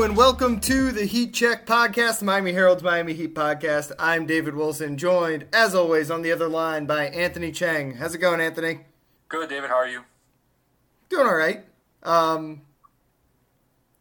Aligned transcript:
Hello 0.00 0.08
and 0.08 0.16
welcome 0.16 0.60
to 0.60 0.92
the 0.92 1.04
Heat 1.04 1.34
Check 1.34 1.66
Podcast, 1.66 2.20
the 2.20 2.24
Miami 2.24 2.54
Herald's 2.54 2.82
Miami 2.82 3.12
Heat 3.12 3.34
Podcast. 3.34 3.92
I'm 3.98 4.24
David 4.24 4.54
Wilson, 4.54 4.96
joined 4.96 5.44
as 5.52 5.74
always 5.74 6.10
on 6.10 6.22
the 6.22 6.32
other 6.32 6.48
line 6.48 6.86
by 6.86 7.08
Anthony 7.08 7.52
Chang. 7.52 7.96
How's 7.96 8.14
it 8.14 8.18
going, 8.18 8.40
Anthony? 8.40 8.80
Good, 9.28 9.50
David. 9.50 9.68
How 9.68 9.76
are 9.76 9.86
you? 9.86 10.00
Doing 11.10 11.26
all 11.26 11.34
right. 11.34 11.66
Um, 12.02 12.62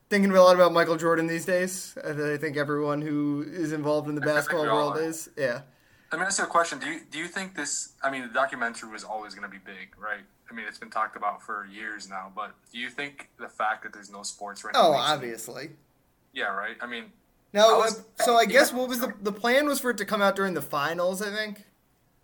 thinking 0.10 0.32
a 0.32 0.42
lot 0.42 0.56
about 0.56 0.72
Michael 0.72 0.96
Jordan 0.96 1.28
these 1.28 1.44
days. 1.44 1.98
I 2.02 2.38
think 2.38 2.56
everyone 2.56 3.02
who 3.02 3.46
is 3.46 3.74
involved 3.74 4.08
in 4.08 4.16
the 4.16 4.22
basketball 4.22 4.68
world 4.68 4.98
is. 5.00 5.30
Yeah. 5.36 5.64
Let 6.14 6.22
me 6.22 6.28
ask 6.28 6.40
you 6.40 6.46
a 6.46 6.48
question. 6.48 6.80
Do 6.80 6.88
you 6.88 7.02
do 7.12 7.20
you 7.20 7.28
think 7.28 7.58
this? 7.58 7.92
I 8.02 8.10
mean, 8.10 8.22
the 8.22 8.34
documentary 8.34 8.90
was 8.90 9.04
always 9.04 9.36
going 9.36 9.52
to 9.52 9.52
be 9.52 9.62
big, 9.66 10.00
right? 10.02 10.24
I 10.50 10.54
mean, 10.54 10.66
it's 10.66 10.78
been 10.78 10.90
talked 10.90 11.18
about 11.18 11.44
for 11.44 11.68
years 11.70 12.10
now. 12.10 12.32
But 12.34 12.54
do 12.72 12.80
you 12.80 12.90
think 12.90 13.32
the 13.38 13.50
fact 13.50 13.84
that 13.84 13.92
there's 13.92 14.10
no 14.10 14.24
sports 14.24 14.64
right 14.64 14.74
now? 14.74 14.80
Oh, 14.80 14.94
obviously. 14.94 15.66
It, 15.66 15.72
yeah, 16.34 16.46
right. 16.46 16.76
I 16.82 16.88
mean, 16.88 17.06
now, 17.54 17.76
I 17.76 17.78
was, 17.78 18.04
so 18.24 18.36
I 18.36 18.46
guess 18.46 18.72
what 18.72 18.88
was 18.88 19.00
the 19.00 19.14
the 19.22 19.32
plan 19.32 19.68
was 19.68 19.80
for 19.80 19.92
it 19.92 19.98
to 19.98 20.06
come 20.06 20.22
out 20.22 20.36
during 20.36 20.54
the 20.54 20.62
finals. 20.62 21.22
I 21.22 21.32
think, 21.32 21.66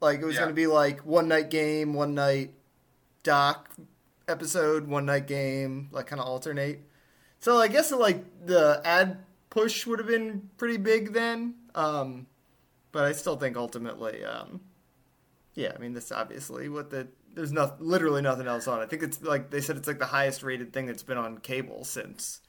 like 0.02 0.20
it 0.22 0.26
was 0.26 0.36
yeah. 0.36 0.41
going 0.41 0.50
to 0.52 0.55
be 0.55 0.68
like 0.68 1.05
one 1.05 1.28
night 1.28 1.50
game, 1.50 1.94
one 1.94 2.14
night 2.14 2.52
doc 3.23 3.70
episode, 4.28 4.88
one 4.88 5.05
night 5.05 5.28
game, 5.28 5.90
like 5.91 6.08
kind 6.08 6.22
of 6.22 6.28
alternate. 6.28 6.81
So 7.40 7.58
I 7.58 7.68
guess 7.68 7.91
like 7.91 8.23
the 8.45 8.81
ad 8.86 9.18
push 9.50 9.86
would 9.88 10.00
have 10.00 10.08
been 10.08 10.50
pretty 10.58 10.78
big 10.78 11.14
then. 11.14 11.56
Um, 11.73 12.28
but 12.92 13.03
I 13.03 13.12
still 13.12 13.36
think 13.36 13.58
ultimately, 13.58 14.23
um, 14.23 14.62
yeah, 15.56 15.72
I 15.76 15.80
mean, 15.80 15.94
this 15.94 16.12
obviously 16.12 16.70
what 16.70 16.92
the 16.92 17.08
there's 17.34 17.52
not 17.52 17.81
literally 17.81 18.22
nothing 18.22 18.48
else 18.48 18.67
on. 18.67 18.80
I 18.80 18.86
think 18.86 19.03
it's 19.03 19.22
like 19.22 19.50
they 19.50 19.62
said 19.62 19.76
it's 19.76 19.88
like 19.88 20.00
the 20.00 20.06
highest 20.06 20.44
rated 20.44 20.72
thing 20.72 20.86
that's 20.86 21.03
been 21.03 21.17
on 21.17 21.40
cable 21.40 21.84
since 21.84 22.42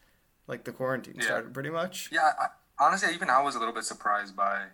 like 0.46 0.64
the 0.64 0.72
quarantine 0.72 1.14
yeah. 1.16 1.24
started, 1.24 1.54
pretty 1.54 1.70
much. 1.70 2.10
Yeah, 2.12 2.32
I, 2.38 2.46
honestly, 2.78 3.14
even 3.14 3.30
I 3.30 3.42
was 3.42 3.54
a 3.54 3.58
little 3.58 3.74
bit 3.74 3.84
surprised 3.84 4.36
by. 4.36 4.64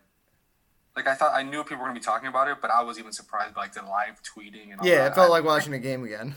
Like 0.95 1.07
I 1.07 1.15
thought, 1.15 1.33
I 1.35 1.43
knew 1.43 1.63
people 1.65 1.79
were 1.79 1.85
gonna 1.85 1.99
be 1.99 2.05
talking 2.05 2.29
about 2.29 2.49
it, 2.49 2.59
but 2.61 2.71
I 2.71 2.83
was 2.83 2.99
even 2.99 3.13
surprised 3.13 3.55
by 3.55 3.63
like 3.63 3.73
the 3.73 3.83
live 3.83 4.21
tweeting 4.23 4.73
and 4.73 4.85
yeah, 4.85 4.97
that. 4.97 5.13
it 5.13 5.15
felt 5.15 5.29
I, 5.29 5.33
like 5.33 5.45
watching 5.45 5.73
a 5.73 5.79
game 5.79 6.05
again. 6.05 6.35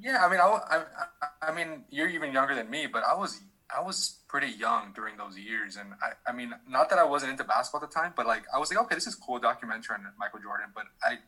Yeah, 0.00 0.24
I 0.24 0.30
mean, 0.30 0.38
I, 0.40 0.60
I, 0.70 1.48
I 1.48 1.54
mean, 1.54 1.84
you're 1.90 2.08
even 2.08 2.32
younger 2.32 2.54
than 2.54 2.70
me, 2.70 2.86
but 2.86 3.02
I 3.02 3.14
was 3.14 3.40
I 3.74 3.80
was 3.80 4.18
pretty 4.28 4.48
young 4.48 4.92
during 4.94 5.16
those 5.16 5.36
years, 5.36 5.76
and 5.76 5.88
I, 6.00 6.30
I 6.30 6.32
mean, 6.32 6.54
not 6.68 6.88
that 6.90 6.98
I 6.98 7.04
wasn't 7.04 7.32
into 7.32 7.44
basketball 7.44 7.82
at 7.82 7.90
the 7.90 7.94
time, 7.94 8.12
but 8.16 8.26
like 8.26 8.44
I 8.54 8.58
was 8.58 8.70
like, 8.70 8.80
okay, 8.82 8.94
this 8.94 9.06
is 9.06 9.14
cool 9.14 9.38
documentary 9.38 9.96
on 9.96 10.06
Michael 10.18 10.40
Jordan, 10.40 10.66
but 10.74 10.84
I, 11.02 11.18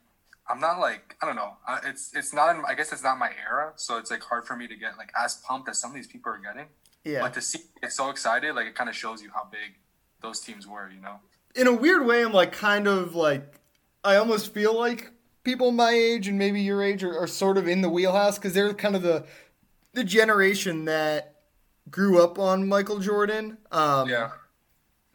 I'm 0.48 0.60
not 0.60 0.78
like 0.78 1.16
I 1.20 1.26
don't 1.26 1.36
know, 1.36 1.56
it's 1.84 2.14
it's 2.14 2.32
not 2.32 2.54
in, 2.54 2.62
I 2.66 2.74
guess 2.74 2.92
it's 2.92 3.02
not 3.02 3.18
my 3.18 3.30
era, 3.48 3.72
so 3.76 3.98
it's 3.98 4.10
like 4.10 4.22
hard 4.22 4.46
for 4.46 4.54
me 4.54 4.68
to 4.68 4.76
get 4.76 4.96
like 4.96 5.10
as 5.20 5.36
pumped 5.36 5.68
as 5.68 5.78
some 5.78 5.90
of 5.90 5.96
these 5.96 6.06
people 6.06 6.30
are 6.30 6.38
getting. 6.38 6.66
Yeah. 7.08 7.22
But 7.22 7.34
to 7.34 7.40
see 7.40 7.60
get 7.80 7.92
so 7.92 8.10
excited, 8.10 8.54
like 8.54 8.66
it 8.66 8.74
kind 8.74 8.90
of 8.90 8.96
shows 8.96 9.22
you 9.22 9.30
how 9.34 9.48
big 9.50 9.76
those 10.20 10.40
teams 10.40 10.66
were, 10.66 10.90
you 10.90 11.00
know. 11.00 11.20
In 11.56 11.66
a 11.66 11.72
weird 11.72 12.06
way, 12.06 12.22
I'm 12.22 12.32
like 12.32 12.52
kind 12.52 12.86
of 12.86 13.14
like 13.14 13.60
I 14.04 14.16
almost 14.16 14.52
feel 14.52 14.78
like 14.78 15.12
people 15.42 15.72
my 15.72 15.90
age 15.90 16.28
and 16.28 16.38
maybe 16.38 16.60
your 16.60 16.82
age 16.82 17.02
are, 17.02 17.18
are 17.18 17.26
sort 17.26 17.56
of 17.56 17.66
in 17.66 17.80
the 17.80 17.88
wheelhouse 17.88 18.36
because 18.36 18.52
they're 18.52 18.74
kind 18.74 18.94
of 18.94 19.02
the 19.02 19.24
the 19.94 20.04
generation 20.04 20.84
that 20.84 21.36
grew 21.90 22.22
up 22.22 22.38
on 22.38 22.68
Michael 22.68 22.98
Jordan. 22.98 23.56
Um, 23.72 24.10
yeah. 24.10 24.30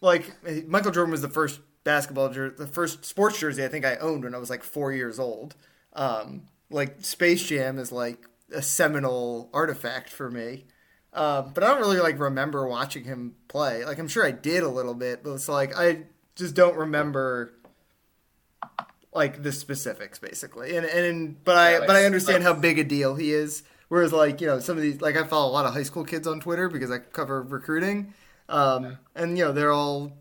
Like 0.01 0.33
Michael 0.67 0.91
Jordan 0.91 1.11
was 1.11 1.21
the 1.21 1.29
first 1.29 1.61
basketball 1.83 2.29
jersey, 2.29 2.55
the 2.57 2.67
first 2.67 3.05
sports 3.05 3.39
jersey 3.39 3.63
I 3.63 3.67
think 3.67 3.85
I 3.85 3.97
owned 3.97 4.23
when 4.23 4.33
I 4.33 4.39
was 4.39 4.49
like 4.49 4.63
four 4.63 4.91
years 4.91 5.19
old. 5.19 5.55
Um, 5.93 6.47
like 6.71 7.05
Space 7.05 7.43
Jam 7.47 7.77
is 7.77 7.91
like 7.91 8.27
a 8.51 8.63
seminal 8.63 9.51
artifact 9.53 10.09
for 10.09 10.31
me. 10.31 10.65
Uh, 11.13 11.43
but 11.43 11.63
I 11.63 11.67
don't 11.67 11.79
really 11.79 11.99
like 11.99 12.19
remember 12.19 12.67
watching 12.67 13.03
him 13.03 13.35
play. 13.47 13.85
Like 13.85 13.99
I'm 13.99 14.07
sure 14.07 14.25
I 14.25 14.31
did 14.31 14.63
a 14.63 14.69
little 14.69 14.95
bit, 14.95 15.23
but 15.23 15.33
it's 15.33 15.47
like 15.47 15.77
I 15.77 16.03
just 16.35 16.55
don't 16.55 16.75
remember 16.75 17.53
like 19.13 19.43
the 19.43 19.51
specifics 19.51 20.17
basically. 20.17 20.75
And 20.75 20.85
and 20.85 21.43
but 21.43 21.55
I 21.55 21.79
but 21.81 21.91
I 21.91 22.05
understand 22.05 22.43
how 22.43 22.53
big 22.53 22.79
a 22.79 22.83
deal 22.83 23.15
he 23.15 23.31
is. 23.31 23.63
Whereas 23.89 24.11
like 24.11 24.41
you 24.41 24.47
know 24.47 24.59
some 24.59 24.75
of 24.75 24.81
these 24.81 25.01
like 25.01 25.15
I 25.15 25.23
follow 25.23 25.51
a 25.51 25.53
lot 25.53 25.65
of 25.65 25.73
high 25.73 25.83
school 25.83 26.03
kids 26.03 26.27
on 26.27 26.39
Twitter 26.39 26.67
because 26.67 26.89
I 26.89 26.97
cover 26.97 27.43
recruiting, 27.43 28.15
um, 28.49 28.97
and 29.13 29.37
you 29.37 29.45
know 29.45 29.51
they're 29.51 29.71
all 29.71 30.13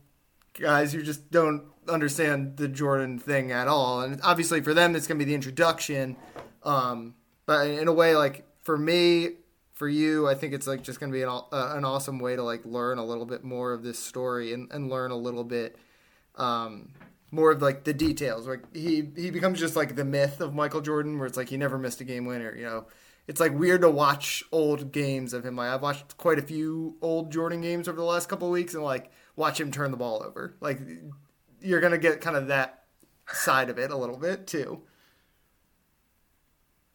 guys 0.52 0.92
who 0.92 1.02
just 1.02 1.30
don't 1.30 1.64
understand 1.88 2.58
the 2.58 2.68
Jordan 2.68 3.18
thing 3.18 3.50
at 3.50 3.66
all. 3.66 4.02
And 4.02 4.20
obviously 4.22 4.60
for 4.60 4.74
them 4.74 4.94
it's 4.94 5.06
gonna 5.06 5.18
be 5.18 5.24
the 5.24 5.34
introduction, 5.34 6.16
um, 6.64 7.14
but 7.46 7.66
in 7.66 7.88
a 7.88 7.92
way 7.92 8.14
like 8.14 8.44
for 8.62 8.76
me. 8.76 9.36
For 9.82 9.88
you, 9.88 10.28
I 10.28 10.36
think 10.36 10.52
it's 10.52 10.68
like 10.68 10.84
just 10.84 11.00
gonna 11.00 11.10
be 11.10 11.22
an, 11.22 11.28
uh, 11.28 11.42
an 11.50 11.84
awesome 11.84 12.20
way 12.20 12.36
to 12.36 12.42
like 12.44 12.64
learn 12.64 12.98
a 12.98 13.04
little 13.04 13.26
bit 13.26 13.42
more 13.42 13.72
of 13.72 13.82
this 13.82 13.98
story 13.98 14.52
and, 14.52 14.70
and 14.70 14.88
learn 14.88 15.10
a 15.10 15.16
little 15.16 15.42
bit 15.42 15.76
um, 16.36 16.92
more 17.32 17.50
of 17.50 17.60
like 17.60 17.82
the 17.82 17.92
details. 17.92 18.46
Like 18.46 18.60
he 18.72 19.10
he 19.16 19.32
becomes 19.32 19.58
just 19.58 19.74
like 19.74 19.96
the 19.96 20.04
myth 20.04 20.40
of 20.40 20.54
Michael 20.54 20.82
Jordan, 20.82 21.18
where 21.18 21.26
it's 21.26 21.36
like 21.36 21.48
he 21.48 21.56
never 21.56 21.78
missed 21.78 22.00
a 22.00 22.04
game 22.04 22.26
winner. 22.26 22.54
You 22.54 22.62
know, 22.62 22.86
it's 23.26 23.40
like 23.40 23.58
weird 23.58 23.80
to 23.80 23.90
watch 23.90 24.44
old 24.52 24.92
games 24.92 25.32
of 25.32 25.44
him. 25.44 25.56
Like 25.56 25.70
I've 25.70 25.82
watched 25.82 26.16
quite 26.16 26.38
a 26.38 26.42
few 26.42 26.96
old 27.02 27.32
Jordan 27.32 27.60
games 27.60 27.88
over 27.88 27.98
the 27.98 28.04
last 28.04 28.28
couple 28.28 28.48
weeks, 28.50 28.74
and 28.74 28.84
like 28.84 29.10
watch 29.34 29.58
him 29.58 29.72
turn 29.72 29.90
the 29.90 29.96
ball 29.96 30.22
over. 30.24 30.54
Like 30.60 30.78
you're 31.60 31.80
gonna 31.80 31.98
get 31.98 32.20
kind 32.20 32.36
of 32.36 32.46
that 32.46 32.84
side 33.32 33.68
of 33.68 33.80
it 33.80 33.90
a 33.90 33.96
little 33.96 34.16
bit 34.16 34.46
too. 34.46 34.82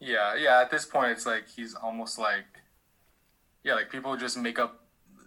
Yeah, 0.00 0.34
yeah. 0.36 0.62
At 0.62 0.70
this 0.70 0.86
point, 0.86 1.12
it's 1.12 1.26
like 1.26 1.50
he's 1.50 1.74
almost 1.74 2.18
like, 2.18 2.46
yeah, 3.68 3.74
like 3.74 3.90
people 3.90 4.16
just 4.16 4.38
make 4.38 4.58
up 4.58 4.80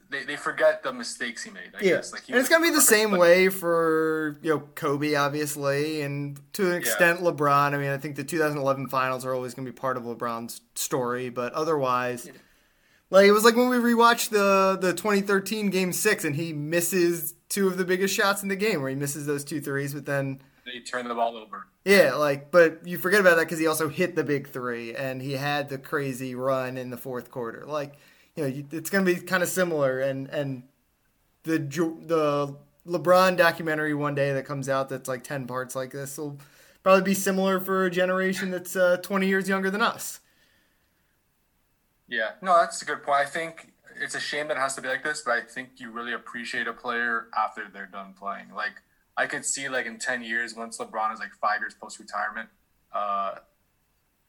they, 0.09 0.25
they 0.25 0.35
forget 0.35 0.83
the 0.83 0.91
mistakes 0.91 1.43
he 1.43 1.51
made. 1.51 1.71
I 1.73 1.83
yeah. 1.83 1.89
guess. 1.97 2.11
Like 2.11 2.27
and 2.27 2.37
it's 2.37 2.49
gonna 2.49 2.65
be 2.65 2.73
the 2.73 2.81
same 2.81 3.11
way 3.11 3.49
for 3.49 4.39
you 4.41 4.49
know 4.49 4.59
Kobe, 4.75 5.13
obviously, 5.15 6.01
and 6.01 6.39
to 6.53 6.71
an 6.71 6.75
extent 6.75 7.21
yeah. 7.21 7.27
LeBron. 7.27 7.73
I 7.73 7.77
mean, 7.77 7.91
I 7.91 7.97
think 7.97 8.15
the 8.15 8.23
2011 8.23 8.87
finals 8.87 9.25
are 9.25 9.33
always 9.33 9.53
gonna 9.53 9.69
be 9.69 9.71
part 9.71 9.95
of 9.95 10.03
LeBron's 10.03 10.61
story, 10.75 11.29
but 11.29 11.53
otherwise. 11.53 12.25
Yeah. 12.25 12.33
Like 13.11 13.25
it 13.25 13.31
was 13.31 13.43
like 13.43 13.57
when 13.57 13.69
we 13.69 13.75
rewatched 13.75 14.29
the 14.29 14.77
the 14.79 14.93
2013 14.93 15.69
Game 15.69 15.93
Six, 15.93 16.25
and 16.25 16.35
he 16.35 16.51
misses 16.51 17.35
two 17.49 17.67
of 17.67 17.77
the 17.77 17.85
biggest 17.85 18.15
shots 18.15 18.41
in 18.41 18.49
the 18.49 18.55
game, 18.55 18.81
where 18.81 18.89
he 18.89 18.95
misses 18.95 19.25
those 19.25 19.43
two 19.43 19.61
threes, 19.61 19.93
but 19.93 20.05
then 20.05 20.39
he 20.65 20.81
turned 20.81 21.09
the 21.09 21.15
ball 21.15 21.35
over. 21.37 21.67
Yeah, 21.85 22.15
like, 22.15 22.51
but 22.51 22.85
you 22.85 22.97
forget 22.97 23.19
about 23.19 23.37
that 23.37 23.45
because 23.45 23.59
he 23.59 23.67
also 23.67 23.89
hit 23.89 24.15
the 24.15 24.23
big 24.23 24.49
three, 24.49 24.95
and 24.95 25.21
he 25.21 25.33
had 25.33 25.69
the 25.69 25.77
crazy 25.77 26.35
run 26.35 26.77
in 26.77 26.89
the 26.89 26.97
fourth 26.97 27.31
quarter. 27.31 27.65
Like, 27.65 27.95
you 28.35 28.43
know, 28.43 28.63
it's 28.71 28.89
going 28.89 29.05
to 29.05 29.13
be 29.13 29.19
kind 29.19 29.43
of 29.43 29.49
similar. 29.49 29.99
And 29.99 30.27
and 30.29 30.63
the 31.43 31.57
the 31.57 32.55
LeBron 32.87 33.37
documentary 33.37 33.93
one 33.93 34.15
day 34.15 34.33
that 34.33 34.45
comes 34.45 34.69
out 34.69 34.89
that's 34.89 35.07
like 35.07 35.23
ten 35.23 35.47
parts 35.47 35.75
like 35.75 35.91
this 35.91 36.17
will 36.17 36.37
probably 36.83 37.03
be 37.03 37.13
similar 37.13 37.59
for 37.59 37.85
a 37.85 37.91
generation 37.91 38.51
that's 38.51 38.75
uh, 38.75 38.97
twenty 38.97 39.27
years 39.27 39.47
younger 39.47 39.69
than 39.69 39.81
us. 39.81 40.19
Yeah, 42.07 42.31
no, 42.41 42.57
that's 42.57 42.81
a 42.81 42.85
good 42.85 43.03
point. 43.03 43.19
I 43.21 43.25
think 43.25 43.71
it's 44.01 44.15
a 44.15 44.19
shame 44.19 44.47
that 44.47 44.57
it 44.57 44.59
has 44.59 44.75
to 44.75 44.81
be 44.81 44.87
like 44.87 45.03
this, 45.03 45.21
but 45.21 45.31
I 45.31 45.41
think 45.41 45.69
you 45.77 45.91
really 45.91 46.13
appreciate 46.13 46.67
a 46.67 46.73
player 46.73 47.27
after 47.37 47.67
they're 47.71 47.85
done 47.85 48.13
playing. 48.17 48.53
Like 48.53 48.73
I 49.15 49.27
could 49.27 49.45
see, 49.45 49.69
like 49.69 49.85
in 49.85 49.99
ten 49.99 50.23
years, 50.23 50.55
once 50.55 50.77
LeBron 50.77 51.13
is 51.13 51.19
like 51.19 51.33
five 51.39 51.59
years 51.59 51.73
post 51.73 51.99
retirement, 51.99 52.49
uh, 52.93 53.35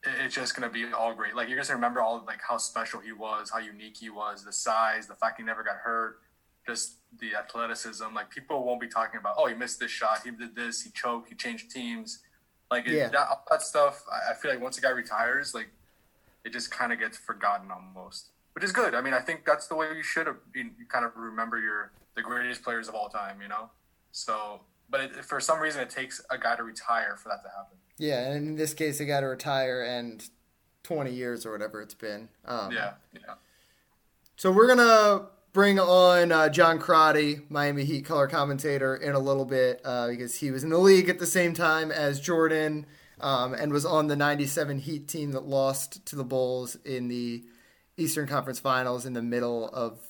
it's 0.04 0.34
just 0.34 0.54
gonna 0.54 0.70
be 0.70 0.86
all 0.92 1.14
great. 1.14 1.34
Like 1.34 1.48
you're 1.48 1.58
just 1.58 1.70
gonna 1.70 1.78
remember 1.78 2.00
all 2.00 2.24
like 2.26 2.40
how 2.46 2.56
special 2.56 3.00
he 3.00 3.12
was, 3.12 3.50
how 3.50 3.58
unique 3.58 3.96
he 3.96 4.10
was, 4.10 4.44
the 4.44 4.52
size, 4.52 5.06
the 5.06 5.14
fact 5.14 5.38
he 5.38 5.44
never 5.44 5.62
got 5.62 5.76
hurt, 5.76 6.20
just 6.66 6.96
the 7.20 7.34
athleticism. 7.34 8.04
Like 8.14 8.30
people 8.30 8.64
won't 8.64 8.80
be 8.80 8.88
talking 8.88 9.20
about, 9.20 9.36
oh, 9.38 9.46
he 9.46 9.54
missed 9.54 9.78
this 9.80 9.90
shot, 9.90 10.20
he 10.24 10.30
did 10.30 10.54
this, 10.54 10.82
he 10.82 10.90
choked, 10.90 11.28
he 11.28 11.34
changed 11.34 11.70
teams. 11.70 12.20
Like 12.70 12.86
yeah. 12.86 13.08
that, 13.08 13.28
that 13.50 13.62
stuff, 13.62 14.02
I 14.10 14.34
feel 14.34 14.50
like 14.50 14.60
once 14.60 14.78
a 14.78 14.80
guy 14.80 14.90
retires, 14.90 15.54
like 15.54 15.68
it 16.44 16.52
just 16.52 16.70
kind 16.70 16.92
of 16.92 16.98
gets 16.98 17.16
forgotten 17.16 17.70
almost, 17.70 18.30
which 18.54 18.64
is 18.64 18.72
good. 18.72 18.94
I 18.94 19.00
mean, 19.00 19.14
I 19.14 19.20
think 19.20 19.44
that's 19.44 19.68
the 19.68 19.74
way 19.74 19.88
you 19.94 20.02
should 20.02 20.26
have 20.26 20.38
been. 20.52 20.72
You 20.78 20.86
kind 20.86 21.04
of 21.04 21.12
remember 21.14 21.58
your 21.58 21.92
the 22.16 22.22
greatest 22.22 22.62
players 22.62 22.88
of 22.88 22.94
all 22.94 23.08
time, 23.08 23.40
you 23.40 23.48
know. 23.48 23.70
So, 24.10 24.62
but 24.90 25.00
it, 25.00 25.24
for 25.24 25.40
some 25.40 25.60
reason, 25.60 25.80
it 25.80 25.90
takes 25.90 26.20
a 26.30 26.38
guy 26.38 26.56
to 26.56 26.62
retire 26.62 27.16
for 27.16 27.28
that 27.28 27.42
to 27.42 27.48
happen. 27.48 27.78
Yeah, 27.98 28.30
and 28.30 28.48
in 28.48 28.54
this 28.56 28.74
case, 28.74 28.98
they 28.98 29.04
got 29.04 29.20
to 29.20 29.26
retire 29.26 29.82
and 29.82 30.28
20 30.82 31.12
years 31.12 31.46
or 31.46 31.52
whatever 31.52 31.80
it's 31.80 31.94
been. 31.94 32.28
Um, 32.44 32.72
yeah, 32.72 32.94
yeah. 33.14 33.34
So 34.36 34.50
we're 34.50 34.66
gonna 34.66 35.26
bring 35.52 35.78
on 35.78 36.32
uh, 36.32 36.48
John 36.48 36.78
Crotty, 36.78 37.42
Miami 37.48 37.84
Heat 37.84 38.04
color 38.04 38.26
commentator, 38.26 38.96
in 38.96 39.14
a 39.14 39.18
little 39.18 39.44
bit 39.44 39.80
uh, 39.84 40.08
because 40.08 40.36
he 40.36 40.50
was 40.50 40.64
in 40.64 40.70
the 40.70 40.78
league 40.78 41.08
at 41.08 41.18
the 41.18 41.26
same 41.26 41.54
time 41.54 41.92
as 41.92 42.20
Jordan 42.20 42.86
um, 43.20 43.54
and 43.54 43.72
was 43.72 43.84
on 43.84 44.08
the 44.08 44.16
'97 44.16 44.78
Heat 44.80 45.06
team 45.08 45.32
that 45.32 45.46
lost 45.46 46.04
to 46.06 46.16
the 46.16 46.24
Bulls 46.24 46.76
in 46.84 47.08
the 47.08 47.44
Eastern 47.96 48.26
Conference 48.26 48.58
Finals 48.58 49.06
in 49.06 49.12
the 49.12 49.22
middle 49.22 49.68
of 49.68 50.00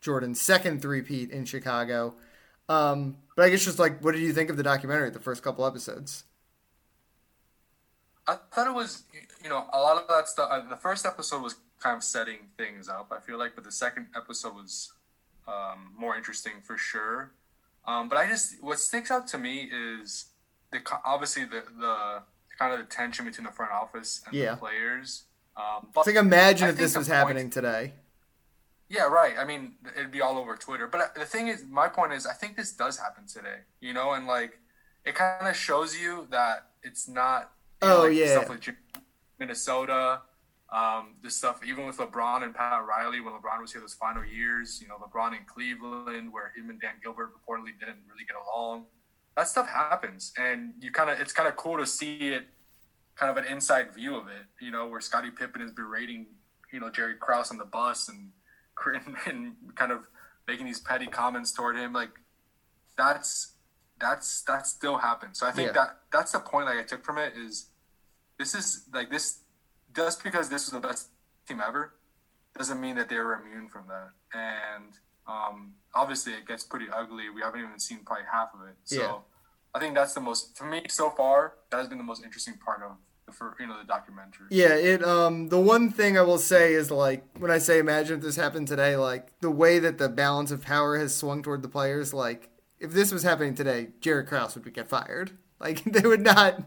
Jordan's 0.00 0.40
second 0.40 0.80
three-peat 0.80 1.30
in 1.30 1.44
Chicago. 1.44 2.14
Um, 2.68 3.16
but 3.34 3.44
I 3.44 3.50
guess 3.50 3.64
just 3.64 3.78
like, 3.78 4.00
what 4.04 4.12
did 4.12 4.20
you 4.20 4.32
think 4.32 4.50
of 4.50 4.56
the 4.56 4.62
documentary? 4.62 5.10
The 5.10 5.18
first 5.18 5.42
couple 5.42 5.66
episodes. 5.66 6.24
I 8.26 8.36
thought 8.52 8.66
it 8.66 8.74
was, 8.74 9.04
you 9.42 9.48
know, 9.48 9.66
a 9.72 9.80
lot 9.80 10.00
of 10.00 10.08
that 10.08 10.28
stuff. 10.28 10.48
Uh, 10.50 10.68
the 10.68 10.76
first 10.76 11.04
episode 11.06 11.42
was 11.42 11.56
kind 11.80 11.96
of 11.96 12.04
setting 12.04 12.38
things 12.56 12.88
up. 12.88 13.12
I 13.14 13.20
feel 13.20 13.38
like, 13.38 13.54
but 13.54 13.64
the 13.64 13.72
second 13.72 14.08
episode 14.14 14.54
was 14.54 14.92
um, 15.48 15.92
more 15.98 16.16
interesting 16.16 16.54
for 16.62 16.76
sure. 16.76 17.32
Um, 17.86 18.08
but 18.08 18.18
I 18.18 18.28
just 18.28 18.62
what 18.62 18.78
sticks 18.78 19.10
out 19.10 19.26
to 19.28 19.38
me 19.38 19.70
is 19.72 20.26
the 20.70 20.80
obviously 21.04 21.44
the 21.44 21.62
the 21.78 22.22
kind 22.58 22.72
of 22.72 22.78
the 22.78 22.84
tension 22.84 23.24
between 23.24 23.46
the 23.46 23.52
front 23.52 23.72
office 23.72 24.22
and 24.26 24.34
yeah. 24.34 24.52
the 24.52 24.56
players. 24.58 25.24
Um, 25.56 25.88
but 25.94 26.00
it's 26.00 26.08
like 26.08 26.16
imagine 26.16 26.66
I 26.66 26.70
if 26.70 26.76
this 26.76 26.96
was 26.96 27.08
point, 27.08 27.16
happening 27.16 27.50
today. 27.50 27.92
Yeah, 28.88 29.04
right. 29.04 29.34
I 29.38 29.44
mean, 29.44 29.74
it'd 29.96 30.10
be 30.10 30.20
all 30.20 30.36
over 30.36 30.56
Twitter. 30.56 30.86
But 30.86 31.00
uh, 31.00 31.06
the 31.16 31.24
thing 31.24 31.48
is, 31.48 31.64
my 31.68 31.88
point 31.88 32.12
is, 32.12 32.26
I 32.26 32.32
think 32.32 32.56
this 32.56 32.72
does 32.72 32.98
happen 32.98 33.26
today. 33.26 33.60
You 33.80 33.92
know, 33.92 34.12
and 34.12 34.26
like 34.26 34.58
it 35.04 35.14
kind 35.14 35.48
of 35.48 35.56
shows 35.56 35.98
you 35.98 36.26
that 36.30 36.66
it's 36.82 37.08
not. 37.08 37.52
Know, 37.82 37.98
oh 37.98 38.02
like 38.02 38.16
yeah. 38.16 38.40
Stuff 38.40 38.48
with 38.50 38.68
Minnesota, 39.38 40.20
um, 40.72 41.14
this 41.22 41.36
stuff 41.36 41.60
even 41.66 41.86
with 41.86 41.96
LeBron 41.96 42.44
and 42.44 42.54
Pat 42.54 42.84
Riley 42.86 43.20
when 43.20 43.32
LeBron 43.34 43.60
was 43.60 43.72
here 43.72 43.80
those 43.80 43.94
final 43.94 44.24
years. 44.24 44.80
You 44.80 44.88
know, 44.88 44.96
LeBron 44.96 45.32
in 45.32 45.44
Cleveland, 45.46 46.32
where 46.32 46.52
him 46.56 46.70
and 46.70 46.80
Dan 46.80 46.94
Gilbert 47.02 47.30
reportedly 47.32 47.78
didn't 47.78 47.98
really 48.08 48.24
get 48.26 48.36
along. 48.36 48.84
That 49.36 49.48
stuff 49.48 49.68
happens, 49.68 50.32
and 50.36 50.74
you 50.80 50.92
kind 50.92 51.10
of 51.10 51.18
it's 51.18 51.32
kind 51.32 51.48
of 51.48 51.56
cool 51.56 51.78
to 51.78 51.86
see 51.86 52.28
it, 52.28 52.46
kind 53.16 53.36
of 53.36 53.42
an 53.42 53.50
inside 53.50 53.94
view 53.94 54.14
of 54.16 54.28
it. 54.28 54.44
You 54.60 54.70
know, 54.70 54.86
where 54.86 55.00
Scottie 55.00 55.30
Pippen 55.30 55.60
is 55.60 55.72
berating, 55.72 56.26
you 56.72 56.80
know, 56.80 56.90
Jerry 56.90 57.14
Krause 57.18 57.50
on 57.50 57.58
the 57.58 57.64
bus 57.64 58.08
and 58.08 58.30
and 59.26 59.54
kind 59.74 59.90
of 59.90 60.00
making 60.46 60.66
these 60.66 60.80
petty 60.80 61.06
comments 61.06 61.52
toward 61.52 61.76
him. 61.76 61.92
Like 61.92 62.10
that's 62.96 63.54
that's 64.00 64.42
that 64.42 64.66
still 64.66 64.98
happens. 64.98 65.38
So 65.38 65.46
I 65.46 65.52
think 65.52 65.68
yeah. 65.68 65.72
that 65.72 65.96
that's 66.12 66.32
the 66.32 66.40
point 66.40 66.66
like 66.66 66.78
I 66.78 66.82
took 66.84 67.04
from 67.04 67.18
it 67.18 67.32
is 67.36 67.69
this 68.40 68.54
is 68.54 68.86
like 68.92 69.10
this 69.10 69.40
just 69.94 70.24
because 70.24 70.48
this 70.48 70.64
was 70.64 70.80
the 70.80 70.88
best 70.88 71.08
team 71.46 71.60
ever 71.66 71.92
doesn't 72.56 72.80
mean 72.80 72.96
that 72.96 73.08
they 73.08 73.16
were 73.16 73.34
immune 73.34 73.68
from 73.68 73.84
that. 73.88 74.10
And 74.32 74.92
um, 75.28 75.74
obviously 75.94 76.32
it 76.32 76.48
gets 76.48 76.64
pretty 76.64 76.86
ugly. 76.92 77.30
We 77.30 77.42
haven't 77.42 77.60
even 77.60 77.78
seen 77.78 78.00
probably 78.04 78.24
half 78.32 78.48
of 78.54 78.66
it. 78.66 78.74
So 78.84 79.00
yeah. 79.00 79.16
I 79.74 79.78
think 79.78 79.94
that's 79.94 80.14
the 80.14 80.20
most 80.20 80.56
for 80.56 80.64
me 80.64 80.82
so 80.88 81.10
far. 81.10 81.54
That 81.70 81.76
has 81.76 81.88
been 81.88 81.98
the 81.98 82.04
most 82.04 82.24
interesting 82.24 82.54
part 82.54 82.82
of 82.82 82.92
for 83.34 83.54
you 83.60 83.66
know 83.66 83.78
the 83.78 83.86
documentary. 83.86 84.46
Yeah, 84.50 84.74
it 84.74 85.04
um 85.04 85.48
the 85.48 85.60
one 85.60 85.90
thing 85.90 86.18
I 86.18 86.22
will 86.22 86.38
say 86.38 86.72
is 86.72 86.90
like 86.90 87.24
when 87.38 87.50
I 87.50 87.58
say 87.58 87.78
imagine 87.78 88.16
if 88.16 88.22
this 88.22 88.36
happened 88.36 88.66
today, 88.66 88.96
like 88.96 89.38
the 89.40 89.50
way 89.50 89.78
that 89.78 89.98
the 89.98 90.08
balance 90.08 90.50
of 90.50 90.62
power 90.62 90.98
has 90.98 91.14
swung 91.14 91.42
toward 91.42 91.62
the 91.62 91.68
players, 91.68 92.12
like 92.12 92.48
if 92.80 92.92
this 92.92 93.12
was 93.12 93.22
happening 93.22 93.54
today, 93.54 93.88
Jerry 94.00 94.24
Krause 94.24 94.56
would 94.56 94.74
get 94.74 94.88
fired. 94.88 95.32
Like 95.60 95.84
they 95.86 96.08
would 96.08 96.22
not 96.22 96.64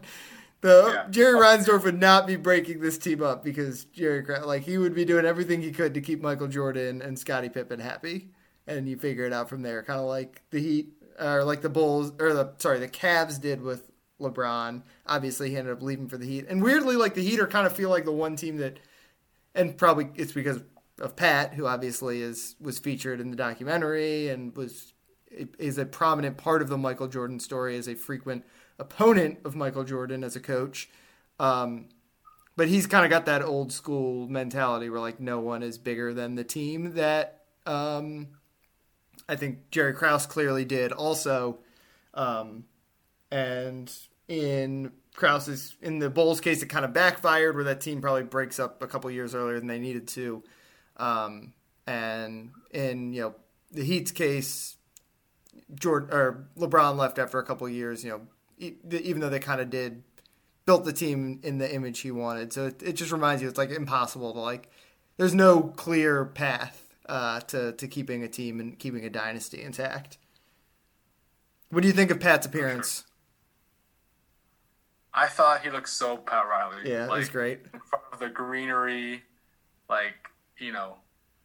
the 0.64 0.92
yeah. 0.94 1.06
Jerry 1.10 1.38
Reinsdorf 1.38 1.84
would 1.84 2.00
not 2.00 2.26
be 2.26 2.36
breaking 2.36 2.80
this 2.80 2.96
team 2.96 3.22
up 3.22 3.44
because 3.44 3.84
Jerry 3.84 4.24
like 4.46 4.62
he 4.62 4.78
would 4.78 4.94
be 4.94 5.04
doing 5.04 5.26
everything 5.26 5.60
he 5.60 5.70
could 5.70 5.92
to 5.92 6.00
keep 6.00 6.22
Michael 6.22 6.48
Jordan 6.48 7.02
and 7.02 7.18
Scottie 7.18 7.50
Pippen 7.50 7.80
happy. 7.80 8.30
And 8.66 8.88
you 8.88 8.96
figure 8.96 9.26
it 9.26 9.32
out 9.34 9.50
from 9.50 9.60
there, 9.60 9.82
kind 9.82 10.00
of 10.00 10.06
like 10.06 10.40
the 10.48 10.60
Heat 10.60 10.94
or 11.20 11.44
like 11.44 11.60
the 11.60 11.68
Bulls 11.68 12.14
or 12.18 12.32
the 12.32 12.54
sorry, 12.56 12.78
the 12.78 12.88
Cavs 12.88 13.38
did 13.38 13.60
with 13.60 13.90
LeBron. 14.18 14.80
Obviously, 15.06 15.50
he 15.50 15.56
ended 15.58 15.74
up 15.74 15.82
leaving 15.82 16.08
for 16.08 16.16
the 16.16 16.24
Heat. 16.24 16.46
And 16.48 16.62
weirdly, 16.62 16.96
like 16.96 17.12
the 17.12 17.22
Heat 17.22 17.40
are 17.40 17.46
kind 17.46 17.66
of 17.66 17.76
feel 17.76 17.90
like 17.90 18.06
the 18.06 18.12
one 18.12 18.34
team 18.34 18.56
that, 18.56 18.78
and 19.54 19.76
probably 19.76 20.08
it's 20.14 20.32
because 20.32 20.62
of 20.98 21.14
Pat, 21.14 21.52
who 21.52 21.66
obviously 21.66 22.22
is 22.22 22.56
was 22.58 22.78
featured 22.78 23.20
in 23.20 23.30
the 23.30 23.36
documentary 23.36 24.30
and 24.30 24.56
was 24.56 24.94
is 25.58 25.76
a 25.76 25.84
prominent 25.84 26.38
part 26.38 26.62
of 26.62 26.70
the 26.70 26.78
Michael 26.78 27.08
Jordan 27.08 27.38
story 27.38 27.76
as 27.76 27.86
a 27.86 27.94
frequent 27.94 28.46
opponent 28.78 29.38
of 29.44 29.56
Michael 29.56 29.84
Jordan 29.84 30.24
as 30.24 30.36
a 30.36 30.40
coach. 30.40 30.88
Um, 31.38 31.86
but 32.56 32.68
he's 32.68 32.86
kind 32.86 33.04
of 33.04 33.10
got 33.10 33.26
that 33.26 33.42
old 33.42 33.72
school 33.72 34.28
mentality 34.28 34.88
where 34.88 35.00
like 35.00 35.20
no 35.20 35.40
one 35.40 35.62
is 35.62 35.78
bigger 35.78 36.14
than 36.14 36.36
the 36.36 36.44
team 36.44 36.94
that 36.94 37.44
um, 37.66 38.28
I 39.28 39.36
think 39.36 39.70
Jerry 39.70 39.94
Krause 39.94 40.26
clearly 40.26 40.64
did 40.64 40.92
also. 40.92 41.58
Um, 42.12 42.64
and 43.30 43.92
in 44.28 44.92
Krause's 45.14 45.76
in 45.82 45.98
the 45.98 46.10
Bulls 46.10 46.40
case, 46.40 46.62
it 46.62 46.66
kind 46.66 46.84
of 46.84 46.92
backfired 46.92 47.54
where 47.54 47.64
that 47.64 47.80
team 47.80 48.00
probably 48.00 48.22
breaks 48.22 48.58
up 48.58 48.82
a 48.82 48.86
couple 48.86 49.10
years 49.10 49.34
earlier 49.34 49.58
than 49.58 49.68
they 49.68 49.78
needed 49.78 50.06
to. 50.08 50.42
Um, 50.96 51.54
and 51.86 52.50
in 52.70 53.12
you 53.12 53.22
know 53.22 53.34
the 53.72 53.84
Heat's 53.84 54.12
case, 54.12 54.76
Jordan 55.74 56.10
or 56.12 56.46
LeBron 56.56 56.96
left 56.96 57.18
after 57.18 57.38
a 57.38 57.44
couple 57.44 57.68
years. 57.68 58.04
You 58.04 58.10
know, 58.10 58.20
even 58.90 59.20
though 59.20 59.30
they 59.30 59.38
kind 59.38 59.60
of 59.60 59.70
did 59.70 60.02
built 60.66 60.84
the 60.84 60.92
team 60.92 61.40
in 61.42 61.58
the 61.58 61.72
image 61.72 62.00
he 62.00 62.10
wanted. 62.10 62.52
So 62.52 62.66
it, 62.66 62.82
it 62.82 62.92
just 62.92 63.12
reminds 63.12 63.42
you 63.42 63.48
it's 63.48 63.58
like 63.58 63.70
impossible 63.70 64.32
to 64.32 64.40
like. 64.40 64.70
There's 65.16 65.34
no 65.34 65.62
clear 65.62 66.24
path 66.24 66.88
uh, 67.06 67.40
to 67.40 67.72
to 67.72 67.88
keeping 67.88 68.22
a 68.22 68.28
team 68.28 68.60
and 68.60 68.78
keeping 68.78 69.04
a 69.04 69.10
dynasty 69.10 69.62
intact. 69.62 70.18
What 71.70 71.82
do 71.82 71.88
you 71.88 71.94
think 71.94 72.10
of 72.10 72.20
Pat's 72.20 72.46
appearance? 72.46 73.04
I 75.12 75.28
thought 75.28 75.62
he 75.62 75.70
looked 75.70 75.88
so 75.88 76.16
Pat 76.16 76.46
Riley. 76.48 76.90
Yeah, 76.90 77.06
like, 77.06 77.18
was 77.18 77.28
great. 77.28 77.60
In 77.72 77.80
front 77.80 78.04
of 78.12 78.18
the 78.18 78.28
greenery, 78.28 79.22
like 79.88 80.14
you 80.58 80.72
know, 80.72 80.96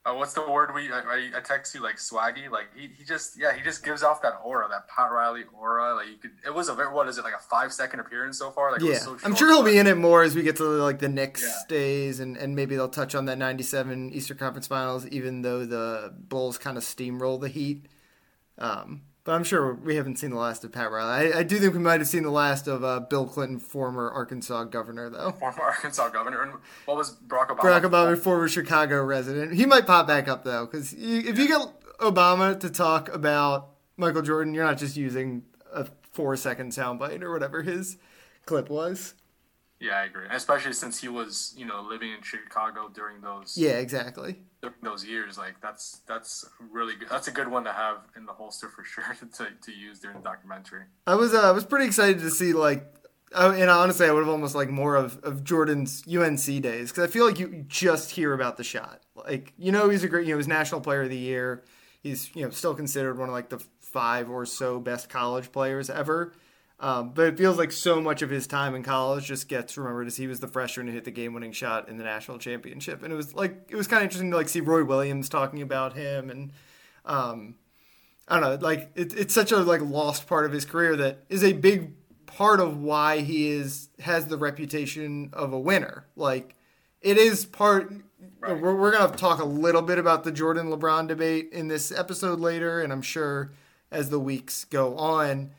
uh, 0.06 0.14
what's 0.14 0.34
the 0.34 0.50
word 0.50 0.74
we 0.74 0.92
I, 0.92 1.30
I, 1.36 1.42
text 1.42 1.76
you 1.76 1.84
like 1.84 1.98
swaggy? 1.98 2.50
Like 2.50 2.68
he, 2.76 2.90
he 2.98 3.04
just 3.04 3.38
yeah 3.38 3.54
he 3.54 3.62
just 3.62 3.84
gives 3.84 4.02
off 4.02 4.22
that 4.22 4.40
aura, 4.44 4.68
that 4.70 4.88
Pat 4.88 5.12
Riley 5.12 5.44
aura. 5.54 5.96
Like 5.96 6.08
you 6.08 6.16
could 6.16 6.32
it 6.46 6.54
was 6.54 6.70
a 6.70 6.74
very 6.74 6.92
what 6.94 7.08
is 7.10 7.18
it 7.18 7.24
like 7.24 7.34
a 7.34 7.40
five 7.40 7.74
second 7.74 8.00
appearance 8.00 8.38
so 8.38 8.50
far? 8.50 8.72
Like 8.72 8.82
yeah, 8.82 8.98
so 8.98 9.18
I'm 9.26 9.36
sure 9.36 9.50
he'll 9.50 9.64
be 9.64 9.78
in 9.78 9.88
it 9.88 9.98
more 9.98 10.24
as 10.24 10.36
we 10.36 10.42
get 10.42 10.56
to 10.58 10.64
like 10.64 11.00
the 11.00 11.10
next 11.10 11.44
yeah. 11.44 11.62
days 11.68 12.22
and 12.22 12.38
and 12.38 12.56
maybe 12.56 12.76
they'll 12.76 12.88
touch 12.88 13.14
on 13.14 13.26
that 13.26 13.38
'97 13.38 14.12
Eastern 14.12 14.38
Conference 14.38 14.68
Finals, 14.68 15.06
even 15.08 15.42
though 15.42 15.66
the 15.66 16.14
Bulls 16.18 16.58
kind 16.58 16.78
of 16.78 16.84
steamroll 16.84 17.40
the 17.40 17.50
Heat. 17.50 17.88
Um, 18.58 19.02
I'm 19.32 19.44
sure 19.44 19.74
we 19.74 19.96
haven't 19.96 20.18
seen 20.18 20.32
the 20.32 20.38
last 20.38 20.64
of 20.64 20.72
Pat 20.72 20.92
Riley. 20.92 21.34
I, 21.34 21.40
I 21.40 21.44
do 21.44 21.58
think 21.60 21.74
we 21.74 21.80
might 21.80 22.00
have 22.00 22.08
seen 22.08 22.24
the 22.24 22.32
last 22.32 22.68
of 22.68 22.84
uh, 22.84 23.02
Bill 23.02 23.26
Clinton, 23.26 23.60
former 23.60 24.10
Arkansas 24.10 24.66
governor, 24.66 25.10
though. 25.10 25.32
Former 25.32 25.62
Arkansas 25.62 26.10
governor. 26.10 26.42
And 26.44 26.54
what 26.86 26.98
was 26.98 27.16
Barack 27.28 27.50
Obama? 27.50 27.60
Barack 27.60 27.82
Obama, 27.84 28.18
former 28.18 28.48
Chicago 28.48 29.04
resident. 29.04 29.54
He 29.54 29.66
might 29.66 29.86
pop 29.86 30.08
back 30.08 30.28
up, 30.28 30.44
though, 30.44 30.66
because 30.66 30.94
if 30.94 31.38
you 31.38 31.48
get 31.48 31.62
Obama 32.00 32.60
to 32.60 32.70
talk 32.70 33.14
about 33.14 33.70
Michael 33.98 34.22
Jordan, 34.22 34.54
you're 34.54 34.66
not 34.66 34.78
just 34.78 34.96
using 34.98 35.44
a 35.74 35.86
four 36.12 36.36
second 36.36 36.72
soundbite 36.72 37.22
or 37.22 37.32
whatever 37.32 37.62
his 37.62 37.98
clip 38.46 38.70
was. 38.70 39.14
Yeah, 39.80 39.98
I 39.98 40.04
agree. 40.04 40.26
Especially 40.30 40.74
since 40.74 41.00
he 41.00 41.08
was, 41.08 41.54
you 41.58 41.66
know, 41.66 41.82
living 41.82 42.12
in 42.12 42.22
Chicago 42.22 42.90
during 42.94 43.22
those. 43.22 43.58
Yeah, 43.58 43.72
exactly. 43.72 44.36
During 44.62 44.76
those 44.84 45.06
years, 45.06 45.38
like 45.38 45.62
that's 45.62 46.02
that's 46.06 46.46
really 46.72 46.96
good. 46.96 47.08
That's 47.10 47.30
a 47.30 47.32
good 47.32 47.48
one 47.48 47.64
to 47.64 47.72
have 47.72 48.00
in 48.18 48.26
the 48.26 48.34
holster 48.34 48.68
for 48.68 48.84
sure 48.84 49.16
to, 49.38 49.48
to 49.62 49.72
use 49.72 50.00
during 50.00 50.18
the 50.18 50.24
documentary. 50.24 50.84
I 51.08 51.16
was 51.16 51.34
uh, 51.34 51.48
I 51.48 51.52
was 51.52 51.64
pretty 51.64 51.86
excited 51.86 52.20
to 52.20 52.30
see 52.30 52.52
like, 52.52 52.94
I, 53.34 53.56
and 53.56 53.70
honestly, 53.70 54.06
I 54.06 54.12
would 54.12 54.20
have 54.20 54.30
almost 54.30 54.54
like 54.54 54.70
more 54.70 54.98
of, 54.98 55.18
of 55.24 55.46
Jordan's 55.46 56.04
UNC 56.06 56.62
days 56.62 56.92
because 56.92 57.06
I 57.06 57.08
feel 57.08 57.26
like 57.26 57.40
you 57.40 57.64
just 57.68 58.12
hear 58.12 58.34
about 58.34 58.58
the 58.58 58.66
shot. 58.66 59.02
Like 59.16 59.54
you 59.58 59.72
know 59.72 59.90
he's 59.90 60.04
a 60.04 60.10
great 60.10 60.28
you 60.28 60.34
know 60.34 60.40
he's 60.40 60.48
national 60.48 60.82
player 60.82 61.04
of 61.04 61.10
the 61.10 61.18
year. 61.18 61.64
He's 62.04 62.36
you 62.36 62.44
know 62.44 62.50
still 62.50 62.76
considered 62.76 63.18
one 63.18 63.30
of 63.30 63.34
like 63.34 63.48
the 63.48 63.64
five 63.80 64.30
or 64.30 64.46
so 64.46 64.80
best 64.82 65.10
college 65.10 65.54
players 65.54 65.90
ever 65.90 66.34
um, 66.80 67.12
but 67.14 67.28
it 67.28 67.38
feels 67.38 67.58
like 67.58 67.72
so 67.72 68.00
much 68.00 68.22
of 68.22 68.30
his 68.30 68.48
time 68.48 68.74
in 68.74 68.84
college 68.84 69.26
just 69.26 69.50
gets 69.50 69.78
remembered 69.78 70.08
as 70.08 70.16
he 70.16 70.28
was 70.28 70.40
the 70.40 70.48
freshman 70.48 70.88
who 70.88 70.94
hit 70.94 71.04
the 71.04 71.12
game-winning 71.12 71.52
shot 71.52 71.90
in 71.90 71.98
the 71.98 72.04
national 72.04 72.38
championship, 72.38 73.04
and 73.04 73.12
it 73.12 73.16
was 73.16 73.36
like 73.36 73.66
it 73.70 73.76
was 73.76 73.88
kind 73.88 74.02
of 74.02 74.06
interesting 74.06 74.32
to 74.32 74.38
like 74.38 74.50
see 74.50 74.62
Roy 74.62 74.84
Williams 74.84 75.28
talking 75.28 75.62
about 75.62 75.94
him, 75.94 76.30
and 76.30 76.52
um, 77.06 77.56
I 78.28 78.40
don't 78.40 78.62
know, 78.62 78.66
like 78.66 78.92
it, 78.96 79.14
it's 79.14 79.34
such 79.34 79.52
a 79.52 79.58
like 79.58 79.82
lost 79.82 80.28
part 80.28 80.46
of 80.46 80.52
his 80.52 80.64
career 80.64 80.96
that 80.96 81.26
is 81.28 81.44
a 81.44 81.54
big 81.54 81.94
part 82.26 82.60
of 82.60 82.78
why 82.78 83.20
he 83.20 83.50
is 83.50 83.90
has 84.00 84.28
the 84.28 84.38
reputation 84.38 85.32
of 85.34 85.52
a 85.52 85.60
winner. 85.60 86.06
Like 86.16 86.56
it 87.02 87.18
is 87.18 87.46
part. 87.46 87.92
Right. 88.40 88.60
We're, 88.60 88.76
we're 88.76 88.92
gonna 88.92 89.16
talk 89.18 89.40
a 89.40 89.46
little 89.46 89.82
bit 89.82 89.98
about 89.98 90.24
the 90.24 90.32
Jordan 90.32 90.70
LeBron 90.70 91.08
debate 91.08 91.50
in 91.52 91.68
this 91.68 91.92
episode 91.92 92.40
later, 92.40 92.82
and 92.82 92.94
I'm 92.94 93.02
sure 93.02 93.52
as 93.92 94.10
the 94.10 94.20
weeks 94.20 94.64
go 94.64 94.98
on. 94.98 95.52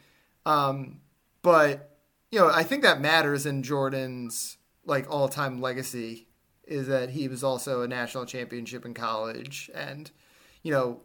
Um, 0.46 1.00
but 1.42 1.99
you 2.30 2.38
know, 2.38 2.49
I 2.49 2.62
think 2.62 2.82
that 2.82 3.00
matters 3.00 3.47
in 3.47 3.62
Jordan's 3.62 4.56
like 4.85 5.11
all-time 5.11 5.61
legacy 5.61 6.28
is 6.64 6.87
that 6.87 7.11
he 7.11 7.28
was 7.28 7.42
also 7.42 7.82
a 7.82 7.88
national 7.88 8.25
championship 8.26 8.87
in 8.87 8.94
college 8.94 9.70
and 9.75 10.11
you 10.62 10.73
know 10.73 11.02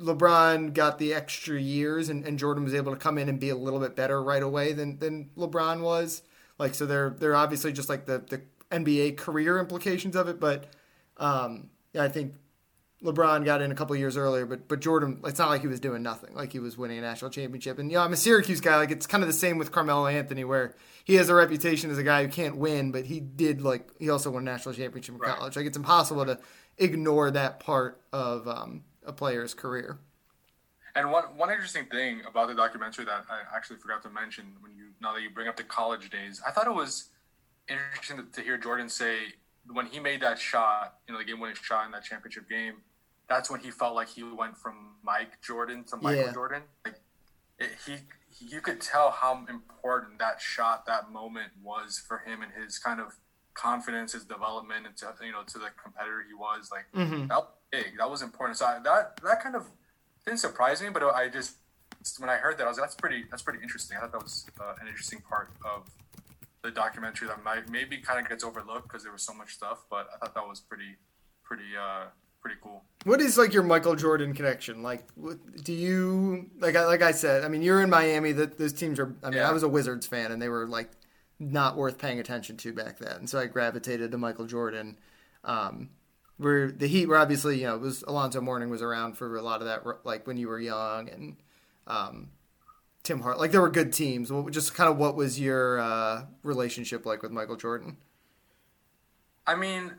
LeBron 0.00 0.74
got 0.74 0.98
the 0.98 1.14
extra 1.14 1.60
years 1.60 2.08
and, 2.08 2.24
and 2.24 2.38
Jordan 2.38 2.64
was 2.64 2.74
able 2.74 2.92
to 2.92 2.98
come 2.98 3.18
in 3.18 3.28
and 3.28 3.40
be 3.40 3.48
a 3.48 3.56
little 3.56 3.80
bit 3.80 3.96
better 3.96 4.22
right 4.22 4.42
away 4.42 4.72
than, 4.72 4.98
than 4.98 5.30
LeBron 5.36 5.80
was. 5.80 6.22
Like 6.58 6.74
so 6.74 6.86
they're 6.86 7.10
they're 7.10 7.36
obviously 7.36 7.72
just 7.72 7.88
like 7.88 8.06
the, 8.06 8.18
the 8.18 8.42
NBA 8.70 9.16
career 9.16 9.58
implications 9.58 10.16
of 10.16 10.28
it, 10.28 10.40
but 10.40 10.72
um, 11.18 11.70
I 11.98 12.08
think 12.08 12.34
LeBron 13.06 13.44
got 13.44 13.62
in 13.62 13.72
a 13.72 13.74
couple 13.74 13.96
years 13.96 14.16
earlier, 14.16 14.44
but 14.44 14.68
but 14.68 14.80
Jordan, 14.80 15.20
it's 15.24 15.38
not 15.38 15.48
like 15.48 15.62
he 15.62 15.66
was 15.66 15.80
doing 15.80 16.02
nothing. 16.02 16.34
Like 16.34 16.52
he 16.52 16.58
was 16.58 16.76
winning 16.76 16.98
a 16.98 17.00
national 17.00 17.30
championship. 17.30 17.78
And 17.78 17.90
you 17.90 17.96
know, 17.96 18.04
I'm 18.04 18.12
a 18.12 18.16
Syracuse 18.16 18.60
guy. 18.60 18.76
Like 18.76 18.90
it's 18.90 19.06
kind 19.06 19.22
of 19.22 19.28
the 19.28 19.34
same 19.34 19.58
with 19.58 19.72
Carmelo 19.72 20.06
Anthony, 20.06 20.44
where 20.44 20.74
he 21.04 21.14
has 21.14 21.28
a 21.28 21.34
reputation 21.34 21.90
as 21.90 21.98
a 21.98 22.02
guy 22.02 22.22
who 22.24 22.28
can't 22.28 22.56
win, 22.56 22.92
but 22.92 23.06
he 23.06 23.20
did 23.20 23.62
like 23.62 23.90
he 23.98 24.10
also 24.10 24.30
won 24.30 24.42
a 24.42 24.50
national 24.50 24.74
championship 24.74 25.14
in 25.14 25.20
right. 25.20 25.36
college. 25.36 25.56
Like 25.56 25.66
it's 25.66 25.76
impossible 25.76 26.26
to 26.26 26.38
ignore 26.78 27.30
that 27.30 27.60
part 27.60 28.02
of 28.12 28.46
um, 28.46 28.84
a 29.04 29.12
player's 29.12 29.54
career. 29.54 29.98
And 30.94 31.12
one 31.12 31.24
one 31.36 31.50
interesting 31.50 31.86
thing 31.86 32.22
about 32.28 32.48
the 32.48 32.54
documentary 32.54 33.04
that 33.04 33.24
I 33.30 33.56
actually 33.56 33.76
forgot 33.76 34.02
to 34.02 34.10
mention 34.10 34.44
when 34.60 34.74
you 34.74 34.86
now 35.00 35.14
that 35.14 35.22
you 35.22 35.30
bring 35.30 35.46
up 35.46 35.56
the 35.56 35.64
college 35.64 36.10
days, 36.10 36.42
I 36.46 36.50
thought 36.50 36.66
it 36.66 36.74
was 36.74 37.10
interesting 37.68 38.16
to, 38.16 38.24
to 38.32 38.40
hear 38.40 38.56
Jordan 38.56 38.88
say 38.88 39.18
when 39.72 39.86
he 39.86 40.00
made 40.00 40.20
that 40.22 40.38
shot, 40.38 40.96
you 41.06 41.12
know, 41.12 41.18
the 41.18 41.24
game 41.24 41.40
winning 41.40 41.56
shot 41.60 41.86
in 41.86 41.92
that 41.92 42.04
championship 42.04 42.48
game, 42.48 42.74
that's 43.28 43.50
when 43.50 43.60
he 43.60 43.70
felt 43.70 43.94
like 43.94 44.08
he 44.08 44.22
went 44.22 44.56
from 44.56 44.96
Mike 45.02 45.40
Jordan 45.42 45.84
to 45.84 45.96
Michael 45.96 46.26
Yeah. 46.26 46.32
Jordan. 46.32 46.62
Like 46.84 47.00
it, 47.58 47.70
he, 47.86 47.96
you 48.46 48.60
could 48.60 48.80
tell 48.80 49.10
how 49.10 49.44
important 49.48 50.18
that 50.18 50.40
shot, 50.40 50.86
that 50.86 51.10
moment 51.10 51.52
was 51.62 51.98
for 52.06 52.18
him 52.18 52.42
and 52.42 52.52
his 52.52 52.78
kind 52.78 53.00
of 53.00 53.14
confidence, 53.54 54.12
his 54.12 54.24
development, 54.24 54.86
and 54.86 54.96
to 54.98 55.14
you 55.24 55.32
know 55.32 55.42
to 55.46 55.58
the 55.58 55.68
competitor 55.82 56.24
he 56.26 56.34
was. 56.34 56.70
Like 56.70 56.86
Mhm. 56.94 57.28
that 57.28 57.38
was 57.38 57.48
big. 57.70 57.96
That 57.98 58.10
was 58.10 58.22
important. 58.22 58.58
So 58.58 58.66
I, 58.66 58.78
that 58.84 59.16
that 59.22 59.42
kind 59.42 59.56
of 59.56 59.66
didn't 60.24 60.40
surprise 60.40 60.82
me, 60.82 60.90
but 60.90 61.02
I 61.02 61.28
just 61.28 61.56
when 62.18 62.28
I 62.30 62.36
heard 62.36 62.58
that, 62.58 62.64
I 62.64 62.68
was 62.68 62.78
like, 62.78 62.88
that's 62.88 62.94
pretty 62.96 63.24
that's 63.30 63.42
pretty 63.42 63.62
interesting. 63.62 63.96
I 63.96 64.00
thought 64.00 64.12
that 64.12 64.22
was 64.22 64.46
uh, 64.60 64.74
an 64.80 64.86
interesting 64.86 65.20
part 65.28 65.50
of 65.64 65.88
the 66.62 66.70
documentary 66.70 67.28
that 67.28 67.42
might 67.42 67.68
maybe 67.70 67.96
kind 67.98 68.20
of 68.20 68.28
gets 68.28 68.44
overlooked 68.44 68.88
because 68.88 69.02
there 69.02 69.12
was 69.12 69.22
so 69.22 69.32
much 69.32 69.54
stuff, 69.54 69.84
but 69.90 70.08
I 70.14 70.18
thought 70.18 70.34
that 70.34 70.46
was 70.46 70.60
pretty 70.60 70.96
pretty 71.42 71.76
uh 71.80 72.06
pretty 72.46 72.60
cool. 72.62 72.84
What 73.04 73.20
is 73.20 73.36
like 73.38 73.52
your 73.52 73.62
Michael 73.62 73.96
Jordan 73.96 74.34
connection? 74.34 74.82
Like, 74.82 75.04
what, 75.14 75.64
do 75.64 75.72
you 75.72 76.50
like? 76.58 76.76
I 76.76 76.84
Like 76.84 77.02
I 77.02 77.12
said, 77.12 77.44
I 77.44 77.48
mean, 77.48 77.62
you're 77.62 77.82
in 77.82 77.90
Miami. 77.90 78.32
That 78.32 78.58
those 78.58 78.72
teams 78.72 78.98
are. 78.98 79.14
I 79.22 79.30
mean, 79.30 79.38
Yeah. 79.38 79.48
I 79.48 79.52
was 79.52 79.62
a 79.62 79.68
Wizards 79.68 80.06
fan, 80.06 80.32
and 80.32 80.40
they 80.40 80.48
were 80.48 80.66
like 80.66 80.90
not 81.38 81.76
worth 81.76 81.98
paying 81.98 82.18
attention 82.18 82.56
to 82.58 82.72
back 82.72 82.98
then. 82.98 83.16
And 83.16 83.30
So 83.30 83.38
I 83.38 83.46
gravitated 83.46 84.10
to 84.12 84.18
Michael 84.18 84.46
Jordan. 84.46 84.98
Um, 85.44 85.90
where 86.38 86.70
the 86.70 86.86
Heat 86.86 87.06
were 87.06 87.16
obviously, 87.16 87.60
you 87.60 87.66
know, 87.66 87.76
it 87.76 87.80
was 87.80 88.02
Alonzo 88.06 88.40
Mourning 88.40 88.68
was 88.68 88.82
around 88.82 89.16
for 89.16 89.36
a 89.36 89.42
lot 89.42 89.62
of 89.62 89.66
that, 89.66 90.04
like 90.04 90.26
when 90.26 90.36
you 90.36 90.48
were 90.48 90.60
young, 90.60 91.08
and 91.08 91.36
um, 91.86 92.28
Tim 93.02 93.20
Hart. 93.20 93.38
Like 93.38 93.52
there 93.52 93.60
were 93.60 93.70
good 93.70 93.92
teams. 93.92 94.30
What, 94.32 94.52
just 94.52 94.74
kind 94.74 94.90
of 94.90 94.98
what 94.98 95.16
was 95.16 95.40
your 95.40 95.80
uh, 95.80 96.24
relationship 96.42 97.06
like 97.06 97.22
with 97.22 97.32
Michael 97.32 97.56
Jordan? 97.56 97.96
I 99.46 99.54
mean, 99.54 99.92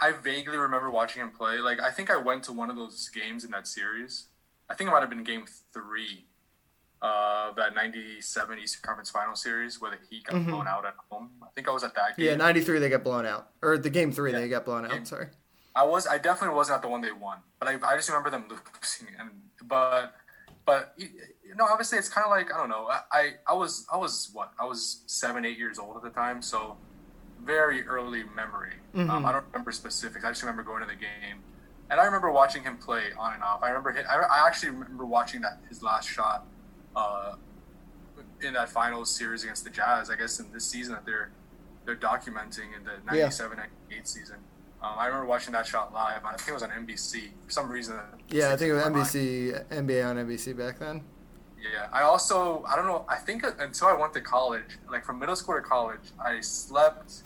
I 0.00 0.12
vaguely 0.12 0.56
remember 0.56 0.90
watching 0.90 1.22
him 1.22 1.30
play. 1.30 1.58
Like 1.58 1.80
I 1.80 1.90
think 1.90 2.10
I 2.10 2.16
went 2.16 2.44
to 2.44 2.52
one 2.52 2.70
of 2.70 2.76
those 2.76 3.08
games 3.08 3.44
in 3.44 3.50
that 3.50 3.66
series. 3.66 4.26
I 4.68 4.74
think 4.74 4.88
it 4.88 4.92
might 4.92 5.00
have 5.00 5.10
been 5.10 5.24
Game 5.24 5.44
Three 5.72 6.26
of 7.02 7.56
that 7.56 7.74
'97 7.74 8.58
Eastern 8.58 8.82
Conference 8.82 9.10
Final 9.10 9.34
Series 9.34 9.80
where 9.80 9.90
the 9.90 9.98
Heat 10.08 10.24
got 10.24 10.36
mm-hmm. 10.36 10.50
blown 10.50 10.68
out 10.68 10.84
at 10.86 10.94
home. 11.10 11.30
I 11.42 11.46
think 11.54 11.68
I 11.68 11.72
was 11.72 11.84
at 11.84 11.94
that 11.94 12.16
game. 12.16 12.26
Yeah, 12.26 12.36
'93 12.36 12.78
they 12.78 12.88
got 12.88 13.04
blown 13.04 13.26
out, 13.26 13.50
or 13.62 13.78
the 13.78 13.90
game 13.90 14.12
three 14.12 14.32
they 14.32 14.48
got 14.48 14.64
blown 14.64 14.84
out. 14.84 14.92
Game- 14.92 15.04
Sorry. 15.04 15.26
I 15.74 15.84
was 15.84 16.06
I 16.06 16.18
definitely 16.18 16.56
wasn't 16.56 16.76
at 16.76 16.82
the 16.82 16.88
one 16.88 17.00
they 17.00 17.12
won, 17.12 17.38
but 17.58 17.68
I, 17.68 17.78
I 17.86 17.96
just 17.96 18.08
remember 18.08 18.30
them 18.30 18.44
losing. 18.50 19.08
And 19.18 19.30
but 19.64 20.14
but 20.64 20.94
you 20.96 21.08
you 21.46 21.54
know 21.54 21.64
obviously 21.64 21.98
it's 21.98 22.08
kind 22.08 22.24
of 22.24 22.30
like 22.30 22.52
I 22.52 22.58
don't 22.58 22.68
know 22.68 22.88
I, 22.88 23.00
I 23.12 23.30
I 23.48 23.54
was 23.54 23.86
I 23.92 23.96
was 23.96 24.30
what 24.32 24.52
I 24.58 24.64
was 24.64 25.02
seven 25.06 25.44
eight 25.44 25.58
years 25.58 25.78
old 25.78 25.96
at 25.96 26.02
the 26.02 26.10
time, 26.10 26.42
so 26.42 26.76
very 27.44 27.86
early 27.86 28.24
memory. 28.34 28.74
Um, 28.94 29.24
I 29.24 29.32
don't 29.32 29.44
remember 29.52 29.72
specifics. 29.72 30.24
I 30.24 30.30
just 30.30 30.42
remember 30.42 30.62
going 30.62 30.80
to 30.82 30.86
the 30.88 30.94
game, 30.94 31.38
and 31.90 32.00
I 32.00 32.04
remember 32.04 32.30
watching 32.32 32.62
him 32.62 32.76
play 32.76 33.04
on 33.18 33.34
and 33.34 33.42
off. 33.42 33.62
I 33.62 33.68
remember 33.68 33.92
hit, 33.92 34.04
I, 34.08 34.16
I 34.20 34.46
actually 34.46 34.70
remember 34.70 35.04
watching 35.06 35.40
that 35.42 35.60
his 35.68 35.82
last 35.82 36.08
shot 36.08 36.46
uh, 36.96 37.34
in 38.42 38.54
that 38.54 38.68
final 38.68 39.04
series 39.04 39.44
against 39.44 39.64
the 39.64 39.70
Jazz. 39.70 40.10
I 40.10 40.16
guess 40.16 40.40
in 40.40 40.52
this 40.52 40.64
season 40.64 40.94
that 40.94 41.04
they're 41.06 41.30
they're 41.86 41.96
documenting 41.96 42.76
in 42.76 42.84
the 42.84 42.92
Yeah. 43.16 43.24
97 43.30 43.56
98 43.58 44.08
season. 44.08 44.36
Um, 44.82 44.94
I 44.98 45.06
remember 45.06 45.26
watching 45.26 45.52
that 45.52 45.66
shot 45.66 45.92
live. 45.92 46.24
I 46.24 46.34
think 46.36 46.48
it 46.48 46.54
was 46.54 46.62
on 46.62 46.70
NBC 46.70 47.28
for 47.44 47.50
some 47.50 47.70
reason. 47.70 47.96
Yeah, 48.28 48.52
I 48.52 48.56
think 48.56 48.70
it 48.70 48.72
was 48.74 48.82
my 48.84 48.88
mind. 48.90 49.06
NBC, 49.06 49.68
NBA 49.68 50.06
on 50.08 50.16
NBC 50.16 50.56
back 50.56 50.78
then. 50.78 51.04
Yeah, 51.60 51.88
I 51.92 52.02
also 52.02 52.64
I 52.66 52.74
don't 52.76 52.86
know. 52.86 53.04
I 53.08 53.16
think 53.16 53.44
until 53.58 53.88
I 53.88 53.92
went 53.92 54.14
to 54.14 54.20
college, 54.22 54.78
like 54.90 55.04
from 55.04 55.18
middle 55.18 55.36
school 55.36 55.54
to 55.54 55.60
college, 55.60 56.00
I 56.18 56.40
slept. 56.40 57.22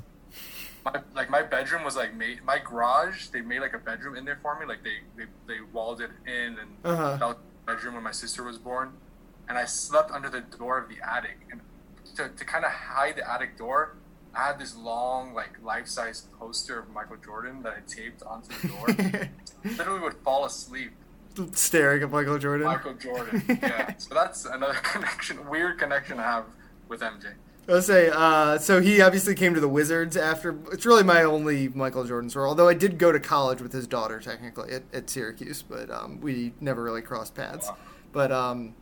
My 0.85 1.00
like 1.14 1.31
my 1.31 1.43
bedroom 1.43 1.83
was 1.85 1.97
like 1.97 2.14
made 2.14 2.45
my 2.45 2.59
garage. 2.59 3.29
They 3.29 3.41
made 3.41 3.61
like 3.61 3.73
a 3.75 3.79
bedroom 3.79 4.17
in 4.17 4.25
there 4.25 4.38
for 4.43 4.59
me. 4.59 4.67
Like 4.67 4.83
they 4.85 4.99
they, 5.17 5.25
they 5.47 5.61
walled 5.73 6.00
it 6.00 6.11
in, 6.26 6.59
and 6.59 6.71
Uh-huh. 6.85 7.17
that 7.17 7.26
was 7.26 7.37
the 7.67 7.73
bedroom 7.73 7.95
when 7.95 8.03
my 8.05 8.12
sister 8.12 8.43
was 8.43 8.59
born. 8.59 8.93
And 9.49 9.57
I 9.59 9.64
slept 9.64 10.11
under 10.11 10.29
the 10.29 10.41
door 10.43 10.79
of 10.79 10.88
the 10.88 10.97
attic, 11.07 11.38
and 11.50 11.61
to 12.17 12.29
to 12.29 12.45
kind 12.45 12.64
of 12.64 12.71
hide 12.71 13.17
the 13.17 13.31
attic 13.31 13.57
door, 13.57 13.97
I 14.35 14.47
had 14.49 14.59
this 14.59 14.76
long 14.76 15.33
like 15.35 15.53
life 15.62 15.87
size 15.87 16.29
poster 16.38 16.79
of 16.79 16.91
Michael 16.91 17.17
Jordan 17.17 17.62
that 17.62 17.73
I 17.73 17.81
taped 17.87 18.23
onto 18.23 18.49
the 18.61 18.69
door. 18.69 19.31
Literally 19.79 20.00
would 20.00 20.14
fall 20.25 20.45
asleep 20.45 20.93
Staring 21.53 22.03
at 22.03 22.11
Michael 22.11 22.38
Jordan. 22.38 22.67
Michael 22.67 22.95
Jordan. 22.95 23.43
Yeah. 23.49 23.95
so 23.99 24.14
that's 24.14 24.45
another 24.45 24.75
connection, 24.83 25.49
weird 25.49 25.79
connection 25.79 26.21
I 26.21 26.25
have 26.25 26.45
with 26.88 27.00
MJ. 27.00 27.33
Let's 27.66 27.87
say, 27.87 28.11
uh, 28.12 28.59
so 28.59 28.83
he 28.83 29.00
obviously 29.00 29.35
came 29.35 29.54
to 29.54 29.61
the 29.61 29.68
Wizards 29.68 30.18
after. 30.18 30.59
It's 30.71 30.85
really 30.85 31.02
my 31.02 31.23
only 31.23 31.68
Michael 31.68 32.04
Jordan 32.04 32.28
story. 32.28 32.47
Although 32.47 32.68
I 32.68 32.75
did 32.75 32.99
go 32.99 33.11
to 33.11 33.18
college 33.18 33.62
with 33.62 33.73
his 33.73 33.87
daughter, 33.87 34.21
technically 34.21 34.73
at, 34.73 34.83
at 34.92 35.09
Syracuse, 35.09 35.62
but 35.62 35.90
um, 35.90 36.21
we 36.21 36.52
never 36.61 36.83
really 36.83 37.00
crossed 37.00 37.35
paths. 37.35 37.71
But 38.12 38.30
um, 38.30 38.75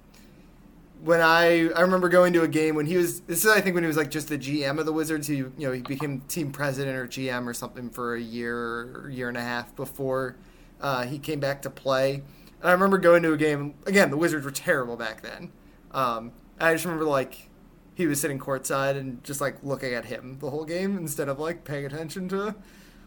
when 1.03 1.21
I 1.21 1.69
I 1.71 1.81
remember 1.83 2.09
going 2.09 2.33
to 2.33 2.43
a 2.43 2.49
game 2.49 2.75
when 2.75 2.87
he 2.87 2.97
was 2.97 3.21
this 3.21 3.45
is 3.45 3.51
I 3.51 3.61
think 3.61 3.75
when 3.75 3.85
he 3.85 3.89
was 3.89 3.97
like 3.97 4.11
just 4.11 4.29
the 4.29 4.39
GM 4.39 4.79
of 4.79 4.87
the 4.87 4.93
Wizards. 4.93 5.27
He 5.27 5.37
you 5.37 5.53
know 5.59 5.73
he 5.73 5.83
became 5.83 6.21
team 6.23 6.51
president 6.51 6.97
or 6.97 7.07
GM 7.07 7.47
or 7.47 7.55
something 7.55 7.91
for 7.91 8.15
a 8.15 8.21
year 8.21 8.57
or 8.57 9.11
year 9.11 9.29
and 9.29 9.37
a 9.37 9.43
half 9.43 9.75
before 9.77 10.37
uh, 10.81 11.05
he 11.05 11.19
came 11.19 11.41
back 11.41 11.63
to 11.63 11.71
play. 11.71 12.15
And 12.61 12.69
I 12.69 12.73
remember 12.73 12.99
going 12.99 13.23
to 13.25 13.33
a 13.33 13.37
game 13.37 13.75
again. 13.87 14.11
The 14.11 14.17
Wizards 14.17 14.45
were 14.45 14.51
terrible 14.51 14.97
back 14.97 15.23
then. 15.23 15.53
Um, 15.93 16.33
I 16.61 16.73
just 16.73 16.85
remember 16.85 17.05
like 17.05 17.49
he 17.95 18.07
was 18.07 18.21
sitting 18.21 18.39
courtside 18.39 18.97
and 18.97 19.23
just 19.25 19.41
like 19.41 19.57
looking 19.63 19.93
at 19.93 20.07
him 20.07 20.39
the 20.41 20.51
whole 20.51 20.65
game 20.65 20.97
instead 20.97 21.29
of 21.29 21.39
like 21.39 21.65
paying 21.65 21.85
attention 21.85 22.29
to 22.31 22.55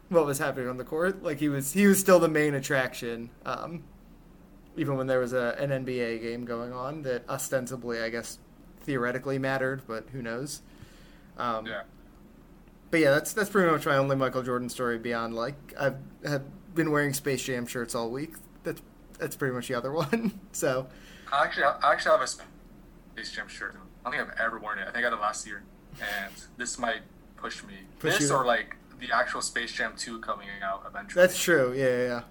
what 0.10 0.26
was 0.26 0.38
happening 0.40 0.70
on 0.70 0.78
the 0.78 0.84
court. 0.84 1.24
Like 1.24 1.40
he 1.40 1.50
was 1.50 1.74
he 1.74 1.88
was 1.88 2.00
still 2.00 2.20
the 2.20 2.28
main 2.28 2.54
attraction. 2.54 3.30
Um, 3.46 3.84
even 4.78 4.98
when 4.98 5.08
there 5.08 5.20
was 5.20 5.34
a, 5.34 5.56
an 5.58 5.70
NBA 5.86 6.22
game 6.22 6.46
going 6.46 6.74
on 6.74 7.04
that 7.04 7.28
ostensibly, 7.30 8.02
I 8.02 8.10
guess, 8.10 8.40
theoretically 8.82 9.40
mattered, 9.40 9.84
but 9.88 10.10
who 10.12 10.22
knows? 10.22 10.62
Um, 11.38 11.66
Yeah. 11.66 11.84
But 12.92 13.00
yeah, 13.00 13.12
that's 13.12 13.34
that's 13.34 13.50
pretty 13.50 13.72
much 13.72 13.86
my 13.86 13.98
only 13.98 14.16
Michael 14.16 14.44
Jordan 14.44 14.70
story. 14.70 14.98
Beyond 15.00 15.34
like 15.34 15.56
I've 15.78 15.98
have 16.26 16.44
been 16.76 16.92
wearing 16.92 17.14
Space 17.14 17.44
Jam 17.44 17.66
shirts 17.66 17.96
all 17.96 18.12
week. 18.12 18.36
That's 18.64 18.82
that's 19.18 19.36
pretty 19.36 19.54
much 19.56 19.68
the 19.68 19.74
other 19.74 19.92
one. 20.04 20.40
so 20.52 20.88
I 21.34 21.44
actually, 21.44 21.64
I 21.64 21.92
actually 21.92 22.12
have 22.12 22.22
a 22.22 22.28
Space 22.28 23.32
Jam 23.32 23.48
shirt. 23.48 23.76
I 24.06 24.12
don't 24.12 24.20
think 24.20 24.40
I've 24.40 24.46
ever 24.46 24.60
worn 24.60 24.78
it. 24.78 24.84
I 24.84 24.92
think 24.92 24.98
I 24.98 25.02
got 25.10 25.14
it 25.14 25.22
last 25.22 25.48
year, 25.48 25.64
and 26.00 26.34
this 26.58 26.78
might 26.78 27.02
push 27.38 27.64
me. 27.64 27.74
Push 28.00 28.20
this 28.20 28.30
you. 28.30 28.36
or 28.36 28.46
like 28.46 28.76
the 29.00 29.12
actual 29.12 29.42
Space 29.42 29.72
Jam 29.72 29.94
2 29.98 30.20
coming 30.20 30.48
out 30.64 30.84
eventually. 30.88 31.22
that's 31.22 31.42
true. 31.42 31.74
Yeah, 31.76 31.86
yeah, 31.86 32.04
yeah. 32.08 32.22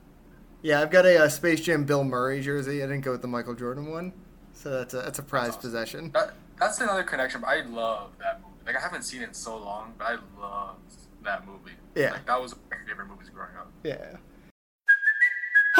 Yeah, 0.62 0.80
I've 0.80 0.90
got 0.90 1.04
a, 1.04 1.24
uh 1.24 1.28
Space 1.28 1.60
Jam 1.60 1.84
Bill 1.84 2.04
Murray 2.04 2.40
jersey. 2.40 2.82
I 2.82 2.86
didn't 2.86 3.02
go 3.02 3.10
with 3.10 3.22
the 3.22 3.28
Michael 3.28 3.54
Jordan 3.54 3.90
one, 3.90 4.12
so 4.54 4.70
that's 4.70 4.94
a 4.94 4.98
that's 4.98 5.18
a 5.18 5.22
prized 5.22 5.58
awesome. 5.58 5.60
possession. 5.60 6.10
That, 6.12 6.34
that's 6.58 6.80
another 6.80 7.02
connection. 7.02 7.40
But 7.40 7.48
I 7.48 7.62
love 7.62 8.12
that 8.20 8.40
movie. 8.40 8.54
Like 8.66 8.76
I 8.76 8.80
haven't 8.80 9.02
seen 9.02 9.20
it 9.22 9.28
in 9.28 9.34
so 9.34 9.58
long, 9.58 9.92
but 9.98 10.04
I 10.06 10.16
love 10.40 10.76
that 11.22 11.46
movie. 11.46 11.72
Yeah. 11.94 12.12
Like 12.12 12.26
that 12.26 12.40
was 12.40 12.54
one 12.54 12.62
of 12.64 12.70
my 12.70 12.88
favorite 12.88 13.08
movies 13.08 13.28
growing 13.28 13.56
up. 13.58 13.70
Yeah. 13.82 14.16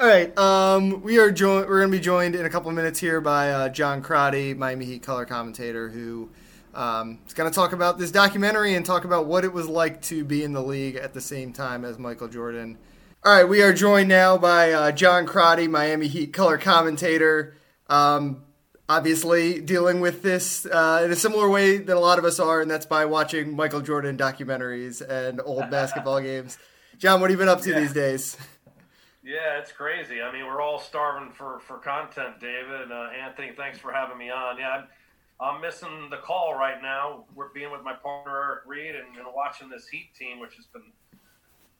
All 0.00 0.06
right, 0.06 0.36
um, 0.38 1.02
we 1.02 1.18
are 1.18 1.30
joined. 1.30 1.68
We're 1.68 1.80
going 1.80 1.92
to 1.92 1.98
be 1.98 2.02
joined 2.02 2.34
in 2.34 2.46
a 2.46 2.48
couple 2.48 2.70
of 2.70 2.74
minutes 2.74 2.98
here 2.98 3.20
by 3.20 3.50
uh, 3.50 3.68
John 3.68 4.00
Crotty, 4.00 4.54
Miami 4.54 4.86
Heat 4.86 5.02
color 5.02 5.26
commentator, 5.26 5.90
who 5.90 6.30
um, 6.72 7.18
is 7.26 7.34
going 7.34 7.50
to 7.50 7.54
talk 7.54 7.74
about 7.74 7.98
this 7.98 8.10
documentary 8.10 8.72
and 8.74 8.86
talk 8.86 9.04
about 9.04 9.26
what 9.26 9.44
it 9.44 9.52
was 9.52 9.68
like 9.68 10.00
to 10.02 10.24
be 10.24 10.42
in 10.42 10.54
the 10.54 10.62
league 10.62 10.96
at 10.96 11.12
the 11.12 11.20
same 11.20 11.52
time 11.52 11.84
as 11.84 11.98
Michael 11.98 12.28
Jordan. 12.28 12.78
All 13.22 13.34
right, 13.34 13.44
we 13.46 13.60
are 13.60 13.74
joined 13.74 14.08
now 14.08 14.38
by 14.38 14.72
uh, 14.72 14.90
John 14.92 15.26
Crotty, 15.26 15.68
Miami 15.68 16.06
Heat 16.06 16.32
color 16.32 16.56
commentator. 16.56 17.54
Um, 17.90 18.44
obviously, 18.88 19.60
dealing 19.60 20.00
with 20.00 20.22
this 20.22 20.64
uh, 20.64 21.02
in 21.04 21.10
a 21.10 21.16
similar 21.16 21.50
way 21.50 21.76
that 21.76 21.94
a 21.94 22.00
lot 22.00 22.18
of 22.18 22.24
us 22.24 22.40
are, 22.40 22.62
and 22.62 22.70
that's 22.70 22.86
by 22.86 23.04
watching 23.04 23.54
Michael 23.54 23.82
Jordan 23.82 24.16
documentaries 24.16 25.02
and 25.06 25.42
old 25.44 25.68
basketball 25.68 26.20
games. 26.22 26.56
John, 26.96 27.20
what 27.20 27.28
have 27.30 27.38
you 27.38 27.44
been 27.44 27.50
up 27.50 27.60
to 27.62 27.70
Yeah. 27.70 27.80
these 27.80 27.92
days? 27.92 28.38
Yeah, 29.30 29.60
it's 29.60 29.70
crazy. 29.70 30.20
I 30.20 30.32
mean, 30.32 30.44
we're 30.44 30.60
all 30.60 30.80
starving 30.80 31.30
for, 31.30 31.60
for 31.60 31.78
content, 31.78 32.40
David. 32.40 32.90
Uh, 32.90 33.10
Anthony, 33.14 33.52
thanks 33.56 33.78
for 33.78 33.92
having 33.92 34.18
me 34.18 34.28
on. 34.28 34.58
Yeah, 34.58 34.82
I'm, 34.82 34.84
I'm, 35.38 35.60
missing 35.60 36.08
the 36.10 36.16
call 36.16 36.56
right 36.58 36.82
now. 36.82 37.26
We're 37.36 37.50
being 37.54 37.70
with 37.70 37.82
my 37.84 37.92
partner 37.92 38.32
Eric 38.42 38.62
Reid 38.66 38.96
and, 38.96 39.16
and 39.16 39.26
watching 39.32 39.68
this 39.68 39.86
Heat 39.86 40.10
team, 40.18 40.40
which 40.40 40.56
has 40.56 40.66
been 40.66 40.90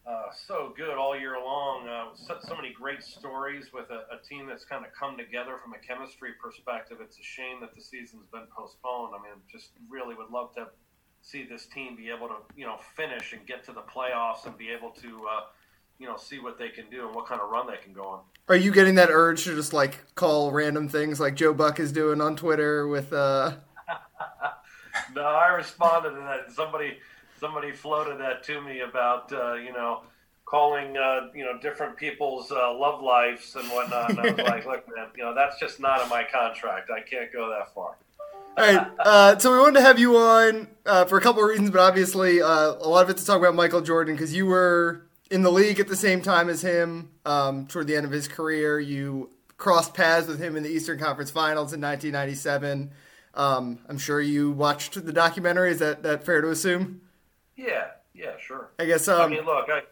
uh, 0.07 0.31
so 0.47 0.73
good 0.77 0.97
all 0.97 1.19
year 1.19 1.39
long. 1.45 1.89
Uh, 1.89 2.15
so, 2.15 2.39
so, 2.41 2.55
many 2.55 2.73
great 2.73 3.03
stories 3.03 3.73
with 3.73 3.91
a, 3.91 4.07
a 4.15 4.23
team 4.23 4.47
that's 4.47 4.65
kind 4.65 4.87
of 4.87 4.93
come 4.93 5.17
together 5.17 5.57
from 5.61 5.73
a 5.73 5.79
chemistry 5.79 6.31
perspective. 6.41 6.99
It's 7.01 7.19
a 7.19 7.25
shame 7.25 7.61
that 7.63 7.75
the 7.75 7.83
season's 7.83 8.27
been 8.33 8.47
postponed. 8.57 9.13
I 9.19 9.23
mean, 9.25 9.43
just 9.51 9.71
really 9.89 10.15
would 10.15 10.31
love 10.31 10.55
to 10.55 10.69
see 11.23 11.45
this 11.51 11.67
team 11.67 11.97
be 11.97 12.11
able 12.11 12.29
to, 12.29 12.37
you 12.55 12.65
know, 12.65 12.79
finish 12.95 13.33
and 13.33 13.45
get 13.45 13.65
to 13.65 13.73
the 13.73 13.83
playoffs 13.83 14.47
and 14.47 14.57
be 14.57 14.71
able 14.71 14.91
to 15.03 15.27
uh, 15.27 15.41
you 16.01 16.07
know 16.07 16.17
see 16.17 16.41
what 16.41 16.59
they 16.59 16.71
can 16.71 16.87
do 16.91 17.07
and 17.07 17.15
what 17.15 17.27
kind 17.27 17.41
of 17.41 17.51
run 17.51 17.67
they 17.67 17.77
can 17.77 17.93
go 17.93 18.05
on. 18.05 18.21
Are 18.49 18.57
you 18.57 18.73
getting 18.73 18.97
that 18.97 19.11
urge 19.11 19.45
to 19.45 19.55
just 19.55 19.73
like 19.73 20.15
call 20.17 20.51
random 20.51 20.89
things 20.89 21.21
like 21.21 21.37
Joe 21.37 21.55
Buck 21.55 21.79
is 21.79 21.93
doing 21.93 22.21
on 22.21 22.35
Twitter 22.35 22.89
with? 22.89 23.13
uh 23.13 23.53
No, 25.15 25.23
I 25.23 25.49
responded 25.49 26.11
to 26.11 26.21
that. 26.21 26.53
Somebody 26.53 26.99
somebody 27.39 27.73
floated 27.73 28.19
that 28.21 28.43
to 28.45 28.61
me 28.61 28.81
about 28.81 29.33
uh, 29.33 29.55
you 29.55 29.73
know 29.73 30.03
calling 30.45 30.97
uh, 30.97 31.29
you 31.35 31.45
know 31.45 31.59
different 31.61 31.97
people's 31.97 32.51
uh, 32.51 32.75
love 32.75 33.03
lives 33.03 33.55
and 33.57 33.69
whatnot. 33.69 34.11
And 34.11 34.21
I 34.21 34.31
was 34.31 34.39
like, 34.39 34.67
look, 34.67 34.87
man, 34.95 35.09
you 35.17 35.25
know 35.25 35.35
that's 35.35 35.59
just 35.61 35.81
not 35.81 36.03
in 36.03 36.09
my 36.09 36.25
contract. 36.25 36.91
I 36.91 37.01
can't 37.01 37.33
go 37.33 37.51
that 37.51 37.75
far. 37.75 37.97
All 38.59 38.67
right, 38.67 38.87
uh, 38.99 39.39
so 39.39 39.53
we 39.53 39.59
wanted 39.59 39.75
to 39.75 39.83
have 39.83 39.99
you 39.99 40.17
on 40.17 40.67
uh, 40.85 41.05
for 41.05 41.17
a 41.19 41.21
couple 41.21 41.43
of 41.43 41.49
reasons, 41.49 41.71
but 41.71 41.81
obviously 41.81 42.43
uh, 42.43 42.75
a 42.75 42.89
lot 42.89 43.05
of 43.05 43.11
it 43.11 43.17
to 43.19 43.25
talk 43.25 43.39
about 43.39 43.55
Michael 43.55 43.81
Jordan 43.81 44.17
because 44.17 44.35
you 44.35 44.45
were 44.45 45.07
in 45.31 45.43
the 45.43 45.51
league 45.51 45.81
at 45.81 45.89
the 45.89 45.97
same 45.97 46.21
time 46.21 46.49
as 46.49 46.63
him. 46.63 47.11
Um, 47.25 47.67
toward 47.67 47.87
the 47.87 47.97
end 47.97 48.05
of 48.05 48.13
his 48.13 48.29
career, 48.29 48.81
you 48.81 49.31
crossed 49.57 49.95
paths 49.95 50.27
with 50.27 50.41
him 50.41 50.57
in 50.57 50.63
the 50.63 50.71
Eastern 50.71 50.99
Conference 50.99 51.31
Finals 51.31 51.73
in 51.73 51.81
1997. 51.81 52.91
Um, 53.35 53.79
I'm 53.89 53.99
sure 53.99 54.21
you 54.21 54.51
watched 54.51 55.05
the 55.05 55.13
documentary. 55.13 55.71
Is 55.71 55.79
that 55.79 56.03
that 56.03 56.25
fair 56.25 56.41
to 56.41 56.51
assume? 56.51 57.03
Yeah, 57.57 57.89
yeah, 58.13 58.33
sure. 58.41 58.71
I 58.79 58.87
guess. 58.87 59.07
Um, 59.07 59.21
I 59.21 59.29
mean, 59.29 59.45
look, 59.45 59.69
I, 59.69 59.83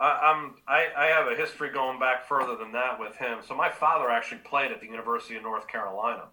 I, 0.00 0.30
am 0.32 0.54
I, 0.66 0.88
I 0.96 1.06
have 1.06 1.26
a 1.26 1.34
history 1.34 1.70
going 1.70 1.98
back 1.98 2.26
further 2.26 2.56
than 2.56 2.72
that 2.72 2.98
with 2.98 3.16
him. 3.16 3.40
So 3.46 3.54
my 3.54 3.68
father 3.68 4.10
actually 4.10 4.38
played 4.38 4.72
at 4.72 4.80
the 4.80 4.86
University 4.86 5.36
of 5.36 5.42
North 5.42 5.68
Carolina, 5.68 6.24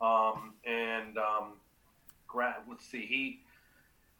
um, 0.00 0.54
and 0.64 1.18
um, 1.18 1.52
grad. 2.26 2.56
Let's 2.68 2.84
see, 2.84 3.06
he 3.06 3.40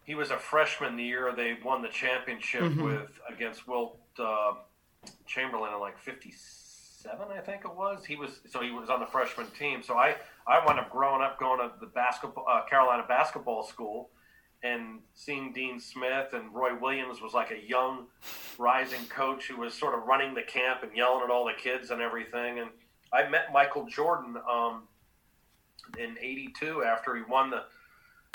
he 0.04 0.14
was 0.14 0.30
a 0.30 0.36
freshman 0.36 0.96
the 0.96 1.04
year 1.04 1.32
they 1.36 1.56
won 1.64 1.82
the 1.82 1.88
championship 1.88 2.62
mm-hmm. 2.62 2.84
with 2.84 3.10
against 3.28 3.68
Wilt 3.68 3.98
uh, 4.18 4.52
Chamberlain 5.26 5.72
in 5.72 5.80
like 5.80 5.98
'57, 5.98 7.28
I 7.30 7.40
think 7.40 7.64
it 7.64 7.74
was. 7.74 8.04
He 8.04 8.16
was 8.16 8.40
so 8.50 8.60
he 8.60 8.70
was 8.70 8.90
on 8.90 9.00
the 9.00 9.06
freshman 9.06 9.46
team. 9.58 9.82
So 9.82 9.94
I 9.96 10.16
I 10.46 10.64
wound 10.64 10.78
up 10.78 10.90
growing 10.90 11.22
up 11.22 11.38
going 11.38 11.60
to 11.60 11.72
the 11.80 11.86
basketball 11.86 12.46
uh, 12.48 12.64
Carolina 12.68 13.04
basketball 13.06 13.62
school 13.62 14.10
and 14.62 15.00
seeing 15.14 15.52
Dean 15.52 15.80
Smith 15.80 16.34
and 16.34 16.54
Roy 16.54 16.78
Williams 16.78 17.20
was 17.20 17.34
like 17.34 17.50
a 17.50 17.68
young 17.68 18.06
rising 18.58 19.04
coach 19.06 19.48
who 19.48 19.60
was 19.60 19.74
sort 19.74 19.94
of 19.94 20.06
running 20.06 20.34
the 20.34 20.42
camp 20.42 20.82
and 20.82 20.96
yelling 20.96 21.24
at 21.24 21.30
all 21.30 21.44
the 21.44 21.60
kids 21.60 21.90
and 21.90 22.00
everything. 22.00 22.60
And 22.60 22.70
I 23.12 23.28
met 23.28 23.52
Michael 23.52 23.86
Jordan 23.86 24.36
um, 24.50 24.84
in 25.98 26.16
'82 26.20 26.84
after 26.84 27.16
he 27.16 27.22
won 27.22 27.50
the 27.50 27.64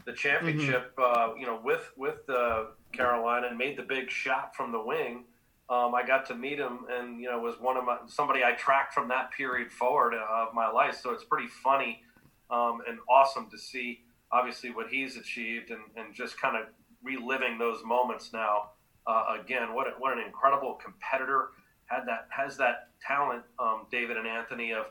the 0.08 0.14
championship, 0.14 0.96
mm-hmm. 0.96 1.34
uh, 1.34 1.36
you 1.36 1.46
know, 1.46 1.60
with 1.64 1.92
with 1.98 2.28
uh, 2.30 2.64
Carolina 2.94 3.48
and 3.48 3.58
made 3.58 3.78
the 3.78 3.84
big 3.84 4.10
shot 4.10 4.56
from 4.56 4.72
the 4.72 4.82
wing. 4.82 5.26
Um, 5.70 5.94
I 5.94 6.08
got 6.08 6.26
to 6.28 6.36
meet 6.36 6.58
him, 6.58 6.86
and 6.90 7.20
you 7.20 7.30
know, 7.30 7.40
was 7.40 7.60
one 7.60 7.76
of 7.76 7.84
my 7.84 7.98
somebody 8.08 8.44
I 8.44 8.54
tracked 8.54 8.94
from 8.94 9.10
that 9.10 9.32
period 9.32 9.72
forward 9.72 10.14
of 10.16 10.54
my 10.54 10.70
life. 10.70 10.98
So 11.04 11.12
it's 11.12 11.26
pretty 11.26 11.50
funny 11.50 12.02
um, 12.50 12.80
and 12.88 13.00
awesome 13.10 13.50
to 13.52 13.58
see, 13.58 14.00
obviously, 14.32 14.72
what 14.72 14.88
he's 14.88 15.18
achieved, 15.18 15.72
and, 15.72 15.82
and 15.98 16.16
just 16.16 16.40
kind 16.40 16.56
of 16.56 16.68
reliving 17.04 17.58
those 17.58 17.84
moments 17.84 18.32
now. 18.32 18.70
Uh, 19.06 19.38
again, 19.42 19.74
what 19.74 19.88
a, 19.88 19.92
what 20.00 20.18
an 20.18 20.24
incredible 20.26 20.80
competitor 20.82 21.50
had 21.88 22.06
that 22.06 22.28
has 22.30 22.56
that 22.58 22.90
talent, 23.06 23.44
um, 23.60 23.88
David 23.92 24.16
and 24.16 24.26
Anthony, 24.26 24.72
of 24.72 24.86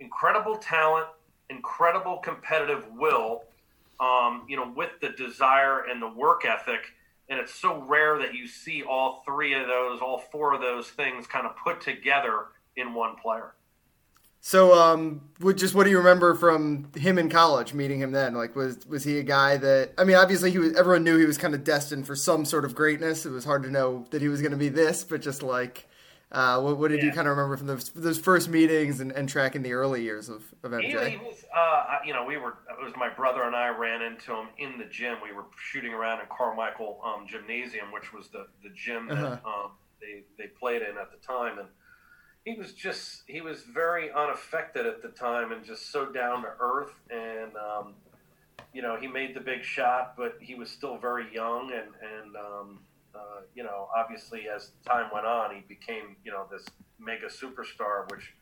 incredible 0.00 0.56
talent, 0.56 1.06
incredible 1.48 2.18
competitive 2.18 2.84
will 2.96 3.44
um, 4.00 4.44
you 4.48 4.56
know, 4.56 4.72
with 4.74 4.90
the 5.00 5.10
desire 5.10 5.84
and 5.90 6.00
the 6.00 6.08
work 6.08 6.44
ethic. 6.44 6.80
And 7.28 7.38
it's 7.38 7.54
so 7.54 7.82
rare 7.82 8.18
that 8.18 8.34
you 8.34 8.46
see 8.46 8.82
all 8.82 9.22
three 9.26 9.54
of 9.54 9.66
those, 9.66 10.00
all 10.00 10.18
four 10.32 10.54
of 10.54 10.60
those 10.60 10.88
things 10.88 11.26
kind 11.26 11.46
of 11.46 11.56
put 11.56 11.80
together 11.80 12.46
in 12.76 12.94
one 12.94 13.16
player. 13.16 13.54
So, 14.40 14.72
um, 14.72 15.22
just 15.56 15.74
what 15.74 15.84
do 15.84 15.90
you 15.90 15.98
remember 15.98 16.34
from 16.34 16.90
him 16.94 17.18
in 17.18 17.28
college? 17.28 17.74
Meeting 17.74 18.00
him 18.00 18.12
then, 18.12 18.34
like, 18.34 18.54
was 18.54 18.78
was 18.86 19.02
he 19.02 19.18
a 19.18 19.22
guy 19.24 19.56
that? 19.56 19.94
I 19.98 20.04
mean, 20.04 20.16
obviously, 20.16 20.52
he 20.52 20.58
was. 20.58 20.74
Everyone 20.76 21.02
knew 21.02 21.18
he 21.18 21.26
was 21.26 21.36
kind 21.36 21.54
of 21.54 21.64
destined 21.64 22.06
for 22.06 22.14
some 22.14 22.44
sort 22.44 22.64
of 22.64 22.74
greatness. 22.74 23.26
It 23.26 23.30
was 23.30 23.44
hard 23.44 23.64
to 23.64 23.70
know 23.70 24.06
that 24.10 24.22
he 24.22 24.28
was 24.28 24.40
going 24.40 24.52
to 24.52 24.56
be 24.56 24.68
this, 24.68 25.02
but 25.02 25.22
just 25.22 25.42
like, 25.42 25.87
uh, 26.30 26.60
what, 26.60 26.76
what, 26.76 26.88
did 26.90 26.98
yeah. 26.98 27.06
you 27.06 27.12
kind 27.12 27.26
of 27.26 27.36
remember 27.36 27.56
from 27.56 27.66
those, 27.66 27.88
those 27.90 28.18
first 28.18 28.50
meetings 28.50 29.00
and, 29.00 29.12
and, 29.12 29.28
tracking 29.28 29.62
the 29.62 29.72
early 29.72 30.02
years 30.02 30.28
of, 30.28 30.42
of 30.62 30.72
MJ? 30.72 31.04
He, 31.04 31.10
he 31.12 31.16
was, 31.16 31.44
uh, 31.56 31.98
you 32.04 32.12
know, 32.12 32.24
we 32.24 32.36
were, 32.36 32.58
it 32.68 32.84
was 32.84 32.92
my 32.96 33.08
brother 33.08 33.44
and 33.44 33.56
I 33.56 33.68
ran 33.68 34.02
into 34.02 34.34
him 34.34 34.48
in 34.58 34.76
the 34.76 34.84
gym. 34.84 35.16
We 35.22 35.32
were 35.32 35.46
shooting 35.56 35.94
around 35.94 36.20
in 36.20 36.26
Carmichael 36.28 37.00
um, 37.02 37.26
Gymnasium, 37.26 37.92
which 37.92 38.12
was 38.12 38.28
the, 38.28 38.46
the 38.62 38.68
gym 38.74 39.08
that 39.08 39.16
uh-huh. 39.16 39.64
um, 39.64 39.70
they, 40.02 40.24
they 40.36 40.48
played 40.48 40.82
in 40.82 40.98
at 40.98 41.10
the 41.10 41.26
time. 41.26 41.58
And 41.58 41.68
he 42.44 42.60
was 42.60 42.74
just, 42.74 43.22
he 43.26 43.40
was 43.40 43.62
very 43.62 44.12
unaffected 44.12 44.84
at 44.84 45.00
the 45.00 45.08
time 45.08 45.52
and 45.52 45.64
just 45.64 45.90
so 45.90 46.12
down 46.12 46.42
to 46.42 46.50
earth. 46.60 46.92
And, 47.10 47.52
um, 47.56 47.94
you 48.74 48.82
know, 48.82 48.98
he 49.00 49.06
made 49.06 49.34
the 49.34 49.40
big 49.40 49.64
shot, 49.64 50.12
but 50.14 50.36
he 50.42 50.54
was 50.54 50.70
still 50.70 50.98
very 50.98 51.32
young 51.32 51.72
and, 51.72 51.88
and, 52.02 52.36
um, 52.36 52.80
uh, 53.14 53.42
you 53.54 53.62
know, 53.62 53.88
obviously 53.96 54.48
as 54.48 54.70
time 54.86 55.10
went 55.12 55.26
on, 55.26 55.54
he 55.54 55.62
became, 55.68 56.16
you 56.24 56.30
know, 56.30 56.46
this 56.50 56.64
mega 56.98 57.26
superstar, 57.26 58.10
which, 58.10 58.34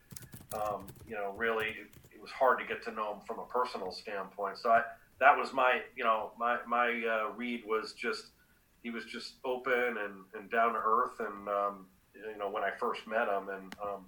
um, 0.55 0.87
you 1.09 1.14
know, 1.14 1.33
really 1.37 1.68
it 2.12 2.20
was 2.20 2.31
hard 2.31 2.59
to 2.59 2.64
get 2.64 2.83
to 2.85 2.90
know 2.90 3.14
him 3.14 3.20
from 3.26 3.38
a 3.38 3.44
personal 3.44 3.92
standpoint. 3.92 4.59
So 4.59 4.70
I, 4.70 4.83
that 5.20 5.37
was 5.37 5.52
my, 5.52 5.81
you 5.96 6.05
know, 6.05 6.33
my 6.38 6.59
my 6.66 6.88
uh, 6.88 7.33
read 7.37 7.62
was 7.66 7.92
just 7.92 8.26
he 8.83 8.90
was 8.90 9.05
just 9.05 9.35
open 9.44 9.72
and, 9.72 10.24
and 10.35 10.50
down 10.50 10.74
to 10.74 10.79
earth, 10.79 11.18
and 11.20 11.48
um, 11.48 11.87
you 12.14 12.38
know, 12.38 12.50
when 12.50 12.62
I 12.62 12.70
first 12.79 13.07
met 13.07 13.29
him, 13.29 13.48
and 13.48 13.74
um, 13.83 14.07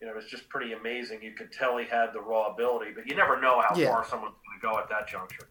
you 0.00 0.06
know, 0.06 0.12
it 0.12 0.16
was 0.16 0.26
just 0.26 0.48
pretty 0.48 0.72
amazing. 0.72 1.22
You 1.22 1.32
could 1.32 1.52
tell 1.52 1.78
he 1.78 1.86
had 1.86 2.12
the 2.12 2.20
raw 2.20 2.52
ability, 2.52 2.92
but 2.94 3.06
you 3.06 3.14
never 3.14 3.40
know 3.40 3.60
how 3.60 3.76
yeah. 3.76 3.88
far 3.88 4.04
someone's 4.04 4.34
going 4.44 4.60
to 4.60 4.66
go 4.66 4.82
at 4.82 4.88
that 4.88 5.06
juncture. 5.06 5.48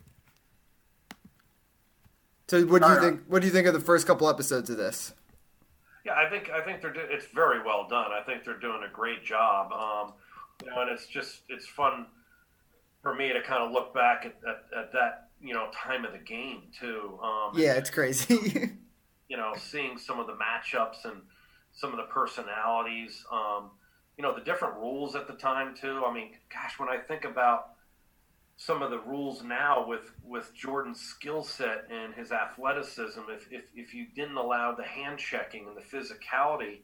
So 2.52 2.66
what 2.66 2.82
do 2.82 2.90
you 2.90 3.00
think? 3.00 3.22
What 3.30 3.40
do 3.40 3.48
you 3.48 3.54
think 3.54 3.66
of 3.66 3.74
the 3.74 3.80
first 3.80 4.06
couple 4.06 4.28
episodes 4.28 4.70
of 4.70 4.76
this? 4.76 5.14
Yeah, 6.04 6.16
I 6.16 6.30
think 6.30 6.50
I 6.50 6.60
think 6.60 6.82
they're 6.82 6.94
it's 6.94 7.28
very 7.28 7.64
well 7.64 7.88
done. 7.88 8.12
I 8.12 8.22
think 8.26 8.44
they're 8.44 8.60
doing 8.60 8.82
a 8.86 8.94
great 8.94 9.24
job. 9.24 9.72
Um, 9.72 10.14
you 10.62 10.70
know, 10.70 10.82
and 10.82 10.92
it's 10.92 11.08
just 11.08 11.44
it's 11.48 11.66
fun 11.66 12.08
for 13.02 13.16
me 13.16 13.32
to 13.32 13.42
kind 13.42 13.64
of 13.64 13.72
look 13.72 13.94
back 13.94 14.26
at, 14.26 14.36
at, 14.46 14.78
at 14.78 14.92
that 14.92 15.30
you 15.42 15.54
know 15.54 15.70
time 15.74 16.04
of 16.04 16.12
the 16.12 16.18
game 16.18 16.64
too. 16.78 17.18
Um, 17.24 17.52
yeah, 17.56 17.76
it's 17.76 17.90
crazy. 17.90 18.72
you 19.30 19.38
know, 19.38 19.54
seeing 19.58 19.98
some 19.98 20.20
of 20.20 20.28
the 20.28 20.34
matchups 20.34 21.06
and 21.06 21.22
some 21.72 21.92
of 21.92 21.96
the 21.96 22.12
personalities. 22.12 23.24
Um, 23.32 23.70
you 24.18 24.24
know, 24.24 24.36
the 24.36 24.44
different 24.44 24.76
rules 24.76 25.16
at 25.16 25.26
the 25.26 25.36
time 25.36 25.74
too. 25.74 26.04
I 26.06 26.14
mean, 26.14 26.32
gosh, 26.54 26.78
when 26.80 26.90
I 26.90 26.98
think 26.98 27.24
about 27.24 27.76
some 28.64 28.84
of 28.84 28.92
the 28.92 29.00
rules 29.00 29.44
now 29.44 29.84
with 29.88 30.12
with 30.24 30.54
Jordan's 30.54 31.02
skill 31.02 31.44
set 31.44 31.86
and 31.90 32.14
his 32.14 32.32
athleticism. 32.32 33.22
If, 33.30 33.48
if 33.52 33.64
if 33.74 33.94
you 33.96 34.06
didn't 34.16 34.38
allow 34.38 34.76
the 34.76 34.84
hand 34.84 35.18
checking 35.18 35.68
and 35.68 35.76
the 35.76 35.82
physicality, 35.82 36.82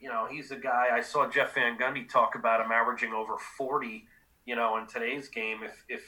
you 0.00 0.08
know, 0.08 0.26
he's 0.30 0.50
a 0.50 0.56
guy. 0.56 0.88
I 0.92 1.02
saw 1.02 1.28
Jeff 1.28 1.54
Van 1.54 1.76
Gundy 1.76 2.08
talk 2.08 2.36
about 2.36 2.64
him 2.64 2.72
averaging 2.72 3.12
over 3.12 3.36
forty. 3.58 4.06
You 4.46 4.56
know, 4.56 4.78
in 4.78 4.86
today's 4.86 5.28
game, 5.28 5.58
if 5.62 5.84
if 5.90 6.02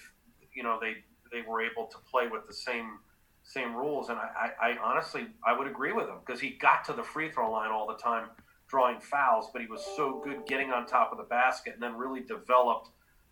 you 0.55 0.63
know 0.63 0.79
they 0.81 1.05
they 1.31 1.47
were 1.47 1.61
able 1.61 1.87
to 1.89 1.99
play 2.11 2.29
with 2.29 2.47
the 2.47 2.55
same 2.55 3.01
same 3.43 3.77
rules, 3.77 4.09
and 4.09 4.19
I, 4.19 4.53
I, 4.63 4.71
I 4.71 4.79
honestly 4.83 5.27
I 5.47 5.53
would 5.57 5.67
agree 5.67 5.93
with 5.93 6.07
him 6.07 6.21
because 6.25 6.41
he 6.41 6.51
got 6.51 6.87
to 6.87 6.95
the 6.95 7.03
free 7.03 7.31
throw 7.31 7.53
line 7.53 7.71
all 7.71 7.87
the 7.87 8.03
time 8.03 8.29
drawing 8.67 8.99
fouls, 9.01 9.51
but 9.53 9.61
he 9.61 9.69
was 9.69 9.85
so 9.95 10.23
good 10.25 10.47
getting 10.47 10.73
on 10.73 10.87
top 10.87 11.13
of 11.13 11.19
the 11.19 11.25
basket 11.25 11.75
and 11.75 11.83
then 11.83 11.97
really 11.97 12.21
developed 12.21 12.89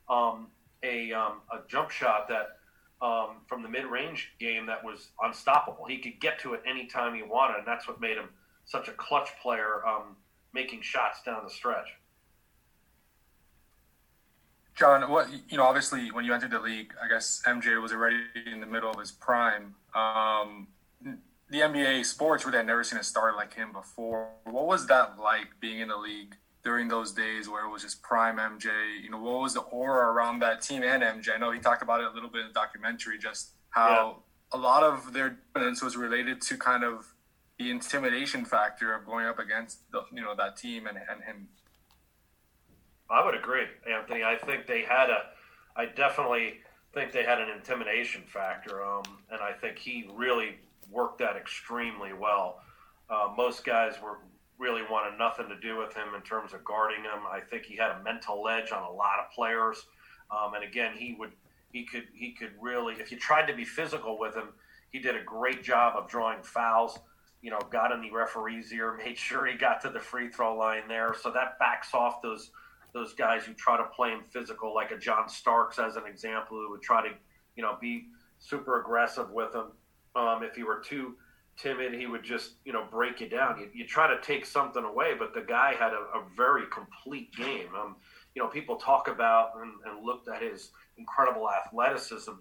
um, 0.08 0.48
a, 0.84 1.12
um, 1.12 1.40
a 1.50 1.66
jump 1.68 1.90
shot 1.90 2.28
that 2.28 2.58
um, 3.02 3.38
from 3.46 3.62
the 3.62 3.68
mid 3.68 3.86
range 3.86 4.32
game 4.38 4.66
that 4.66 4.84
was 4.84 5.08
unstoppable. 5.22 5.84
He 5.86 5.98
could 5.98 6.20
get 6.20 6.38
to 6.40 6.54
it 6.54 6.62
anytime 6.68 7.14
he 7.14 7.22
wanted, 7.22 7.58
and 7.58 7.66
that's 7.66 7.88
what 7.88 8.00
made 8.00 8.16
him 8.16 8.28
such 8.64 8.88
a 8.88 8.92
clutch 8.92 9.30
player, 9.42 9.86
um, 9.86 10.16
making 10.52 10.82
shots 10.82 11.22
down 11.22 11.44
the 11.44 11.50
stretch. 11.50 11.88
John, 14.74 15.08
what 15.10 15.28
you 15.48 15.56
know, 15.56 15.64
obviously, 15.64 16.10
when 16.10 16.24
you 16.24 16.34
entered 16.34 16.50
the 16.50 16.60
league, 16.60 16.94
I 17.02 17.08
guess 17.08 17.42
MJ 17.46 17.80
was 17.80 17.92
already 17.92 18.22
in 18.52 18.60
the 18.60 18.66
middle 18.66 18.90
of 18.90 18.98
his 18.98 19.12
prime. 19.12 19.74
Um, 19.94 20.68
the 21.50 21.60
NBA 21.60 22.04
sports 22.06 22.44
really 22.44 22.56
had 22.56 22.66
never 22.66 22.82
seen 22.82 22.98
a 22.98 23.04
star 23.04 23.36
like 23.36 23.54
him 23.54 23.72
before. 23.72 24.30
What 24.44 24.66
was 24.66 24.86
that 24.88 25.18
like 25.18 25.48
being 25.60 25.80
in 25.80 25.88
the 25.88 25.96
league 25.96 26.36
during 26.64 26.88
those 26.88 27.12
days 27.12 27.48
where 27.48 27.64
it 27.66 27.70
was 27.70 27.82
just 27.82 28.02
prime 28.02 28.36
MJ? 28.36 28.66
You 29.02 29.10
know, 29.10 29.18
what 29.18 29.40
was 29.40 29.54
the 29.54 29.60
aura 29.60 30.12
around 30.12 30.40
that 30.40 30.62
team 30.62 30.82
and 30.82 31.02
MJ? 31.02 31.34
I 31.34 31.38
know 31.38 31.50
he 31.50 31.60
talked 31.60 31.82
about 31.82 32.00
it 32.00 32.06
a 32.06 32.10
little 32.10 32.30
bit 32.30 32.40
in 32.40 32.48
the 32.48 32.54
documentary, 32.54 33.18
just 33.18 33.50
how 33.70 34.22
yeah. 34.52 34.58
a 34.58 34.60
lot 34.60 34.82
of 34.82 35.12
their 35.12 35.38
dominance 35.54 35.82
was 35.82 35.96
related 35.96 36.40
to 36.42 36.56
kind 36.56 36.84
of 36.84 37.14
the 37.58 37.70
intimidation 37.70 38.44
factor 38.44 38.94
of 38.94 39.06
going 39.06 39.26
up 39.26 39.38
against 39.38 39.90
the, 39.92 40.02
you 40.12 40.22
know 40.22 40.34
that 40.34 40.56
team 40.56 40.86
and, 40.86 40.96
and 40.96 41.22
him. 41.22 41.48
I 43.10 43.24
would 43.24 43.34
agree, 43.34 43.64
Anthony. 43.90 44.24
I 44.24 44.36
think 44.36 44.66
they 44.66 44.82
had 44.82 45.10
a. 45.10 45.24
I 45.76 45.86
definitely 45.86 46.60
think 46.94 47.12
they 47.12 47.24
had 47.24 47.40
an 47.40 47.48
intimidation 47.50 48.22
factor, 48.26 48.84
um, 48.84 49.02
and 49.30 49.40
I 49.40 49.52
think 49.52 49.78
he 49.78 50.08
really 50.14 50.56
worked 50.90 51.18
that 51.18 51.36
extremely 51.36 52.12
well. 52.12 52.60
Uh, 53.10 53.28
most 53.36 53.64
guys 53.64 53.94
were 54.02 54.18
really 54.64 54.82
wanted 54.90 55.18
nothing 55.18 55.46
to 55.50 55.60
do 55.60 55.76
with 55.76 55.92
him 55.92 56.14
in 56.14 56.22
terms 56.22 56.54
of 56.54 56.64
guarding 56.64 57.02
him. 57.02 57.20
I 57.30 57.40
think 57.40 57.66
he 57.66 57.76
had 57.76 57.90
a 57.90 58.02
mental 58.02 58.48
edge 58.48 58.72
on 58.72 58.82
a 58.82 58.90
lot 58.90 59.20
of 59.22 59.30
players, 59.30 59.84
um, 60.30 60.54
and 60.54 60.64
again, 60.64 60.94
he 60.96 61.14
would 61.18 61.32
he 61.70 61.84
could 61.84 62.04
he 62.14 62.32
could 62.32 62.52
really 62.58 62.94
if 62.94 63.12
you 63.12 63.18
tried 63.18 63.46
to 63.46 63.54
be 63.54 63.64
physical 63.64 64.18
with 64.18 64.34
him, 64.34 64.48
he 64.90 64.98
did 64.98 65.16
a 65.16 65.22
great 65.22 65.62
job 65.62 65.96
of 65.96 66.08
drawing 66.08 66.42
fouls. 66.42 66.98
You 67.42 67.50
know, 67.50 67.60
got 67.70 67.92
in 67.92 68.00
the 68.00 68.10
referee's 68.10 68.72
ear, 68.72 68.98
made 69.04 69.18
sure 69.18 69.44
he 69.44 69.58
got 69.58 69.82
to 69.82 69.90
the 69.90 70.00
free 70.00 70.30
throw 70.30 70.56
line 70.56 70.88
there. 70.88 71.14
So 71.20 71.30
that 71.32 71.58
backs 71.58 71.92
off 71.92 72.22
those 72.22 72.50
those 72.94 73.12
guys 73.12 73.44
who 73.44 73.52
try 73.52 73.76
to 73.76 73.84
play 73.84 74.10
him 74.10 74.22
physical, 74.22 74.74
like 74.74 74.92
a 74.92 74.96
John 74.96 75.28
Starks 75.28 75.78
as 75.78 75.96
an 75.96 76.06
example, 76.06 76.56
who 76.56 76.70
would 76.70 76.82
try 76.82 77.06
to 77.06 77.14
you 77.54 77.62
know 77.62 77.76
be 77.78 78.06
super 78.38 78.80
aggressive 78.80 79.30
with 79.30 79.54
him. 79.54 79.66
Um, 80.16 80.42
if 80.42 80.54
he 80.54 80.62
were 80.62 80.80
too 80.80 81.16
timid, 81.56 81.94
he 81.94 82.06
would 82.06 82.22
just 82.22 82.52
you 82.64 82.72
know 82.72 82.86
break 82.90 83.20
you 83.20 83.28
down. 83.28 83.58
You, 83.58 83.68
you 83.72 83.86
try 83.86 84.08
to 84.08 84.20
take 84.20 84.46
something 84.46 84.84
away, 84.84 85.14
but 85.18 85.34
the 85.34 85.42
guy 85.42 85.74
had 85.74 85.92
a, 85.92 86.18
a 86.18 86.22
very 86.36 86.64
complete 86.72 87.34
game. 87.34 87.68
Um, 87.78 87.96
you 88.34 88.42
know, 88.42 88.48
people 88.48 88.76
talk 88.76 89.08
about 89.08 89.52
and, 89.60 89.72
and 89.86 90.04
looked 90.04 90.28
at 90.28 90.42
his 90.42 90.70
incredible 90.98 91.48
athleticism, 91.50 92.32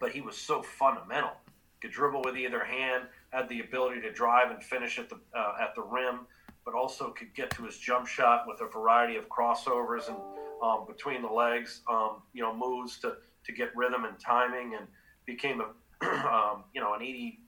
but 0.00 0.10
he 0.10 0.20
was 0.20 0.36
so 0.36 0.62
fundamental. 0.62 1.32
Could 1.80 1.92
dribble 1.92 2.22
with 2.24 2.36
either 2.36 2.62
hand, 2.62 3.04
had 3.30 3.48
the 3.48 3.60
ability 3.60 4.02
to 4.02 4.12
drive 4.12 4.50
and 4.50 4.62
finish 4.62 4.98
at 4.98 5.08
the 5.08 5.18
uh, 5.34 5.54
at 5.60 5.74
the 5.74 5.82
rim, 5.82 6.26
but 6.64 6.74
also 6.74 7.10
could 7.10 7.34
get 7.34 7.50
to 7.52 7.64
his 7.64 7.78
jump 7.78 8.06
shot 8.06 8.44
with 8.46 8.60
a 8.60 8.66
variety 8.66 9.16
of 9.16 9.28
crossovers 9.28 10.08
and 10.08 10.16
um, 10.62 10.84
between 10.86 11.22
the 11.22 11.28
legs, 11.28 11.80
um, 11.88 12.16
you 12.34 12.42
know, 12.42 12.54
moves 12.54 12.98
to 13.00 13.14
to 13.44 13.52
get 13.52 13.74
rhythm 13.74 14.04
and 14.04 14.18
timing, 14.18 14.74
and 14.78 14.86
became 15.24 15.60
a 15.60 15.70
um, 16.06 16.64
you 16.74 16.80
know, 16.80 16.94
an 16.94 17.02
80 17.02 17.40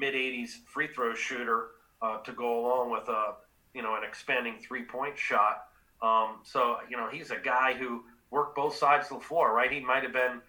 mid 0.00 0.14
80s 0.14 0.64
free 0.66 0.88
throw 0.88 1.14
shooter 1.14 1.68
uh, 2.02 2.18
to 2.22 2.32
go 2.32 2.60
along 2.60 2.90
with 2.90 3.08
a 3.08 3.34
you 3.74 3.82
know 3.82 3.94
an 3.94 4.02
expanding 4.02 4.56
three 4.58 4.82
point 4.82 5.16
shot. 5.16 5.66
Um, 6.02 6.38
so 6.42 6.78
you 6.88 6.96
know 6.96 7.08
he's 7.08 7.30
a 7.30 7.38
guy 7.38 7.74
who 7.74 8.02
worked 8.30 8.56
both 8.56 8.74
sides 8.74 9.10
of 9.10 9.20
the 9.20 9.24
floor, 9.24 9.54
right? 9.54 9.70
He 9.70 9.80
might 9.80 10.02
have 10.02 10.12
been 10.12 10.40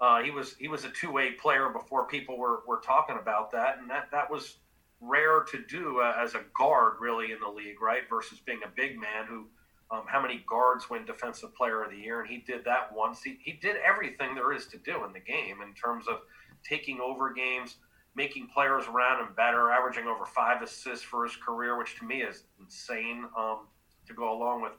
uh, 0.00 0.22
he 0.22 0.30
was 0.30 0.54
he 0.58 0.68
was 0.68 0.84
a 0.84 0.90
two 0.90 1.12
way 1.12 1.32
player 1.32 1.68
before 1.68 2.06
people 2.06 2.38
were, 2.38 2.62
were 2.66 2.80
talking 2.84 3.18
about 3.20 3.50
that, 3.50 3.78
and 3.78 3.90
that 3.90 4.08
that 4.12 4.30
was 4.30 4.58
rare 5.00 5.40
to 5.50 5.64
do 5.68 6.00
uh, 6.00 6.14
as 6.18 6.34
a 6.34 6.42
guard 6.56 6.94
really 7.00 7.32
in 7.32 7.40
the 7.40 7.48
league, 7.48 7.82
right? 7.82 8.02
Versus 8.08 8.38
being 8.46 8.60
a 8.64 8.70
big 8.74 8.98
man 8.98 9.26
who. 9.28 9.46
Um, 9.92 10.04
how 10.06 10.22
many 10.22 10.44
guards 10.48 10.88
win 10.88 11.04
Defensive 11.04 11.52
Player 11.56 11.82
of 11.82 11.90
the 11.90 11.96
Year? 11.96 12.20
And 12.20 12.30
he 12.30 12.36
did 12.36 12.64
that 12.64 12.94
once. 12.94 13.24
He, 13.24 13.40
he 13.42 13.54
did 13.54 13.74
everything 13.84 14.36
there 14.36 14.52
is 14.52 14.66
to 14.68 14.78
do 14.78 15.04
in 15.04 15.12
the 15.12 15.18
game 15.18 15.62
in 15.66 15.74
terms 15.74 16.06
of 16.06 16.20
taking 16.62 17.00
over 17.00 17.32
games, 17.32 17.74
making 18.14 18.48
players 18.48 18.86
around 18.86 19.24
him 19.24 19.32
better, 19.36 19.70
averaging 19.70 20.06
over 20.06 20.24
five 20.24 20.62
assists 20.62 21.04
for 21.04 21.24
his 21.24 21.36
career, 21.36 21.78
which 21.78 21.96
to 21.98 22.04
me 22.04 22.22
is 22.22 22.44
insane 22.60 23.24
um, 23.38 23.66
to 24.06 24.12
go 24.14 24.32
along 24.32 24.62
with, 24.62 24.72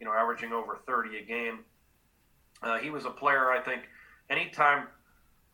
you 0.00 0.06
know, 0.06 0.12
averaging 0.12 0.52
over 0.52 0.78
30 0.86 1.18
a 1.18 1.22
game. 1.22 1.60
Uh, 2.62 2.78
he 2.78 2.90
was 2.90 3.04
a 3.04 3.10
player, 3.10 3.50
I 3.50 3.60
think, 3.60 3.82
anytime 4.30 4.88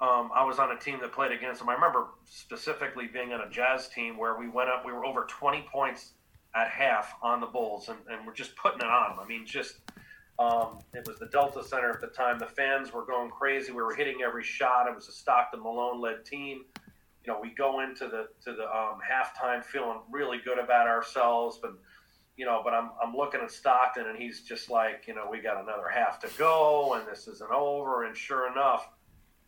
um, 0.01 0.31
I 0.35 0.45
was 0.45 0.59
on 0.59 0.73
a 0.73 0.79
team 0.79 0.99
that 1.01 1.13
played 1.13 1.33
against 1.33 1.61
him. 1.61 1.69
I 1.69 1.75
remember 1.75 2.09
specifically 2.25 3.07
being 3.07 3.33
on 3.33 3.41
a 3.41 3.51
Jazz 3.51 3.89
team 3.89 4.17
where 4.17 4.39
we 4.39 4.49
went 4.49 4.69
up, 4.69 4.85
we 4.85 4.93
were 4.93 5.05
over 5.05 5.27
20 5.29 5.67
points 5.73 6.13
at 6.55 6.69
half 6.69 7.15
on 7.23 7.41
the 7.41 7.47
Bulls, 7.47 7.89
and, 7.89 7.99
and 8.11 8.27
we're 8.27 8.35
just 8.35 8.57
putting 8.57 8.81
it 8.81 8.87
on 8.87 9.11
them. 9.11 9.19
I 9.25 9.27
mean, 9.27 9.47
just 9.47 9.77
um, 10.39 10.81
it 10.95 11.07
was 11.07 11.19
the 11.19 11.27
Delta 11.27 11.63
Center 11.63 11.91
at 11.91 12.01
the 12.01 12.09
time. 12.09 12.39
The 12.39 12.47
fans 12.47 12.93
were 12.93 13.05
going 13.05 13.31
crazy. 13.31 13.73
We 13.73 13.83
were 13.83 13.95
hitting 13.95 14.19
every 14.25 14.43
shot. 14.43 14.89
It 14.89 14.95
was 14.95 15.09
a 15.09 15.13
Stockton 15.13 15.63
Malone 15.63 16.01
led 16.01 16.25
team. 16.25 16.65
You 17.25 17.33
know, 17.33 17.41
we 17.41 17.51
go 17.51 17.81
into 17.81 18.07
the 18.09 18.29
to 18.45 18.57
the 18.57 18.65
um, 18.65 18.99
halftime 19.01 19.65
feeling 19.65 20.01
really 20.11 20.39
good 20.45 20.59
about 20.59 20.87
ourselves, 20.87 21.59
but 21.61 21.73
you 22.37 22.45
know, 22.45 22.61
but 22.65 22.75
I'm 22.75 22.91
I'm 23.03 23.15
looking 23.15 23.41
at 23.41 23.51
Stockton 23.51 24.07
and 24.09 24.19
he's 24.19 24.43
just 24.43 24.71
like, 24.71 25.05
you 25.07 25.15
know, 25.15 25.29
we 25.31 25.41
got 25.41 25.63
another 25.63 25.89
half 25.89 26.19
to 26.21 26.29
go 26.37 26.95
and 26.95 27.09
this 27.09 27.29
isn't 27.29 27.51
over. 27.51 28.05
And 28.05 28.17
sure 28.17 28.51
enough, 28.51 28.89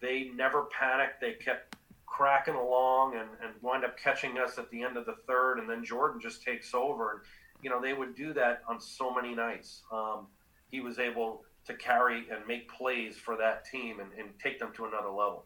they 0.01 0.31
never 0.35 0.65
panicked. 0.65 1.21
They 1.21 1.33
kept 1.33 1.77
cracking 2.07 2.55
along 2.55 3.15
and, 3.17 3.29
and 3.43 3.53
wind 3.61 3.85
up 3.85 3.99
catching 3.99 4.39
us 4.39 4.59
at 4.59 4.71
the 4.71 4.83
end 4.83 4.97
of 4.97 5.05
the 5.05 5.17
third. 5.27 5.59
And 5.59 5.69
then 5.69 5.85
Jordan 5.85 6.21
just 6.21 6.43
takes 6.43 6.73
over. 6.75 7.13
And, 7.13 7.21
you 7.63 7.71
know, 7.71 7.81
they 7.81 7.93
would 7.93 8.15
do 8.15 8.33
that 8.35 8.63
on 8.69 8.81
so 8.81 9.13
many 9.13 9.35
nights. 9.35 9.83
Um, 9.93 10.29
he 10.71 10.81
was 10.81 10.99
able 10.99 11.43
to 11.67 11.75
carry 11.75 12.27
and 12.31 12.47
make 12.47 12.71
plays 12.71 13.17
for 13.17 13.37
that 13.37 13.65
team 13.65 14.01
and, 14.01 14.13
and 14.19 14.31
take 14.43 14.59
them 14.59 14.73
to 14.77 14.85
another 14.85 15.09
level. 15.09 15.45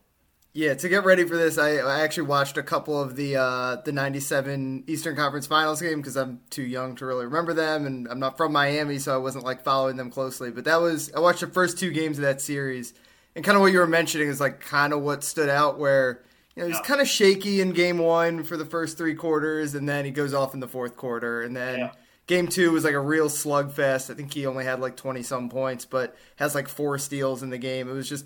Yeah, 0.53 0.75
to 0.75 0.89
get 0.89 1.05
ready 1.05 1.25
for 1.25 1.37
this, 1.37 1.59
I, 1.59 1.77
I 1.77 2.01
actually 2.01 2.27
watched 2.27 2.57
a 2.57 2.63
couple 2.63 3.01
of 3.01 3.15
the 3.15 3.37
uh, 3.37 3.77
the 3.85 3.93
'97 3.93 4.85
Eastern 4.89 5.15
Conference 5.15 5.47
Finals 5.47 5.81
game 5.81 5.99
because 5.99 6.17
I'm 6.17 6.41
too 6.51 6.65
young 6.65 6.97
to 6.97 7.07
really 7.07 7.25
remember 7.25 7.55
them, 7.55 7.87
and 7.87 8.09
I'm 8.09 8.19
not 8.19 8.37
from 8.37 8.53
Miami, 8.53 8.99
so 8.99 9.15
I 9.15 9.19
wasn't 9.19 9.45
like 9.45 9.63
following 9.63 9.97
them 9.97 10.11
closely. 10.11 10.51
But 10.51 10.65
that 10.65 10.81
was 10.81 11.13
I 11.15 11.21
watched 11.21 11.41
the 11.41 11.47
first 11.47 11.79
two 11.79 11.93
games 11.93 12.19
of 12.19 12.23
that 12.23 12.41
series, 12.41 12.95
and 13.37 13.45
kind 13.45 13.55
of 13.55 13.63
what 13.63 13.73
you 13.73 13.79
were 13.79 13.87
mentioning 13.87 14.27
is 14.27 14.41
like 14.41 14.61
kind 14.61 14.93
of 14.93 15.03
what 15.03 15.23
stood 15.23 15.49
out 15.49 15.79
where 15.79 16.25
you 16.57 16.63
know 16.63 16.69
he's 16.69 16.79
yeah. 16.79 16.83
kind 16.83 17.01
of 17.01 17.07
shaky 17.07 17.61
in 17.61 17.71
game 17.71 17.99
one 17.99 18.43
for 18.43 18.57
the 18.57 18.67
first 18.67 18.99
three 18.99 19.15
quarters, 19.15 19.77
and 19.77 19.89
then 19.89 20.05
he 20.05 20.11
goes 20.11 20.35
off 20.35 20.53
in 20.53 20.61
the 20.61 20.69
fourth 20.69 20.97
quarter, 20.97 21.43
and 21.43 21.57
then. 21.57 21.79
Yeah 21.79 21.93
Game 22.31 22.47
two 22.47 22.71
was 22.71 22.85
like 22.85 22.95
a 22.95 23.01
real 23.01 23.29
slugfest. 23.29 24.09
I 24.09 24.15
think 24.15 24.33
he 24.33 24.47
only 24.47 24.65
had 24.65 24.79
like 24.79 24.97
20 24.97 25.21
some 25.25 25.49
points, 25.49 25.85
but 25.85 26.15
has 26.37 26.55
like 26.55 26.69
four 26.69 26.97
steals 26.97 27.43
in 27.43 27.51
the 27.51 27.59
game. 27.59 27.89
It 27.89 27.93
was 27.93 28.09
just, 28.09 28.25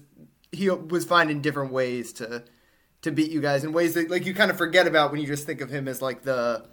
he 0.54 0.70
was 0.70 1.04
finding 1.04 1.40
different 1.40 1.72
ways 1.72 2.12
to 2.14 2.44
to 3.02 3.10
beat 3.10 3.30
you 3.30 3.40
guys 3.40 3.64
in 3.64 3.72
ways 3.72 3.94
that 3.94 4.10
like 4.10 4.26
you 4.26 4.34
kind 4.34 4.50
of 4.50 4.56
forget 4.56 4.86
about 4.86 5.10
when 5.10 5.20
you 5.20 5.26
just 5.26 5.46
think 5.46 5.60
of 5.60 5.70
him 5.70 5.88
as 5.88 6.00
like 6.00 6.22
the 6.22 6.64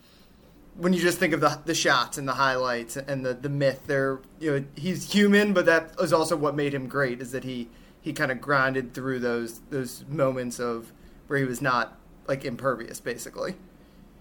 when 0.75 0.93
you 0.93 1.01
just 1.01 1.17
think 1.17 1.33
of 1.33 1.41
the 1.41 1.59
the 1.65 1.75
shots 1.75 2.17
and 2.17 2.27
the 2.27 2.33
highlights 2.33 2.95
and 2.95 3.25
the 3.25 3.33
the 3.33 3.49
myth 3.49 3.81
there 3.87 4.21
you 4.39 4.51
know 4.51 4.65
he's 4.75 5.11
human 5.11 5.53
but 5.53 5.65
that 5.65 5.91
is 5.99 6.13
also 6.13 6.35
what 6.35 6.55
made 6.55 6.73
him 6.73 6.87
great 6.87 7.21
is 7.21 7.31
that 7.31 7.43
he 7.43 7.67
he 7.99 8.13
kind 8.13 8.31
of 8.31 8.39
grinded 8.39 8.93
through 8.93 9.19
those 9.19 9.59
those 9.69 10.05
moments 10.07 10.59
of 10.59 10.93
where 11.27 11.39
he 11.39 11.45
was 11.45 11.61
not 11.61 11.97
like 12.27 12.45
impervious 12.45 12.99
basically 12.99 13.55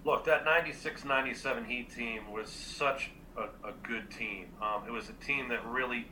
look, 0.03 0.25
that 0.25 0.45
96 0.45 1.05
97 1.05 1.65
Heat 1.65 1.89
team 1.93 2.31
was 2.31 2.49
such 2.49 3.11
a, 3.37 3.43
a 3.67 3.73
good 3.83 4.09
team. 4.11 4.47
Um, 4.61 4.83
it 4.87 4.91
was 4.91 5.09
a 5.09 5.25
team 5.25 5.49
that 5.49 5.65
really 5.65 6.07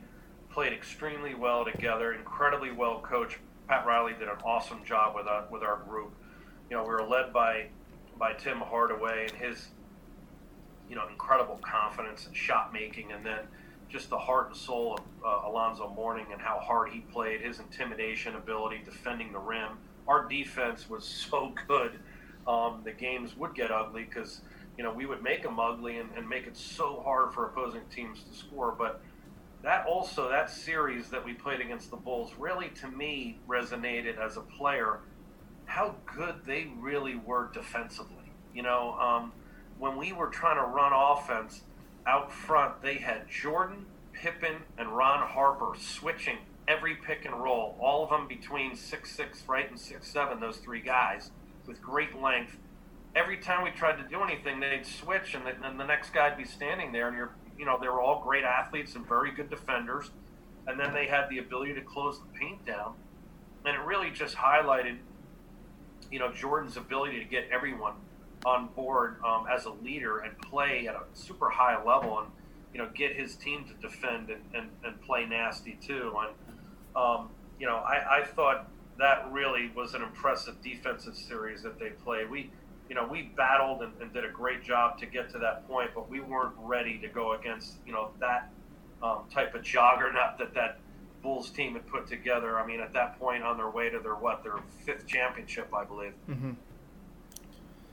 played 0.50 0.72
extremely 0.72 1.34
well 1.34 1.64
together, 1.64 2.12
incredibly 2.12 2.70
well 2.72 3.00
coached. 3.00 3.38
Pat 3.68 3.86
Riley 3.86 4.12
did 4.12 4.28
an 4.28 4.38
awesome 4.44 4.84
job 4.84 5.14
with 5.14 5.26
our, 5.26 5.44
with 5.50 5.62
our 5.62 5.76
group. 5.76 6.12
You 6.68 6.76
know, 6.76 6.82
we 6.82 6.90
were 6.90 7.06
led 7.06 7.32
by 7.32 7.68
by 8.18 8.34
Tim 8.34 8.58
Hardaway 8.58 9.28
and 9.30 9.32
his 9.32 9.68
you 10.88 10.96
know 10.96 11.06
incredible 11.08 11.58
confidence 11.62 12.26
and 12.26 12.36
shot 12.36 12.72
making, 12.72 13.12
and 13.12 13.24
then 13.24 13.40
just 13.88 14.10
the 14.10 14.18
heart 14.18 14.48
and 14.48 14.56
soul 14.56 14.98
of 14.98 15.04
uh, 15.24 15.48
Alonzo 15.48 15.88
Mourning 15.88 16.26
and 16.32 16.40
how 16.40 16.58
hard 16.58 16.90
he 16.90 17.00
played, 17.00 17.40
his 17.40 17.58
intimidation 17.58 18.36
ability, 18.36 18.82
defending 18.84 19.32
the 19.32 19.38
rim. 19.38 19.78
Our 20.06 20.28
defense 20.28 20.88
was 20.88 21.04
so 21.30 21.52
good 21.66 21.98
um, 22.46 22.80
the 22.84 22.92
games 22.92 23.36
would 23.36 23.54
get 23.54 23.70
ugly 23.70 24.04
because 24.04 24.40
you 24.76 24.84
know 24.84 24.92
we 24.92 25.06
would 25.06 25.22
make 25.22 25.42
them 25.42 25.60
ugly 25.60 25.98
and, 25.98 26.08
and 26.16 26.28
make 26.28 26.46
it 26.46 26.56
so 26.56 27.00
hard 27.04 27.32
for 27.32 27.46
opposing 27.46 27.82
teams 27.94 28.22
to 28.22 28.36
score. 28.36 28.74
But 28.76 29.00
that 29.62 29.86
also 29.86 30.28
that 30.28 30.50
series 30.50 31.10
that 31.10 31.24
we 31.24 31.34
played 31.34 31.60
against 31.60 31.90
the 31.90 31.96
Bulls 31.96 32.32
really 32.38 32.68
to 32.80 32.88
me 32.88 33.38
resonated 33.48 34.18
as 34.18 34.36
a 34.36 34.40
player 34.40 35.00
how 35.66 35.94
good 36.16 36.34
they 36.44 36.68
really 36.80 37.14
were 37.14 37.48
defensively. 37.52 38.32
You 38.54 38.62
know, 38.62 38.94
um, 38.94 39.32
when 39.78 39.96
we 39.96 40.12
were 40.12 40.26
trying 40.28 40.56
to 40.56 40.64
run 40.64 40.92
offense 40.92 41.62
out 42.06 42.32
front, 42.32 42.82
they 42.82 42.94
had 42.94 43.28
Jordan, 43.28 43.86
Pippen, 44.12 44.56
and 44.76 44.88
Ron 44.88 45.26
Harper 45.28 45.74
switching 45.78 46.38
every 46.66 46.96
pick 46.96 47.24
and 47.24 47.34
roll, 47.34 47.76
all 47.80 48.04
of 48.04 48.10
them 48.10 48.28
between 48.28 48.76
six 48.76 49.10
six 49.10 49.42
right 49.48 49.68
and 49.68 49.78
six 49.78 50.08
seven. 50.08 50.40
Those 50.40 50.58
three 50.58 50.80
guys 50.80 51.30
with 51.66 51.80
great 51.80 52.20
length. 52.20 52.56
Every 53.14 53.38
time 53.38 53.64
we 53.64 53.70
tried 53.70 53.96
to 54.02 54.08
do 54.08 54.22
anything, 54.22 54.60
they'd 54.60 54.86
switch, 54.86 55.34
and 55.34 55.44
the, 55.44 55.52
and 55.66 55.80
the 55.80 55.84
next 55.84 56.12
guy'd 56.12 56.36
be 56.36 56.44
standing 56.44 56.92
there, 56.92 57.08
and 57.08 57.16
you're, 57.16 57.32
you 57.60 57.66
know, 57.66 57.78
they 57.78 57.88
were 57.88 58.00
all 58.00 58.22
great 58.22 58.42
athletes 58.42 58.96
and 58.96 59.06
very 59.06 59.30
good 59.32 59.50
defenders, 59.50 60.10
and 60.66 60.80
then 60.80 60.94
they 60.94 61.06
had 61.06 61.28
the 61.28 61.38
ability 61.38 61.74
to 61.74 61.82
close 61.82 62.18
the 62.18 62.38
paint 62.38 62.64
down, 62.64 62.94
and 63.66 63.76
it 63.76 63.80
really 63.80 64.10
just 64.10 64.34
highlighted, 64.34 64.96
you 66.10 66.18
know, 66.18 66.32
Jordan's 66.32 66.78
ability 66.78 67.18
to 67.18 67.26
get 67.26 67.48
everyone 67.52 67.92
on 68.46 68.68
board 68.68 69.16
um, 69.26 69.44
as 69.54 69.66
a 69.66 69.70
leader 69.70 70.20
and 70.20 70.36
play 70.38 70.88
at 70.88 70.94
a 70.94 71.02
super 71.12 71.50
high 71.50 71.76
level 71.84 72.20
and 72.20 72.28
you 72.72 72.80
know 72.80 72.88
get 72.94 73.14
his 73.14 73.36
team 73.36 73.66
to 73.66 73.74
defend 73.86 74.30
and, 74.30 74.40
and, 74.54 74.70
and 74.82 74.98
play 75.02 75.26
nasty 75.26 75.78
too. 75.86 76.14
And 76.18 76.34
um, 76.96 77.28
you 77.58 77.66
know, 77.66 77.76
I, 77.76 78.20
I 78.20 78.24
thought 78.24 78.70
that 78.98 79.30
really 79.30 79.70
was 79.76 79.92
an 79.92 80.02
impressive 80.02 80.62
defensive 80.62 81.14
series 81.14 81.62
that 81.62 81.78
they 81.78 81.90
played. 81.90 82.30
We 82.30 82.50
you 82.90 82.96
know, 82.96 83.06
we 83.06 83.30
battled 83.36 83.82
and, 83.82 83.92
and, 84.02 84.12
did 84.12 84.24
a 84.24 84.28
great 84.28 84.64
job 84.64 84.98
to 84.98 85.06
get 85.06 85.30
to 85.30 85.38
that 85.38 85.66
point, 85.68 85.90
but 85.94 86.10
we 86.10 86.20
weren't 86.20 86.54
ready 86.58 86.98
to 86.98 87.06
go 87.06 87.34
against, 87.34 87.74
you 87.86 87.92
know, 87.92 88.10
that 88.18 88.50
um, 89.00 89.20
type 89.32 89.54
of 89.54 89.62
juggernaut 89.62 90.36
that 90.38 90.52
that 90.54 90.80
Bulls 91.22 91.50
team 91.50 91.74
had 91.74 91.86
put 91.86 92.08
together. 92.08 92.58
I 92.58 92.66
mean, 92.66 92.80
at 92.80 92.92
that 92.94 93.16
point, 93.20 93.44
on 93.44 93.56
their 93.56 93.70
way 93.70 93.90
to 93.90 94.00
their 94.00 94.16
what, 94.16 94.42
their 94.42 94.56
fifth 94.84 95.06
championship, 95.06 95.72
I 95.72 95.84
believe. 95.84 96.14
Mm-hmm. 96.28 96.52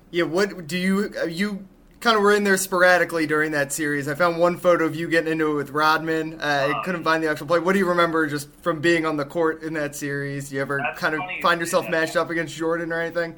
Yeah. 0.10 0.24
What 0.24 0.66
do 0.66 0.78
you 0.80 1.14
uh, 1.22 1.26
you 1.26 1.68
kind 2.00 2.18
of 2.18 2.24
were 2.24 2.34
in 2.34 2.44
there 2.44 2.58
sporadically 2.58 3.28
during 3.28 3.52
that 3.52 3.72
series? 3.72 4.08
I 4.08 4.16
found 4.16 4.40
one 4.40 4.58
photo 4.58 4.86
of 4.86 4.96
you 4.96 5.08
getting 5.10 5.32
into 5.32 5.52
it 5.52 5.56
with 5.56 5.70
Rodman. 5.70 6.42
Uh, 6.42 6.44
uh, 6.44 6.74
I 6.80 6.84
couldn't 6.84 7.04
find 7.04 7.24
the 7.24 7.30
actual 7.30 7.46
play. 7.46 7.60
What 7.60 7.74
do 7.74 7.80
you 7.80 7.90
remember 7.90 8.26
just 8.26 8.50
from 8.64 8.82
being 8.82 9.06
on 9.06 9.16
the 9.16 9.26
court 9.26 9.62
in 9.62 9.74
that 9.74 9.96
series? 9.96 10.52
You 10.52 10.60
ever 10.62 10.82
kind 10.96 11.14
of 11.14 11.22
find 11.44 11.60
yourself 11.60 11.88
matched 11.88 12.16
up 12.16 12.32
against 12.32 12.56
Jordan 12.56 12.92
or 12.92 13.00
anything? 13.00 13.36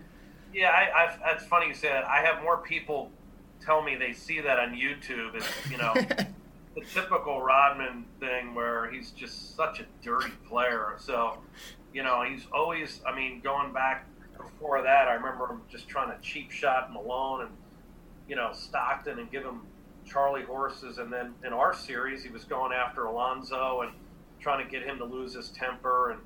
Yeah, 0.60 0.72
I, 0.72 1.06
I, 1.06 1.18
that's 1.24 1.46
funny 1.46 1.68
you 1.68 1.74
say 1.74 1.88
that. 1.88 2.04
I 2.04 2.20
have 2.20 2.44
more 2.44 2.58
people 2.58 3.10
tell 3.62 3.82
me 3.82 3.96
they 3.96 4.12
see 4.12 4.42
that 4.42 4.60
on 4.60 4.72
YouTube. 4.76 5.34
It's 5.36 5.48
you 5.72 5.78
know 5.78 5.94
the 6.76 6.82
typical 6.94 7.42
Rodman 7.42 8.04
thing 8.20 8.54
where 8.54 8.92
he's 8.92 9.12
just 9.12 9.56
such 9.56 9.80
a 9.80 9.86
dirty 10.04 10.34
player. 10.50 10.96
So 10.98 11.38
you 11.94 12.04
know 12.04 12.24
he's 12.24 12.46
always. 12.52 13.00
I 13.08 13.16
mean, 13.16 13.40
going 13.40 13.72
back 13.72 14.06
before 14.36 14.82
that, 14.82 15.08
I 15.08 15.14
remember 15.14 15.48
him 15.48 15.62
just 15.72 15.88
trying 15.88 16.10
to 16.10 16.22
cheap 16.22 16.52
shot 16.52 16.92
Malone 16.92 17.44
and 17.44 17.52
you 18.28 18.36
know 18.36 18.50
Stockton 18.52 19.18
and 19.18 19.32
give 19.32 19.44
him 19.44 19.62
Charlie 20.06 20.44
horses. 20.44 20.98
And 20.98 21.10
then 21.10 21.36
in 21.48 21.54
our 21.54 21.74
series, 21.74 22.22
he 22.22 22.30
was 22.30 22.44
going 22.44 22.74
after 22.74 23.06
Alonzo 23.06 23.84
and 23.84 23.92
trying 24.42 24.66
to 24.66 24.70
get 24.70 24.84
him 24.84 24.98
to 24.98 25.06
lose 25.06 25.36
his 25.36 25.52
temper 25.52 26.10
and 26.10 26.20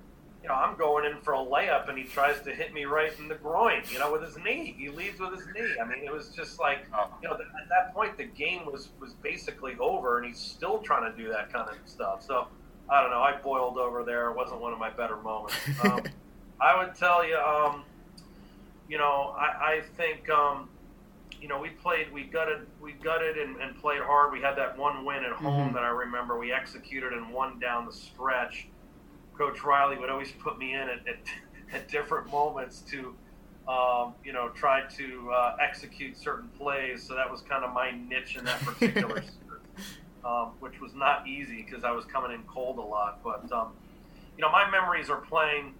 you 0.43 0.49
know, 0.49 0.55
I'm 0.55 0.77
going 0.77 1.05
in 1.05 1.21
for 1.21 1.33
a 1.33 1.37
layup 1.37 1.87
and 1.87 1.97
he 1.97 2.03
tries 2.03 2.41
to 2.41 2.53
hit 2.53 2.73
me 2.73 2.83
right 2.83 3.17
in 3.17 3.29
the 3.29 3.35
groin, 3.35 3.81
you 3.89 3.97
know, 3.97 4.11
with 4.11 4.23
his 4.23 4.37
knee. 4.37 4.75
He 4.77 4.89
leads 4.89 5.17
with 5.17 5.33
his 5.33 5.47
knee. 5.55 5.75
I 5.81 5.87
mean, 5.87 6.03
it 6.03 6.11
was 6.11 6.29
just 6.29 6.59
like, 6.59 6.85
oh. 6.93 7.07
you 7.21 7.29
know, 7.29 7.35
at 7.35 7.69
that 7.69 7.93
point 7.93 8.17
the 8.17 8.25
game 8.25 8.65
was 8.65 8.89
was 8.99 9.13
basically 9.13 9.75
over 9.79 10.17
and 10.17 10.27
he's 10.27 10.37
still 10.37 10.79
trying 10.79 11.09
to 11.09 11.17
do 11.17 11.29
that 11.29 11.51
kind 11.53 11.69
of 11.69 11.77
stuff. 11.85 12.25
So 12.27 12.47
I 12.89 13.01
don't 13.01 13.11
know. 13.11 13.21
I 13.21 13.37
boiled 13.37 13.77
over 13.77 14.03
there. 14.03 14.29
It 14.31 14.35
wasn't 14.35 14.59
one 14.59 14.73
of 14.73 14.79
my 14.79 14.89
better 14.89 15.15
moments. 15.15 15.55
Um, 15.83 16.01
I 16.61 16.77
would 16.77 16.95
tell 16.95 17.25
you, 17.25 17.37
um, 17.37 17.83
you 18.89 18.97
know, 18.97 19.33
I, 19.37 19.45
I 19.45 19.81
think, 19.95 20.29
um, 20.29 20.69
you 21.41 21.47
know, 21.47 21.59
we 21.59 21.69
played, 21.69 22.11
we 22.13 22.23
gutted, 22.23 22.67
we 22.81 22.93
gutted 22.93 23.37
and, 23.37 23.57
and, 23.57 23.77
played 23.79 24.01
hard. 24.01 24.31
We 24.31 24.39
had 24.39 24.55
that 24.57 24.77
one 24.77 25.03
win 25.03 25.23
at 25.23 25.31
home 25.31 25.67
mm-hmm. 25.67 25.75
that 25.75 25.83
I 25.83 25.89
remember. 25.89 26.37
We 26.37 26.53
executed 26.53 27.11
and 27.11 27.33
won 27.33 27.59
down 27.59 27.85
the 27.85 27.91
stretch. 27.91 28.67
Coach 29.37 29.63
Riley 29.63 29.97
would 29.97 30.09
always 30.09 30.31
put 30.31 30.57
me 30.57 30.73
in 30.73 30.81
at, 30.81 31.07
at, 31.07 31.17
at 31.73 31.87
different 31.87 32.31
moments 32.31 32.81
to, 32.91 33.15
um, 33.67 34.13
you 34.23 34.33
know, 34.33 34.49
try 34.49 34.83
to 34.97 35.31
uh, 35.31 35.57
execute 35.61 36.17
certain 36.17 36.49
plays. 36.49 37.03
So 37.03 37.15
that 37.15 37.29
was 37.29 37.41
kind 37.41 37.63
of 37.63 37.73
my 37.73 37.91
niche 37.91 38.35
in 38.37 38.45
that 38.45 38.59
particular, 38.61 39.23
um, 40.25 40.51
which 40.59 40.79
was 40.79 40.93
not 40.93 41.27
easy 41.27 41.65
because 41.67 41.83
I 41.83 41.91
was 41.91 42.05
coming 42.05 42.31
in 42.31 42.43
cold 42.43 42.77
a 42.77 42.81
lot. 42.81 43.19
But 43.23 43.51
um, 43.51 43.73
you 44.37 44.41
know, 44.41 44.51
my 44.51 44.69
memories 44.69 45.09
are 45.09 45.21
playing 45.21 45.73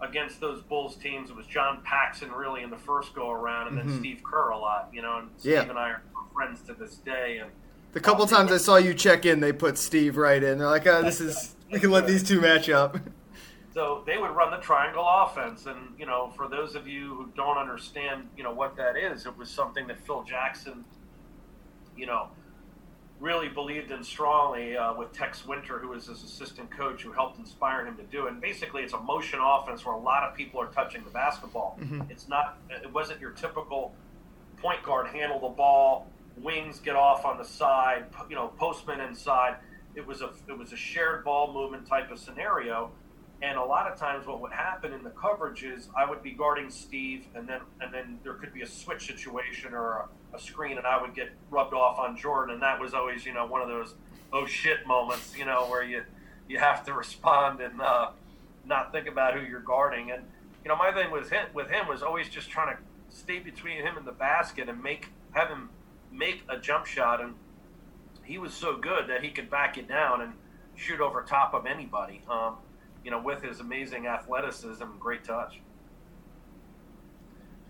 against 0.00 0.40
those 0.40 0.62
Bulls 0.62 0.96
teams. 0.96 1.30
It 1.30 1.36
was 1.36 1.46
John 1.46 1.80
Paxson 1.84 2.30
really 2.30 2.62
in 2.62 2.70
the 2.70 2.78
first 2.78 3.14
go 3.14 3.30
around, 3.30 3.68
and 3.68 3.78
then 3.78 3.86
mm-hmm. 3.86 3.98
Steve 3.98 4.22
Kerr 4.22 4.50
a 4.50 4.58
lot. 4.58 4.88
You 4.92 5.02
know, 5.02 5.18
and 5.18 5.30
Steve 5.38 5.52
yeah. 5.52 5.62
and 5.62 5.78
I 5.78 5.90
are 5.90 6.02
friends 6.32 6.62
to 6.62 6.74
this 6.74 6.96
day. 6.96 7.38
And 7.38 7.50
the 7.92 8.00
couple 8.00 8.22
um, 8.22 8.28
times 8.28 8.52
I 8.52 8.58
saw 8.58 8.76
you 8.76 8.94
check 8.94 9.26
in, 9.26 9.40
they 9.40 9.52
put 9.52 9.78
Steve 9.78 10.16
right 10.16 10.42
in. 10.42 10.58
They're 10.58 10.68
like, 10.68 10.86
oh, 10.86 11.02
"This 11.02 11.20
is 11.20 11.54
we 11.72 11.80
can 11.80 11.90
let 11.90 12.06
these 12.06 12.22
two 12.22 12.40
match 12.40 12.68
up." 12.68 12.98
So 13.74 14.02
they 14.06 14.18
would 14.18 14.30
run 14.30 14.50
the 14.50 14.56
triangle 14.56 15.06
offense, 15.06 15.66
and 15.66 15.78
you 15.98 16.06
know, 16.06 16.32
for 16.36 16.48
those 16.48 16.74
of 16.74 16.88
you 16.88 17.14
who 17.14 17.28
don't 17.36 17.58
understand, 17.58 18.28
you 18.36 18.42
know 18.42 18.52
what 18.52 18.76
that 18.76 18.96
is, 18.96 19.26
it 19.26 19.36
was 19.36 19.50
something 19.50 19.86
that 19.86 20.00
Phil 20.00 20.22
Jackson, 20.24 20.84
you 21.96 22.06
know, 22.06 22.28
really 23.20 23.48
believed 23.48 23.90
in 23.90 24.02
strongly 24.02 24.76
uh, 24.76 24.94
with 24.94 25.12
Tex 25.12 25.46
Winter, 25.46 25.78
who 25.78 25.88
was 25.88 26.06
his 26.06 26.22
assistant 26.22 26.70
coach, 26.70 27.02
who 27.02 27.12
helped 27.12 27.38
inspire 27.38 27.86
him 27.86 27.96
to 27.96 28.02
do 28.04 28.26
it. 28.26 28.32
And 28.32 28.40
basically, 28.40 28.82
it's 28.82 28.94
a 28.94 29.00
motion 29.00 29.38
offense 29.42 29.84
where 29.84 29.94
a 29.94 30.00
lot 30.00 30.22
of 30.22 30.34
people 30.34 30.60
are 30.60 30.68
touching 30.68 31.04
the 31.04 31.10
basketball. 31.10 31.78
Mm-hmm. 31.80 32.02
It's 32.10 32.28
not. 32.28 32.58
It 32.70 32.92
wasn't 32.92 33.20
your 33.20 33.32
typical 33.32 33.94
point 34.56 34.82
guard 34.82 35.08
handle 35.08 35.40
the 35.40 35.54
ball, 35.54 36.08
wings 36.36 36.80
get 36.80 36.96
off 36.96 37.24
on 37.24 37.38
the 37.38 37.44
side, 37.44 38.06
you 38.28 38.36
know, 38.36 38.48
postman 38.58 39.00
inside. 39.00 39.56
It 39.98 40.06
was 40.06 40.22
a 40.22 40.30
it 40.46 40.56
was 40.56 40.72
a 40.72 40.76
shared 40.76 41.24
ball 41.24 41.52
movement 41.52 41.86
type 41.86 42.12
of 42.12 42.20
scenario. 42.20 42.92
And 43.42 43.58
a 43.58 43.64
lot 43.64 43.90
of 43.90 43.98
times, 43.98 44.26
what 44.26 44.40
would 44.40 44.52
happen 44.52 44.92
in 44.92 45.02
the 45.02 45.10
coverage 45.10 45.64
is 45.64 45.88
I 45.96 46.08
would 46.08 46.22
be 46.22 46.30
guarding 46.32 46.70
Steve, 46.70 47.26
and 47.34 47.48
then 47.48 47.60
and 47.80 47.92
then 47.92 48.20
there 48.22 48.34
could 48.34 48.54
be 48.54 48.62
a 48.62 48.66
switch 48.66 49.06
situation 49.06 49.74
or 49.74 50.08
a, 50.32 50.36
a, 50.36 50.40
screen, 50.40 50.78
and 50.78 50.86
I 50.86 51.00
would 51.00 51.14
get 51.14 51.30
rubbed 51.50 51.74
off 51.74 51.98
on 51.98 52.16
Jordan, 52.16 52.54
and 52.54 52.62
that 52.62 52.80
was 52.80 52.94
always 52.94 53.26
you 53.26 53.34
know 53.34 53.46
one 53.46 53.60
of 53.60 53.68
those 53.68 53.94
oh 54.32 54.46
shit 54.46 54.86
moments, 54.86 55.36
you 55.36 55.44
know, 55.44 55.66
where 55.66 55.82
you 55.82 56.02
you 56.48 56.58
have 56.58 56.84
to 56.86 56.92
respond 56.92 57.60
and 57.60 57.80
uh, 57.80 58.10
not 58.64 58.92
think 58.92 59.08
about 59.08 59.34
who 59.34 59.44
you're 59.44 59.60
guarding. 59.60 60.12
And 60.12 60.22
you 60.64 60.68
know, 60.68 60.76
my 60.76 60.92
thing 60.92 61.10
with 61.10 61.30
him 61.30 61.46
with 61.54 61.70
him 61.70 61.88
was 61.88 62.02
always 62.02 62.28
just 62.28 62.50
trying 62.50 62.76
to 62.76 62.82
stay 63.16 63.40
between 63.40 63.82
him 63.82 63.96
and 63.96 64.06
the 64.06 64.12
basket 64.12 64.68
and 64.68 64.80
make 64.80 65.08
have 65.32 65.48
him 65.48 65.70
make 66.12 66.42
a 66.48 66.56
jump 66.56 66.86
shot, 66.86 67.20
and 67.20 67.34
he 68.28 68.36
was 68.36 68.52
so 68.52 68.76
good 68.76 69.08
that 69.08 69.24
he 69.24 69.30
could 69.30 69.50
back 69.50 69.78
it 69.78 69.88
down 69.88 70.20
and 70.20 70.34
shoot 70.76 71.00
over 71.00 71.22
top 71.22 71.54
of 71.54 71.64
anybody. 71.64 72.20
Um, 72.30 72.56
you 73.02 73.10
know, 73.10 73.20
with 73.20 73.42
his 73.42 73.60
amazing 73.60 74.06
athleticism 74.06 74.82
and 74.82 75.00
great 75.00 75.24
touch. 75.24 75.60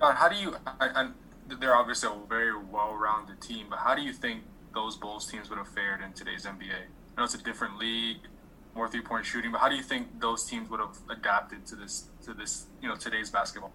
John, 0.00 0.16
how 0.16 0.28
do 0.28 0.34
you? 0.34 0.56
I, 0.66 0.72
I, 0.80 1.10
they're 1.60 1.76
obviously 1.76 2.08
a 2.08 2.26
very 2.28 2.56
well-rounded 2.56 3.40
team, 3.40 3.66
but 3.70 3.78
how 3.78 3.94
do 3.94 4.02
you 4.02 4.12
think 4.12 4.42
those 4.74 4.96
Bulls 4.96 5.30
teams 5.30 5.48
would 5.48 5.58
have 5.58 5.68
fared 5.68 6.02
in 6.02 6.12
today's 6.12 6.44
NBA? 6.44 6.72
I 6.72 7.20
know 7.20 7.24
it's 7.24 7.34
a 7.34 7.42
different 7.42 7.78
league, 7.78 8.18
more 8.74 8.88
three-point 8.88 9.26
shooting, 9.26 9.52
but 9.52 9.60
how 9.60 9.68
do 9.68 9.76
you 9.76 9.82
think 9.82 10.20
those 10.20 10.44
teams 10.44 10.68
would 10.70 10.80
have 10.80 10.98
adapted 11.08 11.66
to 11.66 11.76
this 11.76 12.06
to 12.24 12.34
this 12.34 12.66
you 12.82 12.88
know 12.88 12.96
today's 12.96 13.30
basketball? 13.30 13.72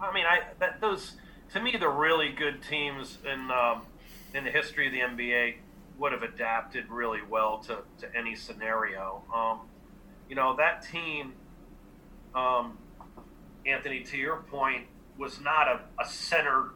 I 0.00 0.12
mean, 0.12 0.24
I 0.26 0.40
that, 0.58 0.80
those 0.80 1.14
to 1.52 1.60
me 1.60 1.76
the 1.78 1.88
really 1.88 2.32
good 2.32 2.62
teams 2.62 3.18
in 3.24 3.50
um, 3.52 3.82
in 4.34 4.42
the 4.44 4.50
history 4.50 4.86
of 4.86 4.92
the 4.92 5.00
NBA 5.00 5.56
would 5.98 6.12
have 6.12 6.22
adapted 6.22 6.90
really 6.90 7.20
well 7.28 7.58
to, 7.58 7.78
to 7.98 8.16
any 8.16 8.34
scenario. 8.34 9.22
Um, 9.34 9.60
you 10.28 10.34
know, 10.34 10.56
that 10.56 10.82
team, 10.82 11.34
um, 12.34 12.78
Anthony, 13.66 14.02
to 14.04 14.16
your 14.16 14.36
point, 14.50 14.86
was 15.18 15.40
not 15.40 15.68
a, 15.68 15.80
a 16.02 16.06
center, 16.06 16.70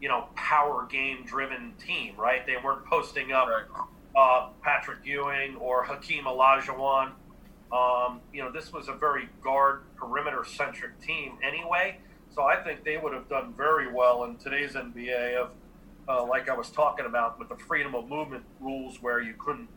you 0.00 0.08
know, 0.08 0.28
power 0.34 0.86
game 0.90 1.24
driven 1.24 1.72
team, 1.84 2.14
right? 2.16 2.44
They 2.46 2.56
weren't 2.62 2.84
posting 2.84 3.32
up 3.32 3.48
right. 3.48 3.64
uh, 4.16 4.50
Patrick 4.62 4.98
Ewing 5.04 5.56
or 5.56 5.84
Hakeem 5.84 6.24
Olajuwon. 6.24 7.12
Um, 7.72 8.20
you 8.32 8.42
know, 8.42 8.50
this 8.50 8.72
was 8.72 8.88
a 8.88 8.94
very 8.94 9.28
guard 9.42 9.82
perimeter 9.96 10.44
centric 10.44 11.00
team 11.00 11.38
anyway. 11.42 11.98
So 12.34 12.42
I 12.42 12.56
think 12.62 12.84
they 12.84 12.98
would 12.98 13.12
have 13.12 13.28
done 13.28 13.54
very 13.56 13.92
well 13.92 14.24
in 14.24 14.36
today's 14.36 14.72
NBA 14.72 15.36
of, 15.36 15.50
uh, 16.08 16.24
like 16.26 16.48
I 16.48 16.56
was 16.56 16.70
talking 16.70 17.06
about 17.06 17.38
with 17.38 17.48
the 17.48 17.56
freedom 17.56 17.94
of 17.94 18.08
movement 18.08 18.44
rules 18.60 19.02
where 19.02 19.20
you 19.20 19.34
couldn't 19.38 19.68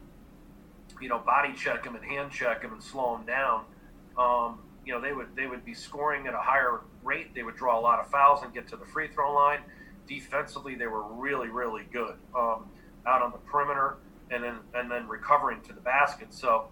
you 1.01 1.09
know, 1.09 1.19
body 1.19 1.53
check 1.53 1.83
them 1.83 1.95
and 1.95 2.05
hand 2.05 2.31
check 2.31 2.61
them 2.61 2.73
and 2.73 2.83
slow 2.83 3.17
them 3.17 3.25
down, 3.25 3.65
um, 4.17 4.59
you 4.85 4.93
know, 4.93 5.01
they 5.01 5.13
would 5.13 5.35
they 5.35 5.47
would 5.47 5.65
be 5.65 5.73
scoring 5.73 6.27
at 6.27 6.33
a 6.33 6.39
higher 6.39 6.81
rate. 7.03 7.33
They 7.33 7.43
would 7.43 7.55
draw 7.55 7.79
a 7.79 7.81
lot 7.81 7.99
of 7.99 8.09
fouls 8.09 8.43
and 8.43 8.53
get 8.53 8.67
to 8.69 8.75
the 8.77 8.85
free 8.85 9.07
throw 9.07 9.33
line. 9.33 9.59
Defensively, 10.07 10.75
they 10.75 10.87
were 10.87 11.03
really 11.03 11.49
really 11.49 11.83
good 11.91 12.15
um, 12.35 12.65
out 13.05 13.21
on 13.21 13.31
the 13.31 13.37
perimeter 13.39 13.97
and 14.29 14.43
then 14.43 14.57
and 14.73 14.89
then 14.89 15.07
recovering 15.07 15.61
to 15.61 15.73
the 15.73 15.81
basket. 15.81 16.33
So, 16.33 16.67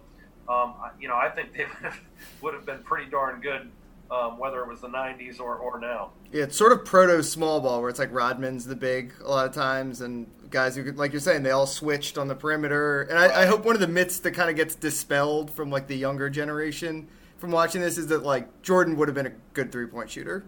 um, 0.48 0.74
you 1.00 1.08
know, 1.08 1.16
I 1.16 1.28
think 1.28 1.52
they 1.52 1.66
would 2.42 2.54
have 2.54 2.66
been 2.66 2.82
pretty 2.82 3.10
darn 3.10 3.40
good 3.40 3.70
um, 4.10 4.38
whether 4.38 4.60
it 4.60 4.68
was 4.68 4.80
the 4.80 4.88
90s 4.88 5.40
or, 5.40 5.56
or 5.56 5.78
now. 5.78 6.10
Yeah, 6.32 6.44
it's 6.44 6.56
sort 6.56 6.72
of 6.72 6.84
proto 6.84 7.22
small 7.22 7.60
ball 7.60 7.80
where 7.80 7.90
it's 7.90 7.98
like 7.98 8.12
Rodman's 8.12 8.66
the 8.66 8.76
big 8.76 9.12
a 9.24 9.28
lot 9.28 9.46
of 9.46 9.54
times, 9.54 10.00
and 10.00 10.26
guys 10.50 10.76
who, 10.76 10.82
like 10.92 11.12
you're 11.12 11.20
saying, 11.20 11.42
they 11.42 11.50
all 11.50 11.66
switched 11.66 12.18
on 12.18 12.28
the 12.28 12.34
perimeter. 12.34 13.02
And 13.02 13.18
I, 13.18 13.42
I 13.42 13.46
hope 13.46 13.64
one 13.64 13.74
of 13.74 13.80
the 13.80 13.88
myths 13.88 14.18
that 14.20 14.32
kind 14.32 14.50
of 14.50 14.56
gets 14.56 14.74
dispelled 14.74 15.50
from 15.50 15.70
like 15.70 15.86
the 15.86 15.96
younger 15.96 16.28
generation 16.28 17.08
from 17.38 17.50
watching 17.50 17.80
this 17.80 17.98
is 17.98 18.08
that 18.08 18.22
like 18.22 18.62
Jordan 18.62 18.96
would 18.96 19.08
have 19.08 19.14
been 19.14 19.26
a 19.26 19.32
good 19.54 19.72
three 19.72 19.86
point 19.86 20.10
shooter. 20.10 20.44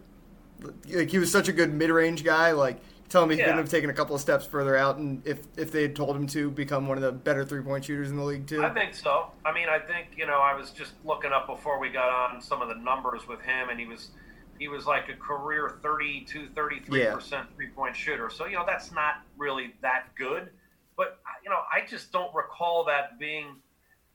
Like 0.88 1.10
he 1.10 1.18
was 1.18 1.30
such 1.30 1.48
a 1.48 1.52
good 1.52 1.72
mid 1.72 1.90
range 1.90 2.24
guy. 2.24 2.52
Like 2.52 2.80
telling 3.12 3.28
me 3.28 3.34
he 3.36 3.40
yeah. 3.40 3.46
couldn't 3.46 3.58
have 3.58 3.68
taken 3.68 3.90
a 3.90 3.92
couple 3.92 4.14
of 4.14 4.20
steps 4.20 4.44
further 4.44 4.76
out, 4.76 4.96
and 4.96 5.24
if 5.26 5.40
if 5.56 5.70
they 5.70 5.82
had 5.82 5.94
told 5.94 6.16
him 6.16 6.26
to 6.28 6.50
become 6.50 6.88
one 6.88 6.96
of 6.98 7.02
the 7.02 7.12
better 7.12 7.44
three 7.44 7.62
point 7.62 7.84
shooters 7.84 8.10
in 8.10 8.16
the 8.16 8.24
league 8.24 8.46
too. 8.46 8.64
I 8.64 8.70
think 8.70 8.94
so. 8.94 9.30
I 9.44 9.52
mean, 9.52 9.68
I 9.68 9.78
think 9.78 10.08
you 10.16 10.26
know 10.26 10.38
I 10.38 10.54
was 10.54 10.70
just 10.70 10.92
looking 11.04 11.30
up 11.30 11.46
before 11.46 11.78
we 11.78 11.90
got 11.90 12.08
on 12.08 12.40
some 12.40 12.62
of 12.62 12.68
the 12.68 12.74
numbers 12.74 13.28
with 13.28 13.40
him, 13.40 13.68
and 13.68 13.78
he 13.78 13.86
was 13.86 14.10
he 14.58 14.68
was 14.68 14.86
like 14.86 15.08
a 15.08 15.14
career 15.14 15.78
32, 15.82 16.48
33 16.54 17.02
Yeah. 17.02 17.14
percent 17.14 17.46
three 17.54 17.68
point 17.68 17.94
shooter. 17.94 18.30
So 18.30 18.46
you 18.46 18.56
know 18.56 18.64
that's 18.66 18.92
not 18.92 19.22
really 19.36 19.74
that 19.82 20.06
good. 20.16 20.50
But 20.96 21.18
you 21.44 21.50
know, 21.50 21.60
I 21.72 21.86
just 21.86 22.12
don't 22.12 22.34
recall 22.34 22.84
that 22.84 23.18
being. 23.18 23.56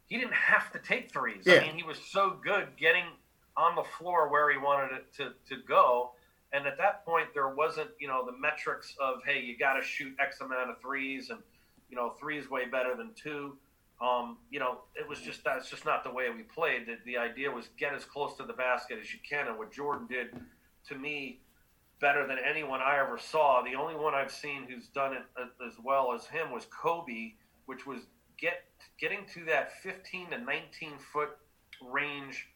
He 0.07 0.17
didn't 0.17 0.33
have 0.33 0.71
to 0.71 0.79
take 0.79 1.11
threes. 1.11 1.43
Yeah. 1.45 1.55
I 1.55 1.59
mean, 1.61 1.75
he 1.75 1.83
was 1.83 1.97
so 2.09 2.37
good 2.41 2.69
getting 2.77 3.03
on 3.57 3.75
the 3.75 3.83
floor 3.83 4.29
where 4.29 4.49
he 4.51 4.57
wanted 4.57 4.95
it 4.95 5.13
to, 5.17 5.33
to 5.49 5.61
go. 5.67 6.11
And 6.53 6.65
at 6.65 6.77
that 6.77 7.05
point, 7.05 7.27
there 7.33 7.49
wasn't, 7.49 7.89
you 7.99 8.07
know, 8.07 8.25
the 8.25 8.37
metrics 8.37 8.95
of, 9.01 9.15
hey, 9.25 9.41
you 9.41 9.57
got 9.57 9.73
to 9.73 9.81
shoot 9.83 10.15
X 10.19 10.39
amount 10.41 10.69
of 10.69 10.79
threes, 10.81 11.29
and 11.29 11.39
you 11.89 11.95
know, 11.95 12.11
three 12.19 12.37
is 12.37 12.49
way 12.49 12.65
better 12.65 12.95
than 12.95 13.11
two. 13.15 13.57
Um, 14.01 14.37
you 14.51 14.59
know, 14.59 14.79
it 14.95 15.07
was 15.07 15.19
just 15.19 15.43
that's 15.43 15.69
just 15.69 15.83
not 15.83 16.03
the 16.03 16.11
way 16.11 16.29
we 16.29 16.43
played. 16.43 16.85
The, 16.85 16.97
the 17.05 17.17
idea 17.17 17.49
was 17.49 17.69
get 17.77 17.93
as 17.93 18.05
close 18.05 18.35
to 18.37 18.43
the 18.43 18.53
basket 18.53 18.99
as 19.01 19.11
you 19.11 19.19
can, 19.27 19.47
and 19.47 19.57
what 19.57 19.71
Jordan 19.71 20.07
did, 20.07 20.27
to 20.89 20.95
me, 20.95 21.39
better 21.99 22.27
than 22.27 22.37
anyone 22.37 22.79
I 22.81 22.99
ever 22.99 23.17
saw. 23.17 23.63
The 23.63 23.75
only 23.75 23.95
one 23.95 24.13
I've 24.13 24.31
seen 24.31 24.67
who's 24.69 24.87
done 24.87 25.13
it 25.13 25.23
as 25.65 25.73
well 25.83 26.13
as 26.13 26.25
him 26.27 26.51
was 26.51 26.65
Kobe, 26.65 27.33
which 27.65 27.85
was 27.87 28.01
get 28.39 28.63
getting 28.99 29.25
to 29.33 29.43
that 29.45 29.81
15 29.81 30.29
to 30.31 30.37
19 30.37 30.91
foot 31.11 31.29
range 31.81 32.49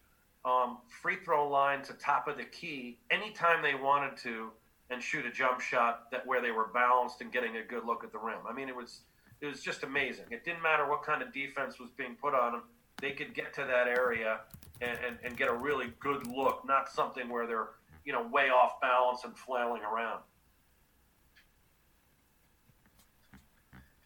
um, 0.46 0.80
free 1.02 1.18
throw 1.24 1.48
line 1.48 1.84
to 1.84 1.94
top 1.94 2.28
of 2.28 2.38
the 2.38 2.46
key 2.46 2.98
anytime 3.12 3.62
they 3.62 3.76
wanted 3.76 4.18
to 4.18 4.52
and 4.90 5.02
shoot 5.02 5.26
a 5.26 5.32
jump 5.32 5.62
shot 5.62 6.12
that 6.12 6.26
where 6.26 6.42
they 6.42 6.52
were 6.52 6.68
balanced 6.74 7.22
and 7.22 7.32
getting 7.32 7.58
a 7.58 7.64
good 7.64 7.86
look 7.86 8.04
at 8.04 8.12
the 8.12 8.18
rim. 8.18 8.40
I 8.48 8.54
mean, 8.54 8.68
it 8.68 8.76
was 8.76 9.02
it 9.40 9.48
was 9.48 9.62
just 9.62 9.84
amazing. 9.84 10.26
It 10.30 10.46
didn't 10.46 10.62
matter 10.62 10.88
what 10.88 11.04
kind 11.04 11.22
of 11.22 11.34
defense 11.34 11.80
was 11.80 11.90
being 11.92 12.16
put 12.16 12.34
on 12.34 12.52
them; 12.54 12.64
they 13.00 13.12
could 13.12 13.34
get 13.34 13.54
to 13.56 13.62
that 13.62 13.88
area 13.88 14.42
and, 14.82 14.98
and, 15.06 15.18
and 15.24 15.38
get 15.38 15.48
a 15.48 15.54
really 15.54 15.94
good 16.00 16.28
look, 16.28 16.64
not 16.68 16.92
something 16.92 17.30
where 17.30 17.48
they're 17.48 17.70
you 18.06 18.14
know 18.14 18.28
way 18.28 18.50
off 18.50 18.82
balance 18.82 19.24
and 19.24 19.38
flailing 19.38 19.82
around. 19.84 20.22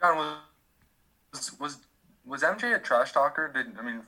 John, 0.01 0.37
was 1.31 1.59
was 1.59 1.77
was 2.25 2.41
MJ 2.43 2.75
a 2.75 2.79
trash 2.79 3.11
talker? 3.11 3.51
Did 3.53 3.77
I 3.79 3.81
mean, 3.81 4.01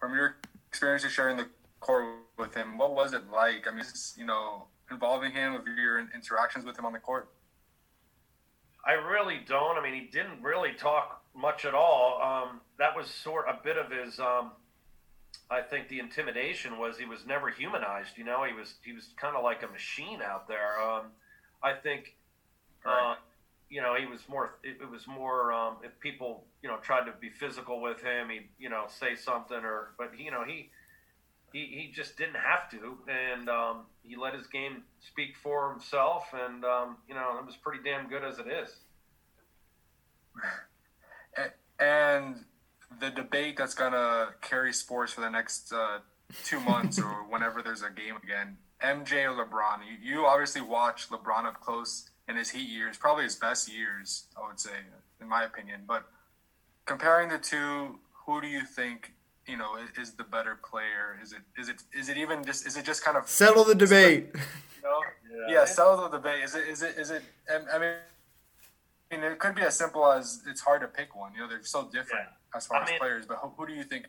from 0.00 0.14
your 0.14 0.36
experiences 0.68 1.12
sharing 1.12 1.36
the 1.36 1.46
court 1.84 2.06
with 2.38 2.54
him, 2.54 2.78
what 2.78 2.94
was 2.94 3.12
it 3.12 3.30
like? 3.30 3.66
I 3.68 3.70
mean, 3.70 3.84
just, 3.84 4.18
you 4.18 4.24
know, 4.24 4.64
involving 4.90 5.32
him 5.32 5.54
of 5.54 5.66
your 5.66 6.00
interactions 6.14 6.64
with 6.64 6.78
him 6.78 6.84
on 6.84 6.92
the 6.92 6.98
court. 6.98 7.28
I 8.86 8.92
really 8.92 9.40
don't. 9.46 9.78
I 9.78 9.82
mean, 9.82 9.94
he 9.94 10.08
didn't 10.08 10.42
really 10.42 10.72
talk 10.72 11.22
much 11.34 11.64
at 11.64 11.74
all. 11.74 12.20
Um, 12.22 12.60
that 12.78 12.96
was 12.96 13.08
sort 13.08 13.46
a 13.48 13.58
bit 13.62 13.76
of 13.78 13.90
his. 13.90 14.18
Um, 14.18 14.52
I 15.50 15.60
think 15.62 15.88
the 15.88 15.98
intimidation 15.98 16.78
was 16.78 16.98
he 16.98 17.04
was 17.04 17.26
never 17.26 17.50
humanized. 17.50 18.16
You 18.16 18.24
know, 18.24 18.44
he 18.44 18.52
was 18.52 18.74
he 18.84 18.92
was 18.92 19.08
kind 19.16 19.36
of 19.36 19.42
like 19.42 19.62
a 19.62 19.68
machine 19.68 20.20
out 20.22 20.48
there. 20.48 20.80
Um, 20.80 21.06
I 21.62 21.72
think, 21.72 22.14
uh, 22.84 23.14
you 23.70 23.80
know, 23.80 23.94
he 23.94 24.06
was 24.06 24.20
more. 24.28 24.56
It, 24.62 24.78
it 24.82 24.90
was 24.90 25.06
more 25.06 25.52
um, 25.52 25.76
if 25.82 25.98
people 26.00 26.44
you 26.62 26.68
know 26.68 26.76
tried 26.78 27.06
to 27.06 27.12
be 27.20 27.30
physical 27.30 27.80
with 27.80 28.02
him, 28.02 28.28
he'd 28.28 28.48
you 28.58 28.68
know 28.68 28.84
say 28.88 29.16
something 29.16 29.58
or. 29.64 29.94
But 29.98 30.18
you 30.18 30.30
know 30.30 30.44
he. 30.44 30.70
He, 31.54 31.60
he 31.60 31.92
just 31.94 32.18
didn't 32.18 32.34
have 32.34 32.68
to, 32.72 32.98
and 33.08 33.48
um, 33.48 33.82
he 34.02 34.16
let 34.16 34.34
his 34.34 34.48
game 34.48 34.82
speak 35.00 35.36
for 35.40 35.70
himself, 35.70 36.24
and 36.34 36.64
um, 36.64 36.96
you 37.08 37.14
know 37.14 37.38
it 37.38 37.46
was 37.46 37.54
pretty 37.56 37.78
damn 37.82 38.08
good 38.08 38.24
as 38.24 38.38
it 38.38 38.46
is. 38.48 38.76
And 41.80 42.44
the 43.00 43.10
debate 43.10 43.56
that's 43.56 43.74
gonna 43.74 44.28
carry 44.40 44.72
sports 44.72 45.12
for 45.12 45.22
the 45.22 45.28
next 45.28 45.72
uh, 45.72 45.98
two 46.44 46.60
months 46.60 47.00
or 47.00 47.24
whenever 47.28 47.62
there's 47.62 47.82
a 47.82 47.90
game 47.90 48.16
again. 48.22 48.58
MJ 48.82 49.24
or 49.24 49.44
LeBron? 49.44 49.78
You, 49.84 50.16
you 50.16 50.26
obviously 50.26 50.60
watch 50.60 51.08
LeBron 51.08 51.46
up 51.46 51.60
close 51.60 52.10
in 52.28 52.36
his 52.36 52.50
Heat 52.50 52.68
years, 52.68 52.96
probably 52.96 53.24
his 53.24 53.36
best 53.36 53.72
years, 53.72 54.26
I 54.40 54.46
would 54.46 54.60
say, 54.60 54.70
in 55.20 55.28
my 55.28 55.44
opinion. 55.44 55.82
But 55.86 56.06
comparing 56.86 57.28
the 57.28 57.38
two, 57.38 57.98
who 58.26 58.40
do 58.40 58.46
you 58.46 58.64
think 58.64 59.13
you 59.46 59.56
know 59.56 59.76
is, 59.76 60.08
is 60.08 60.14
the 60.14 60.24
better 60.24 60.56
player? 60.68 61.18
Is 61.22 61.32
it 61.32 61.40
is 61.58 61.68
it 61.68 61.82
is 61.92 62.08
it 62.08 62.16
even 62.16 62.44
just 62.44 62.66
is 62.66 62.76
it 62.76 62.84
just 62.84 63.04
kind 63.04 63.16
of 63.16 63.28
Settle 63.28 63.64
the 63.64 63.74
debate. 63.74 64.30
you 64.34 64.40
know? 64.82 65.00
Yeah, 65.48 65.64
settle 65.64 66.08
the 66.08 66.16
debate. 66.16 66.44
Is 66.44 66.54
it 66.54 66.68
is 66.68 66.82
it 66.82 66.96
is 66.98 67.10
it? 67.10 67.22
I 67.72 67.78
mean. 67.78 67.94
I 69.12 69.16
mean, 69.16 69.30
it 69.30 69.38
could 69.38 69.54
be 69.54 69.62
as 69.62 69.76
simple 69.78 70.10
as 70.10 70.42
it's 70.48 70.60
hard 70.60 70.80
to 70.80 70.88
pick 70.88 71.14
one. 71.14 71.32
You 71.34 71.42
know, 71.42 71.48
they're 71.48 71.62
so 71.62 71.84
different 71.84 72.24
Yeah. 72.26 72.56
as 72.56 72.66
far 72.66 72.78
I 72.78 72.82
as 72.82 72.88
mean- 72.90 72.98
players. 72.98 73.26
But 73.26 73.36
who, 73.36 73.48
who 73.56 73.66
do 73.66 73.72
you 73.72 73.84
think? 73.84 74.06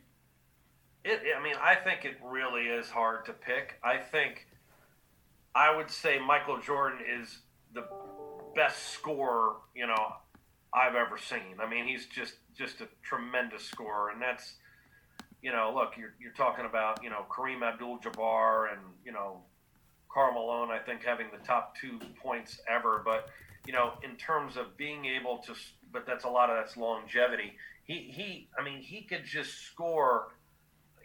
It, 1.04 1.21
I 1.38 1.43
mean, 1.43 1.54
I 1.62 1.76
think 1.76 2.06
it 2.06 2.17
really 2.24 2.63
is 2.63 2.89
hard 2.89 3.26
to 3.26 3.34
pick. 3.34 3.78
I 3.84 3.98
think 3.98 4.48
I 5.54 5.76
would 5.76 5.91
say 5.91 6.17
Michael 6.17 6.60
Jordan 6.60 7.00
is 7.21 7.39
the 7.74 7.84
best 8.56 8.93
scorer, 8.93 9.58
you 9.76 9.86
know, 9.86 10.13
I've 10.74 10.95
ever 10.95 11.19
seen. 11.19 11.60
I 11.62 11.69
mean, 11.69 11.86
he's 11.86 12.08
just 12.08 12.36
just 12.58 12.82
a 12.82 12.88
tremendous 13.04 13.63
scorer, 13.65 14.10
and 14.10 14.19
that's, 14.21 14.54
you 15.45 15.51
know, 15.51 15.71
look, 15.75 15.93
you're 15.95 16.15
you're 16.19 16.34
talking 16.34 16.65
about, 16.65 17.03
you 17.03 17.12
know, 17.12 17.23
Kareem 17.29 17.62
Abdul-Jabbar 17.62 18.73
and 18.73 18.81
you 19.05 19.12
know, 19.12 19.41
Karl 20.12 20.34
Malone. 20.34 20.71
I 20.71 20.79
think 20.79 21.03
having 21.03 21.27
the 21.31 21.45
top 21.45 21.77
two 21.79 21.99
points 22.19 22.60
ever, 22.67 23.03
but 23.05 23.29
you 23.67 23.73
know, 23.73 23.93
in 24.03 24.15
terms 24.15 24.58
of 24.58 24.75
being 24.75 25.05
able 25.05 25.38
to, 25.45 25.53
but 25.93 26.08
that's 26.08 26.25
a 26.25 26.27
lot 26.27 26.49
of 26.49 26.58
that's 26.58 26.75
longevity. 26.75 27.53
He 27.84 28.12
he, 28.12 28.47
I 28.60 28.63
mean, 28.63 28.79
he 28.79 29.03
could 29.03 29.23
just 29.23 29.67
score 29.67 30.29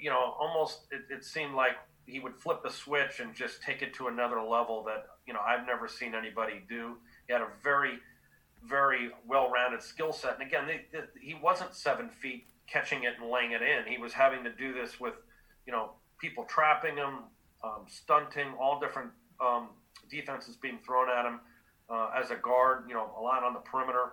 you 0.00 0.09
know, 0.09 0.35
almost 0.40 0.87
it, 0.90 1.03
it 1.14 1.22
seemed 1.22 1.55
like 1.55 1.76
he 2.07 2.18
would 2.18 2.35
flip 2.35 2.62
a 2.64 2.70
switch 2.70 3.20
and 3.20 3.35
just 3.35 3.62
take 3.62 3.83
it 3.83 3.92
to 3.92 4.09
another 4.09 4.40
level 4.40 4.83
that 4.85 5.05
you 5.26 5.35
know 5.35 5.40
I've 5.46 5.66
never 5.66 5.87
seen 5.87 6.14
anybody 6.14 6.62
do. 6.66 6.96
He 7.26 7.35
had 7.35 7.42
a 7.42 7.48
very, 7.62 7.98
very 8.64 9.11
well-rounded 9.29 9.83
skill 9.83 10.14
set, 10.14 10.40
and 10.40 10.42
again, 10.42 10.64
he 11.20 11.35
wasn't 11.35 11.74
seven 11.74 12.09
feet 12.09 12.46
catching 12.70 13.04
it 13.04 13.14
and 13.20 13.30
laying 13.30 13.52
it 13.52 13.62
in. 13.62 13.90
He 13.90 13.98
was 13.98 14.12
having 14.12 14.44
to 14.44 14.50
do 14.50 14.72
this 14.72 15.00
with, 15.00 15.14
you 15.66 15.72
know, 15.72 15.90
people 16.18 16.44
trapping 16.44 16.96
him, 16.96 17.24
um, 17.64 17.87
stunting, 17.88 18.48
all 18.61 18.78
different 18.78 19.11
um, 19.40 19.68
defenses 20.11 20.56
being 20.56 20.78
thrown 20.85 21.09
at 21.11 21.24
him 21.24 21.40
uh, 21.88 22.11
as 22.16 22.30
a 22.30 22.37
guard. 22.37 22.85
You 22.88 22.94
know, 22.94 23.11
a 23.18 23.20
lot 23.20 23.42
on 23.42 23.54
the 23.54 23.61
perimeter. 23.61 24.12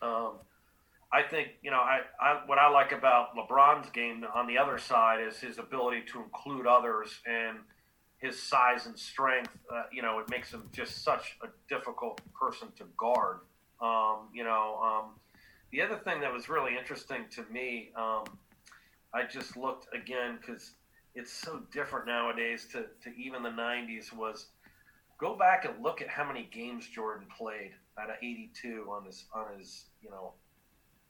Um, 0.00 0.34
I 1.12 1.22
think 1.22 1.48
you 1.62 1.70
know 1.70 1.76
I, 1.76 2.00
I 2.20 2.40
what 2.46 2.58
I 2.58 2.70
like 2.70 2.92
about 2.92 3.36
LeBron's 3.36 3.90
game 3.90 4.24
on 4.34 4.46
the 4.46 4.56
other 4.56 4.78
side 4.78 5.20
is 5.20 5.38
his 5.38 5.58
ability 5.58 6.02
to 6.12 6.22
include 6.22 6.66
others 6.66 7.20
and 7.26 7.58
his 8.18 8.40
size 8.40 8.86
and 8.86 8.98
strength. 8.98 9.50
Uh, 9.70 9.82
you 9.92 10.00
know, 10.00 10.20
it 10.20 10.30
makes 10.30 10.50
him 10.50 10.68
just 10.72 11.04
such 11.04 11.36
a 11.42 11.48
difficult 11.68 12.20
person 12.32 12.68
to 12.78 12.84
guard. 12.96 13.40
Um, 13.80 14.28
you 14.32 14.44
know, 14.44 14.78
um, 14.82 15.10
the 15.72 15.80
other 15.80 15.96
thing 15.96 16.20
that 16.20 16.32
was 16.32 16.48
really 16.48 16.76
interesting 16.76 17.24
to 17.30 17.44
me, 17.50 17.90
um, 17.96 18.24
I 19.14 19.24
just 19.28 19.56
looked 19.56 19.88
again 19.94 20.38
because 20.40 20.72
it's 21.14 21.32
so 21.32 21.62
different 21.72 22.06
nowadays 22.06 22.66
to, 22.72 22.84
to 23.02 23.16
even 23.16 23.42
the 23.42 23.50
'90s. 23.50 24.12
Was 24.12 24.46
go 25.18 25.34
back 25.34 25.64
and 25.64 25.82
look 25.82 26.02
at 26.02 26.08
how 26.08 26.26
many 26.26 26.48
games 26.52 26.86
Jordan 26.86 27.26
played 27.36 27.72
out 27.98 28.10
of 28.10 28.16
82 28.22 28.86
on 28.90 29.04
his 29.06 29.24
on 29.34 29.58
his 29.58 29.86
you 30.02 30.10
know 30.10 30.32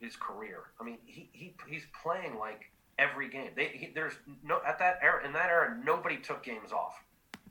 his 0.00 0.16
career. 0.16 0.64
I 0.80 0.84
mean, 0.84 0.98
he, 1.04 1.28
he 1.32 1.54
he's 1.68 1.86
playing 2.02 2.38
like 2.38 2.70
every 2.98 3.28
game. 3.28 3.50
They, 3.56 3.66
he, 3.66 3.92
there's 3.94 4.14
no 4.44 4.60
at 4.66 4.78
that 4.78 4.98
era 5.02 5.26
in 5.26 5.32
that 5.32 5.48
era 5.48 5.76
nobody 5.84 6.18
took 6.18 6.44
games 6.44 6.70
off, 6.72 6.94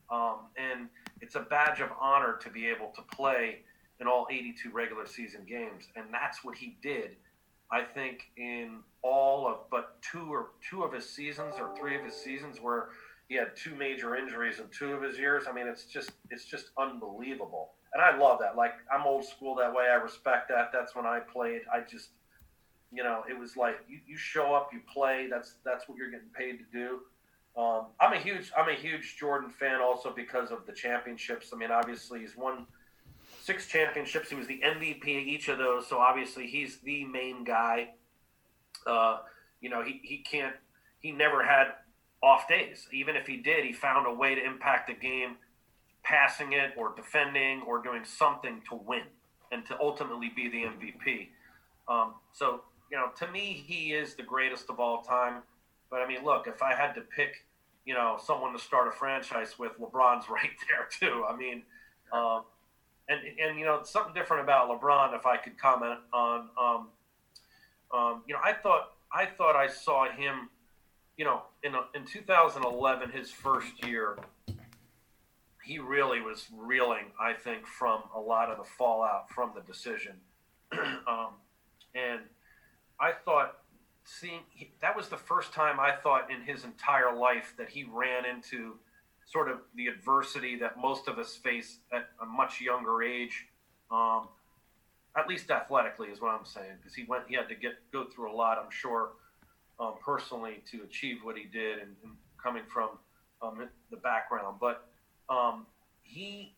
um, 0.10 0.48
and 0.56 0.88
it's 1.22 1.36
a 1.36 1.42
badge 1.42 1.82
of 1.82 1.90
honor 2.00 2.38
to 2.42 2.50
be 2.50 2.68
able 2.68 2.92
to 2.96 3.02
play 3.14 3.60
in 4.02 4.08
all 4.08 4.28
82 4.30 4.72
regular 4.72 5.06
season 5.06 5.46
games, 5.48 5.88
and 5.96 6.06
that's 6.12 6.44
what 6.44 6.58
he 6.58 6.76
did. 6.82 7.12
I 7.72 7.84
think 7.84 8.32
in 8.36 8.80
all 9.04 9.48
of 9.48 9.70
but 9.70 10.02
two 10.02 10.26
or 10.34 10.50
two 10.68 10.84
of 10.84 10.92
his 10.92 11.08
seasons 11.08 11.56
or 11.58 11.74
three 11.80 11.96
of 11.96 12.04
his 12.04 12.16
seasons 12.16 12.58
where 12.60 12.90
he 13.30 13.36
had 13.36 13.56
two 13.56 13.76
major 13.76 14.16
injuries 14.18 14.60
in 14.60 14.66
two 14.78 14.92
of 14.94 15.02
his 15.02 15.18
years. 15.18 15.46
I 15.48 15.54
mean, 15.54 15.68
it's 15.68 15.86
just 15.86 16.12
it's 16.32 16.44
just 16.44 16.72
unbelievable, 16.78 17.70
and 17.94 18.04
I 18.04 18.18
love 18.18 18.40
that. 18.42 18.58
Like 18.58 18.74
I'm 18.94 19.08
old 19.08 19.24
school 19.24 19.56
that 19.56 19.74
way. 19.74 19.86
I 19.90 19.96
respect 19.96 20.50
that. 20.50 20.72
That's 20.74 20.96
when 20.96 21.06
I 21.06 21.20
played. 21.20 21.62
I 21.74 21.82
just 21.90 22.10
you 22.92 23.04
know, 23.04 23.24
it 23.30 23.40
was 23.40 23.56
like 23.56 23.80
you, 23.88 24.00
you 24.06 24.18
show 24.18 24.54
up, 24.54 24.72
you 24.74 24.82
play. 24.92 25.28
That's 25.30 25.56
that's 25.64 25.88
what 25.88 25.98
you're 25.98 26.12
getting 26.12 26.28
paid 26.38 26.60
to 26.60 26.66
do. 26.74 27.00
Um, 27.56 27.88
I'm 28.02 28.14
a 28.14 28.20
huge 28.20 28.52
I'm 28.58 28.68
a 28.68 28.74
huge 28.74 29.16
Jordan 29.18 29.50
fan 29.50 29.80
also 29.80 30.12
because 30.14 30.52
of 30.52 30.66
the 30.66 30.74
championships. 30.74 31.52
I 31.54 31.58
mean, 31.58 31.72
obviously 31.72 32.20
he's 32.20 32.36
won 32.36 32.66
six 33.42 33.68
championships. 33.68 34.30
He 34.30 34.36
was 34.36 34.48
the 34.48 34.62
MVP 34.64 35.02
of 35.02 35.28
each 35.28 35.48
of 35.48 35.58
those, 35.58 35.88
so 35.88 35.98
obviously 36.00 36.48
he's 36.48 36.78
the 36.80 37.06
main 37.06 37.44
guy. 37.44 37.90
Uh, 38.86 39.20
you 39.60 39.70
know, 39.70 39.84
he, 39.84 40.00
he 40.04 40.18
can't 40.18 40.56
he 41.00 41.12
never 41.12 41.44
had 41.44 41.68
off 42.22 42.48
days. 42.48 42.88
Even 42.94 43.16
if 43.16 43.28
he 43.28 43.38
did, 43.38 43.66
he 43.66 43.74
found 43.74 44.08
a 44.08 44.14
way 44.14 44.36
to 44.36 44.44
impact 44.44 44.88
the 44.88 44.94
game, 44.94 45.38
passing 46.04 46.54
it 46.54 46.72
or 46.78 46.94
defending 46.96 47.62
or 47.64 47.82
doing 47.82 48.04
something 48.06 48.62
to 48.70 48.76
win 48.76 49.04
and 49.52 49.66
to 49.66 49.78
ultimately 49.80 50.32
be 50.36 50.48
the 50.50 50.64
MVP. 50.64 51.30
Um, 51.88 52.14
so, 52.32 52.62
you 52.92 52.98
know, 52.98 53.10
to 53.20 53.32
me, 53.32 53.64
he 53.66 53.94
is 53.94 54.16
the 54.16 54.24
greatest 54.24 54.70
of 54.70 54.80
all 54.80 55.02
time. 55.02 55.42
But 55.90 56.02
I 56.02 56.08
mean, 56.08 56.24
look, 56.24 56.48
if 56.48 56.62
I 56.62 56.74
had 56.74 56.94
to 56.94 57.02
pick 57.02 57.46
you 57.86 57.94
know, 57.94 58.18
someone 58.24 58.54
to 58.54 58.60
start 58.60 58.88
a 58.88 58.92
franchise 58.92 59.58
with, 59.58 59.72
LeBron's 59.80 60.26
right 60.30 60.52
there 60.68 60.88
too. 60.92 61.26
I 61.28 61.36
mean, 61.36 61.64
um, 62.14 62.44
and 63.12 63.22
and 63.40 63.60
you 63.60 63.66
know, 63.66 63.82
something 63.84 64.14
different 64.14 64.44
about 64.44 64.70
LeBron, 64.70 65.16
if 65.16 65.26
I 65.26 65.38
could 65.38 65.58
comment 65.58 66.00
on, 66.14 66.50
um, 66.60 66.88
um, 67.94 68.24
you 68.26 68.34
know, 68.34 68.40
I 68.44 68.54
thought 68.54 68.94
I 69.12 69.26
thought 69.26 69.56
I 69.56 69.68
saw 69.68 70.10
him, 70.10 70.50
you 71.18 71.26
know, 71.26 71.44
in 71.64 71.74
in 71.94 72.06
2011, 72.06 73.12
his 73.12 73.32
first 73.32 73.86
year, 73.86 74.18
he 75.64 75.80
really 75.80 76.22
was 76.22 76.48
reeling, 76.56 77.12
I 77.20 77.34
think, 77.34 77.68
from 77.68 78.04
a 78.16 78.20
lot 78.20 78.50
of 78.50 78.58
the 78.58 78.64
fallout 78.64 79.30
from 79.30 79.52
the 79.54 79.62
decision, 79.62 80.16
um, 80.72 81.34
and 81.94 82.22
I 83.00 83.12
thought 83.12 83.58
seeing 84.04 84.40
that 84.82 84.96
was 84.96 85.10
the 85.10 85.18
first 85.18 85.54
time 85.54 85.80
I 85.80 85.92
thought 85.92 86.32
in 86.32 86.42
his 86.42 86.64
entire 86.64 87.16
life 87.16 87.54
that 87.58 87.70
he 87.70 87.84
ran 87.84 88.26
into 88.26 88.78
sort 89.32 89.50
of 89.50 89.60
the 89.76 89.88
adversity 89.88 90.58
that 90.58 90.78
most 90.78 91.08
of 91.08 91.18
us 91.18 91.36
face 91.36 91.80
at 91.94 92.10
a 92.22 92.26
much 92.26 92.60
younger 92.60 93.02
age. 93.02 93.46
Um, 93.90 94.28
at 95.18 95.28
least 95.28 95.52
athletically 95.52 96.08
is 96.08 96.22
what 96.22 96.32
I'm 96.32 96.46
saying, 96.46 96.78
because 96.78 96.96
he 96.96 97.04
went, 97.04 97.24
he 97.28 97.36
had 97.36 97.50
to 97.50 97.56
get 97.56 97.74
go 97.92 98.06
through 98.06 98.32
a 98.32 98.36
lot, 98.36 98.58
I'm 98.58 98.72
sure, 98.72 99.10
um, 99.80 99.96
personally 100.04 100.64
to 100.72 100.84
achieve 100.84 101.18
what 101.24 101.38
he 101.38 101.46
did, 101.46 101.80
and, 101.80 101.96
and 102.04 102.14
coming 102.42 102.64
from 102.72 102.90
um, 103.42 103.68
the 103.90 103.98
background. 103.98 104.58
But 104.60 104.88
um, 105.30 105.66
he, 106.02 106.54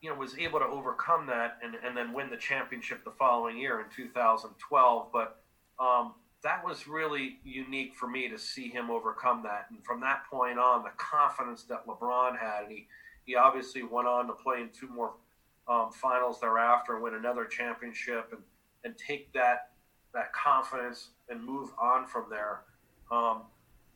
you 0.00 0.10
know, 0.10 0.16
was 0.16 0.36
able 0.36 0.58
to 0.58 0.66
overcome 0.66 1.26
that 1.26 1.58
and, 1.62 1.76
and 1.84 1.96
then 1.96 2.12
win 2.12 2.30
the 2.30 2.36
championship 2.36 3.04
the 3.04 3.12
following 3.12 3.56
year 3.56 3.80
in 3.80 3.86
2012. 3.94 5.06
But 5.12 5.40
um, 5.78 6.14
that 6.42 6.64
was 6.64 6.88
really 6.88 7.38
unique 7.44 7.94
for 7.94 8.08
me 8.08 8.28
to 8.28 8.38
see 8.38 8.68
him 8.68 8.90
overcome 8.90 9.42
that. 9.44 9.66
And 9.70 9.84
from 9.84 10.00
that 10.00 10.24
point 10.30 10.58
on, 10.58 10.82
the 10.82 10.90
confidence 10.96 11.62
that 11.64 11.86
LeBron 11.86 12.38
had, 12.38 12.64
and 12.64 12.72
he, 12.72 12.86
he 13.24 13.36
obviously 13.36 13.82
went 13.82 14.08
on 14.08 14.26
to 14.26 14.32
play 14.32 14.60
in 14.60 14.68
two 14.70 14.88
more 14.88 15.12
um, 15.68 15.90
finals 15.92 16.40
thereafter, 16.40 16.98
win 16.98 17.14
another 17.14 17.44
championship, 17.44 18.28
and, 18.32 18.42
and 18.84 18.98
take 18.98 19.32
that 19.32 19.68
that 20.14 20.30
confidence 20.34 21.08
and 21.30 21.42
move 21.42 21.70
on 21.80 22.06
from 22.06 22.26
there. 22.28 22.60
Um, 23.10 23.42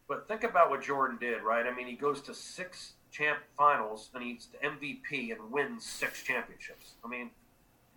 but 0.08 0.26
think 0.28 0.44
about 0.44 0.70
what 0.70 0.82
Jordan 0.82 1.18
did, 1.20 1.42
right? 1.42 1.66
I 1.66 1.74
mean, 1.74 1.86
he 1.86 1.94
goes 1.94 2.22
to 2.22 2.34
six 2.34 2.94
champ 3.10 3.38
finals 3.56 4.08
and 4.14 4.22
he's 4.22 4.48
the 4.52 4.66
MVP 4.66 5.32
and 5.32 5.50
wins 5.50 5.84
six 5.84 6.22
championships. 6.22 6.92
I 7.04 7.08
mean, 7.08 7.30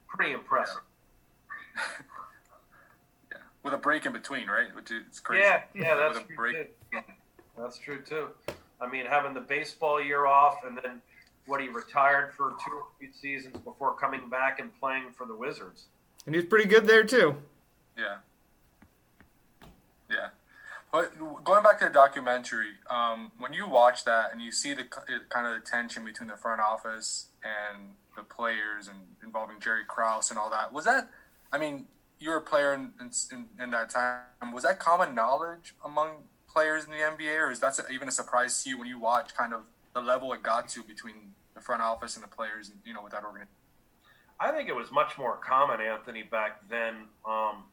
pretty 0.07 0.33
impressive. 0.33 0.81
with 3.69 3.79
a 3.79 3.81
break 3.81 4.05
in 4.05 4.13
between, 4.13 4.47
right? 4.47 4.73
Which 4.75 4.91
is 4.91 5.19
crazy. 5.19 5.43
Yeah, 5.43 5.61
yeah, 5.75 5.95
that's 5.95 6.19
true 6.25 6.35
break. 6.35 6.91
too. 6.91 6.99
That's 7.57 7.77
true 7.77 8.01
too. 8.01 8.27
I 8.81 8.89
mean, 8.89 9.05
having 9.05 9.33
the 9.33 9.41
baseball 9.41 10.01
year 10.01 10.25
off, 10.25 10.57
and 10.65 10.77
then 10.77 11.01
what 11.45 11.61
he 11.61 11.67
retired 11.67 12.33
for 12.33 12.53
two 12.65 12.73
or 12.73 12.83
three 12.97 13.09
seasons 13.11 13.57
before 13.57 13.95
coming 13.95 14.29
back 14.29 14.59
and 14.59 14.71
playing 14.79 15.11
for 15.15 15.25
the 15.25 15.35
Wizards. 15.35 15.85
And 16.25 16.35
he's 16.35 16.45
pretty 16.45 16.67
good 16.67 16.85
there 16.87 17.03
too. 17.03 17.35
Yeah. 17.97 18.17
Yeah. 20.09 20.29
But 20.91 21.13
going 21.43 21.61
back 21.63 21.79
to 21.79 21.85
the 21.85 21.91
documentary, 21.91 22.71
um, 22.89 23.31
when 23.37 23.53
you 23.53 23.67
watch 23.67 24.05
that 24.05 24.31
and 24.31 24.41
you 24.41 24.51
see 24.51 24.73
the 24.73 24.83
kind 24.83 25.47
of 25.47 25.53
the 25.53 25.69
tension 25.69 26.03
between 26.03 26.29
the 26.29 26.37
front 26.37 26.61
office 26.61 27.27
and 27.43 27.91
the 28.15 28.23
players 28.23 28.87
and 28.87 28.97
involving 29.23 29.59
Jerry 29.59 29.83
Krause 29.87 30.31
and 30.31 30.39
all 30.39 30.49
that, 30.49 30.73
was 30.73 30.85
that? 30.85 31.09
I 31.51 31.57
mean, 31.57 31.85
you 32.19 32.29
were 32.29 32.37
a 32.37 32.41
player 32.41 32.73
in, 32.73 32.91
in, 32.99 33.45
in, 33.61 33.71
that 33.71 33.89
time. 33.89 34.53
Was 34.53 34.63
that 34.63 34.79
common 34.79 35.15
knowledge 35.15 35.73
among 35.85 36.23
players 36.47 36.83
in 36.83 36.91
the 36.91 36.97
NBA, 36.97 37.39
or 37.39 37.51
is 37.51 37.59
that 37.61 37.79
even 37.91 38.07
a 38.07 38.11
surprise 38.11 38.63
to 38.63 38.69
you 38.69 38.77
when 38.77 38.87
you 38.87 38.99
watch 38.99 39.33
kind 39.35 39.53
of 39.53 39.61
the 39.93 40.01
level 40.01 40.33
it 40.33 40.43
got 40.43 40.67
to 40.69 40.83
between 40.83 41.33
the 41.55 41.61
front 41.61 41.81
office 41.81 42.15
and 42.15 42.23
the 42.23 42.27
players, 42.27 42.69
and 42.69 42.79
you 42.85 42.93
know, 42.93 43.01
with 43.01 43.13
that 43.13 43.23
organization? 43.23 43.53
I 44.39 44.51
think 44.51 44.69
it 44.69 44.75
was 44.75 44.91
much 44.91 45.17
more 45.17 45.37
common, 45.37 45.79
Anthony, 45.81 46.23
back 46.23 46.67
then. 46.69 46.95
Um, 47.27 47.63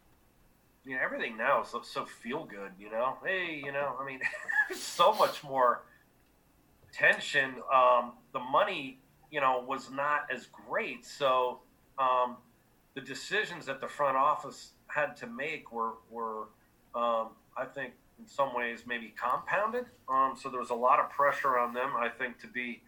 you 0.84 0.94
know, 0.94 1.01
everything 1.03 1.36
now 1.36 1.62
is 1.62 1.68
so, 1.68 1.82
so 1.82 2.05
feel 2.05 2.44
good. 2.44 2.70
You 2.78 2.90
know, 2.90 3.16
hey, 3.24 3.61
you 3.64 3.72
know, 3.72 3.97
I 4.01 4.07
mean, 4.07 4.20
so 4.76 5.12
much 5.14 5.42
more 5.42 5.82
tension. 6.92 7.55
Um, 7.72 8.12
the 8.32 8.38
money, 8.38 9.01
you 9.30 9.40
know, 9.40 9.64
was 9.66 9.90
not 9.90 10.26
as 10.32 10.47
great, 10.47 11.05
so. 11.05 11.61
Um, 11.99 12.36
the 12.97 13.03
decisions 13.03 13.66
that 13.66 13.80
the 13.80 13.86
front 13.86 14.16
office 14.16 14.70
had 14.88 15.14
to 15.18 15.26
make 15.28 15.70
were 15.70 15.92
were 16.11 16.49
um, 16.94 17.28
I 17.57 17.66
think 17.72 17.92
in 18.18 18.26
some 18.26 18.57
ways 18.57 18.84
maybe 18.86 19.14
compounded. 19.22 19.84
Um, 20.09 20.34
so 20.40 20.49
there 20.49 20.59
was 20.59 20.70
a 20.70 20.74
lot 20.74 20.99
of 20.99 21.11
pressure 21.11 21.59
on 21.59 21.74
them. 21.74 21.90
I 21.97 22.09
think 22.09 22.40
to 22.40 22.47
be 22.47 22.80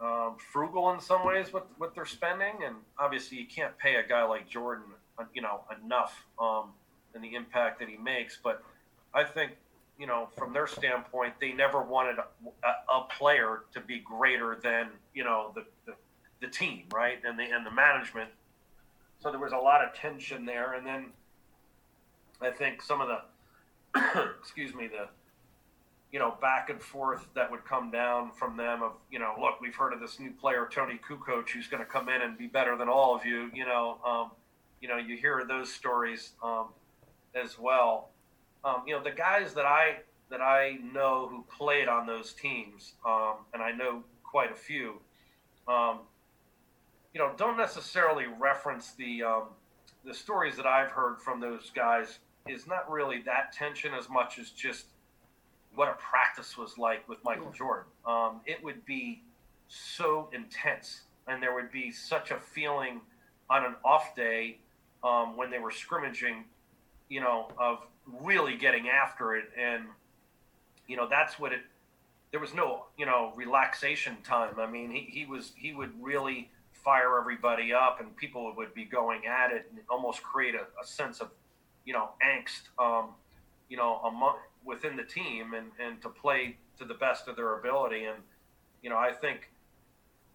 um, 0.00 0.34
frugal 0.52 0.90
in 0.90 1.00
some 1.00 1.24
ways 1.24 1.52
with 1.52 1.62
what 1.78 1.94
they're 1.94 2.04
spending, 2.04 2.64
and 2.66 2.74
obviously 2.98 3.38
you 3.38 3.46
can't 3.46 3.78
pay 3.78 3.94
a 3.94 4.06
guy 4.06 4.24
like 4.24 4.48
Jordan, 4.48 4.86
uh, 5.16 5.24
you 5.32 5.40
know, 5.40 5.60
enough 5.84 6.24
um, 6.40 6.70
and 7.14 7.22
the 7.22 7.36
impact 7.36 7.78
that 7.78 7.88
he 7.88 7.96
makes. 7.96 8.38
But 8.42 8.64
I 9.14 9.22
think 9.22 9.52
you 10.00 10.08
know 10.08 10.28
from 10.36 10.52
their 10.52 10.66
standpoint, 10.66 11.34
they 11.40 11.52
never 11.52 11.80
wanted 11.80 12.18
a, 12.18 12.92
a 12.92 13.06
player 13.16 13.60
to 13.72 13.80
be 13.80 14.00
greater 14.00 14.58
than 14.60 14.88
you 15.14 15.22
know 15.22 15.52
the, 15.54 15.64
the 15.86 15.94
the 16.40 16.48
team, 16.48 16.86
right, 16.92 17.20
and 17.24 17.38
the 17.38 17.44
and 17.44 17.64
the 17.64 17.70
management 17.70 18.30
so 19.22 19.30
there 19.30 19.38
was 19.38 19.52
a 19.52 19.56
lot 19.56 19.84
of 19.84 19.94
tension 19.94 20.44
there, 20.44 20.74
and 20.74 20.84
then 20.84 21.06
I 22.40 22.50
think 22.50 22.82
some 22.82 23.00
of 23.00 23.08
the, 23.08 24.24
excuse 24.40 24.74
me, 24.74 24.88
the, 24.88 25.08
you 26.10 26.18
know, 26.18 26.34
back 26.40 26.70
and 26.70 26.82
forth 26.82 27.28
that 27.34 27.48
would 27.48 27.64
come 27.64 27.92
down 27.92 28.32
from 28.32 28.56
them 28.56 28.82
of, 28.82 28.92
you 29.12 29.20
know, 29.20 29.34
look, 29.40 29.60
we've 29.60 29.76
heard 29.76 29.92
of 29.92 30.00
this 30.00 30.18
new 30.18 30.32
player 30.32 30.68
Toni 30.70 30.98
Kukoc 31.08 31.48
who's 31.50 31.68
going 31.68 31.82
to 31.82 31.88
come 31.88 32.08
in 32.08 32.20
and 32.20 32.36
be 32.36 32.48
better 32.48 32.76
than 32.76 32.88
all 32.88 33.14
of 33.14 33.24
you. 33.24 33.48
You 33.54 33.64
know, 33.64 33.98
um, 34.04 34.30
you 34.80 34.88
know, 34.88 34.96
you 34.96 35.16
hear 35.16 35.44
those 35.46 35.72
stories 35.72 36.32
um, 36.42 36.66
as 37.34 37.58
well. 37.58 38.10
Um, 38.64 38.82
you 38.86 38.94
know, 38.94 39.02
the 39.02 39.12
guys 39.12 39.54
that 39.54 39.66
I 39.66 39.98
that 40.30 40.40
I 40.40 40.78
know 40.92 41.28
who 41.30 41.44
played 41.56 41.88
on 41.88 42.06
those 42.06 42.32
teams, 42.32 42.94
um, 43.06 43.36
and 43.54 43.62
I 43.62 43.70
know 43.70 44.02
quite 44.24 44.50
a 44.50 44.56
few. 44.56 44.94
Um, 45.68 46.00
you 47.14 47.20
know, 47.20 47.32
don't 47.36 47.56
necessarily 47.56 48.24
reference 48.40 48.92
the 48.92 49.22
um, 49.22 49.44
the 50.04 50.14
stories 50.14 50.56
that 50.56 50.66
I've 50.66 50.90
heard 50.90 51.20
from 51.20 51.40
those 51.40 51.70
guys 51.74 52.18
is 52.48 52.66
not 52.66 52.90
really 52.90 53.22
that 53.22 53.52
tension 53.52 53.94
as 53.94 54.08
much 54.08 54.38
as 54.38 54.50
just 54.50 54.86
what 55.74 55.88
a 55.88 55.94
practice 55.94 56.58
was 56.58 56.76
like 56.76 57.08
with 57.08 57.22
Michael 57.24 57.46
yeah. 57.46 57.58
Jordan. 57.58 57.84
Um, 58.06 58.40
it 58.46 58.62
would 58.62 58.84
be 58.84 59.22
so 59.68 60.28
intense, 60.32 61.02
and 61.28 61.42
there 61.42 61.54
would 61.54 61.70
be 61.70 61.90
such 61.90 62.30
a 62.30 62.36
feeling 62.36 63.00
on 63.48 63.64
an 63.64 63.74
off 63.84 64.14
day 64.14 64.58
um, 65.04 65.36
when 65.36 65.50
they 65.50 65.58
were 65.58 65.70
scrimmaging, 65.70 66.44
you 67.08 67.20
know, 67.20 67.48
of 67.58 67.86
really 68.20 68.56
getting 68.56 68.88
after 68.88 69.36
it, 69.36 69.44
and 69.58 69.84
you 70.88 70.96
know 70.96 71.08
that's 71.08 71.38
what 71.38 71.52
it. 71.52 71.60
There 72.30 72.40
was 72.40 72.54
no, 72.54 72.86
you 72.96 73.04
know, 73.04 73.32
relaxation 73.36 74.16
time. 74.24 74.58
I 74.58 74.66
mean, 74.66 74.90
he, 74.90 75.00
he 75.00 75.26
was 75.26 75.52
he 75.54 75.74
would 75.74 75.92
really 76.00 76.50
fire 76.84 77.18
everybody 77.18 77.72
up 77.72 78.00
and 78.00 78.16
people 78.16 78.52
would 78.56 78.74
be 78.74 78.84
going 78.84 79.26
at 79.26 79.52
it 79.52 79.66
and 79.70 79.80
almost 79.88 80.22
create 80.22 80.54
a, 80.54 80.66
a 80.80 80.86
sense 80.86 81.20
of, 81.20 81.30
you 81.84 81.92
know, 81.92 82.10
angst, 82.24 82.68
um, 82.78 83.10
you 83.68 83.76
know, 83.76 84.00
among, 84.04 84.36
within 84.64 84.96
the 84.96 85.04
team 85.04 85.54
and, 85.54 85.66
and 85.80 86.00
to 86.02 86.08
play 86.08 86.56
to 86.78 86.84
the 86.84 86.94
best 86.94 87.28
of 87.28 87.36
their 87.36 87.58
ability. 87.58 88.04
And, 88.04 88.18
you 88.82 88.90
know, 88.90 88.98
I 88.98 89.12
think, 89.12 89.50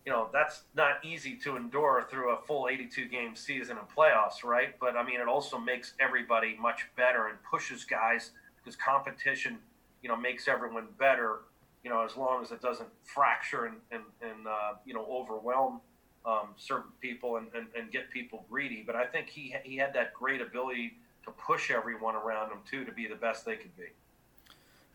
you 0.05 0.11
know, 0.11 0.29
that's 0.31 0.61
not 0.73 1.03
easy 1.03 1.35
to 1.43 1.57
endure 1.57 2.07
through 2.09 2.33
a 2.33 2.37
full 2.37 2.69
82 2.69 3.07
game 3.07 3.35
season 3.35 3.77
and 3.77 3.87
playoffs, 3.89 4.43
right? 4.43 4.77
But 4.79 4.95
I 4.95 5.03
mean, 5.03 5.19
it 5.19 5.27
also 5.27 5.57
makes 5.57 5.93
everybody 5.99 6.55
much 6.59 6.87
better 6.95 7.27
and 7.27 7.37
pushes 7.49 7.83
guys 7.83 8.31
because 8.57 8.77
competition, 8.77 9.57
you 10.01 10.07
know, 10.07 10.15
makes 10.15 10.47
everyone 10.47 10.87
better, 10.97 11.39
you 11.83 11.89
know, 11.89 12.05
as 12.05 12.15
long 12.15 12.41
as 12.41 12.51
it 12.51 12.61
doesn't 12.61 12.87
fracture 13.03 13.65
and, 13.65 13.75
and, 13.91 14.03
and 14.21 14.47
uh, 14.47 14.75
you 14.85 14.93
know, 14.93 15.05
overwhelm 15.11 15.81
um, 16.27 16.49
certain 16.57 16.91
people 16.99 17.37
and, 17.37 17.47
and, 17.55 17.67
and, 17.75 17.89
get 17.89 18.11
people 18.11 18.45
greedy. 18.49 18.83
But 18.85 18.95
I 18.95 19.05
think 19.05 19.29
he 19.29 19.55
he 19.63 19.77
had 19.77 19.93
that 19.93 20.13
great 20.13 20.41
ability 20.41 20.97
to 21.23 21.31
push 21.31 21.71
everyone 21.71 22.15
around 22.15 22.51
him 22.51 22.59
too 22.69 22.83
to 22.83 22.91
be 22.91 23.07
the 23.07 23.15
best 23.15 23.45
they 23.45 23.55
could 23.55 23.75
be. 23.77 23.85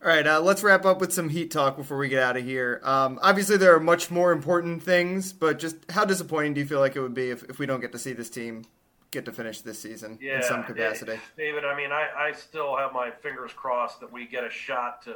All 0.01 0.09
right, 0.09 0.27
uh, 0.27 0.41
let's 0.41 0.63
wrap 0.63 0.85
up 0.85 0.99
with 0.99 1.13
some 1.13 1.29
Heat 1.29 1.49
talk 1.49 1.77
before 1.77 1.97
we 1.97 2.09
get 2.09 2.21
out 2.21 2.35
of 2.35 2.43
here. 2.43 2.81
Um, 2.83 3.19
obviously, 3.21 3.55
there 3.57 3.73
are 3.73 3.79
much 3.79 4.11
more 4.11 4.31
important 4.33 4.83
things, 4.83 5.31
but 5.31 5.59
just 5.59 5.77
how 5.89 6.03
disappointing 6.05 6.53
do 6.53 6.59
you 6.59 6.67
feel 6.67 6.79
like 6.79 6.95
it 6.95 7.01
would 7.01 7.13
be 7.13 7.31
if, 7.31 7.43
if 7.43 7.57
we 7.57 7.65
don't 7.65 7.79
get 7.79 7.93
to 7.93 7.97
see 7.97 8.11
this 8.11 8.29
team 8.29 8.65
get 9.11 9.23
to 9.25 9.31
finish 9.31 9.61
this 9.61 9.79
season 9.79 10.19
yeah, 10.21 10.37
in 10.37 10.43
some 10.43 10.65
capacity? 10.65 11.19
David, 11.37 11.63
I 11.63 11.75
mean, 11.77 11.91
I, 11.93 12.09
I 12.17 12.31
still 12.33 12.75
have 12.75 12.91
my 12.91 13.11
fingers 13.11 13.53
crossed 13.53 14.01
that 14.01 14.11
we 14.11 14.27
get 14.27 14.43
a 14.43 14.49
shot 14.49 15.03
to 15.03 15.15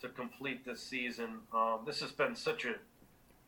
to 0.00 0.08
complete 0.08 0.64
this 0.64 0.82
season. 0.82 1.40
Um, 1.54 1.80
this 1.86 2.00
has 2.00 2.12
been 2.12 2.34
such 2.34 2.64
a 2.64 2.74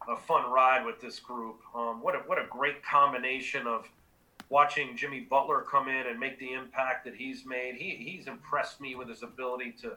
a 0.07 0.17
fun 0.17 0.51
ride 0.51 0.85
with 0.85 1.01
this 1.01 1.19
group. 1.19 1.61
Um, 1.75 2.03
what 2.03 2.15
a, 2.15 2.19
what 2.19 2.39
a 2.39 2.47
great 2.49 2.83
combination 2.85 3.67
of 3.67 3.89
watching 4.49 4.97
Jimmy 4.97 5.21
Butler 5.21 5.65
come 5.71 5.89
in 5.89 6.07
and 6.07 6.19
make 6.19 6.39
the 6.39 6.53
impact 6.53 7.05
that 7.05 7.15
he's 7.15 7.45
made. 7.45 7.75
He 7.75 7.97
he's 7.97 8.27
impressed 8.27 8.81
me 8.81 8.95
with 8.95 9.09
his 9.09 9.23
ability 9.23 9.75
to 9.83 9.97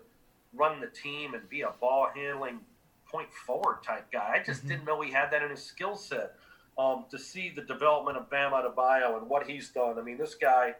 run 0.53 0.81
the 0.81 0.87
team 0.87 1.33
and 1.33 1.47
be 1.49 1.61
a 1.61 1.71
ball 1.79 2.09
handling 2.13 2.59
point 3.05 3.31
forward 3.45 3.83
type 3.83 4.11
guy. 4.11 4.33
I 4.35 4.43
just 4.43 4.61
mm-hmm. 4.61 4.69
didn't 4.69 4.85
know 4.85 5.01
he 5.01 5.11
had 5.11 5.31
that 5.31 5.43
in 5.43 5.49
his 5.49 5.63
skill 5.63 5.95
set. 5.95 6.35
Um, 6.77 7.03
to 7.11 7.19
see 7.19 7.51
the 7.53 7.63
development 7.63 8.17
of 8.17 8.29
Bam 8.29 8.53
Adebayo 8.53 9.17
and 9.17 9.29
what 9.29 9.45
he's 9.45 9.69
done. 9.69 9.99
I 9.99 10.01
mean, 10.01 10.17
this 10.17 10.35
guy, 10.35 10.73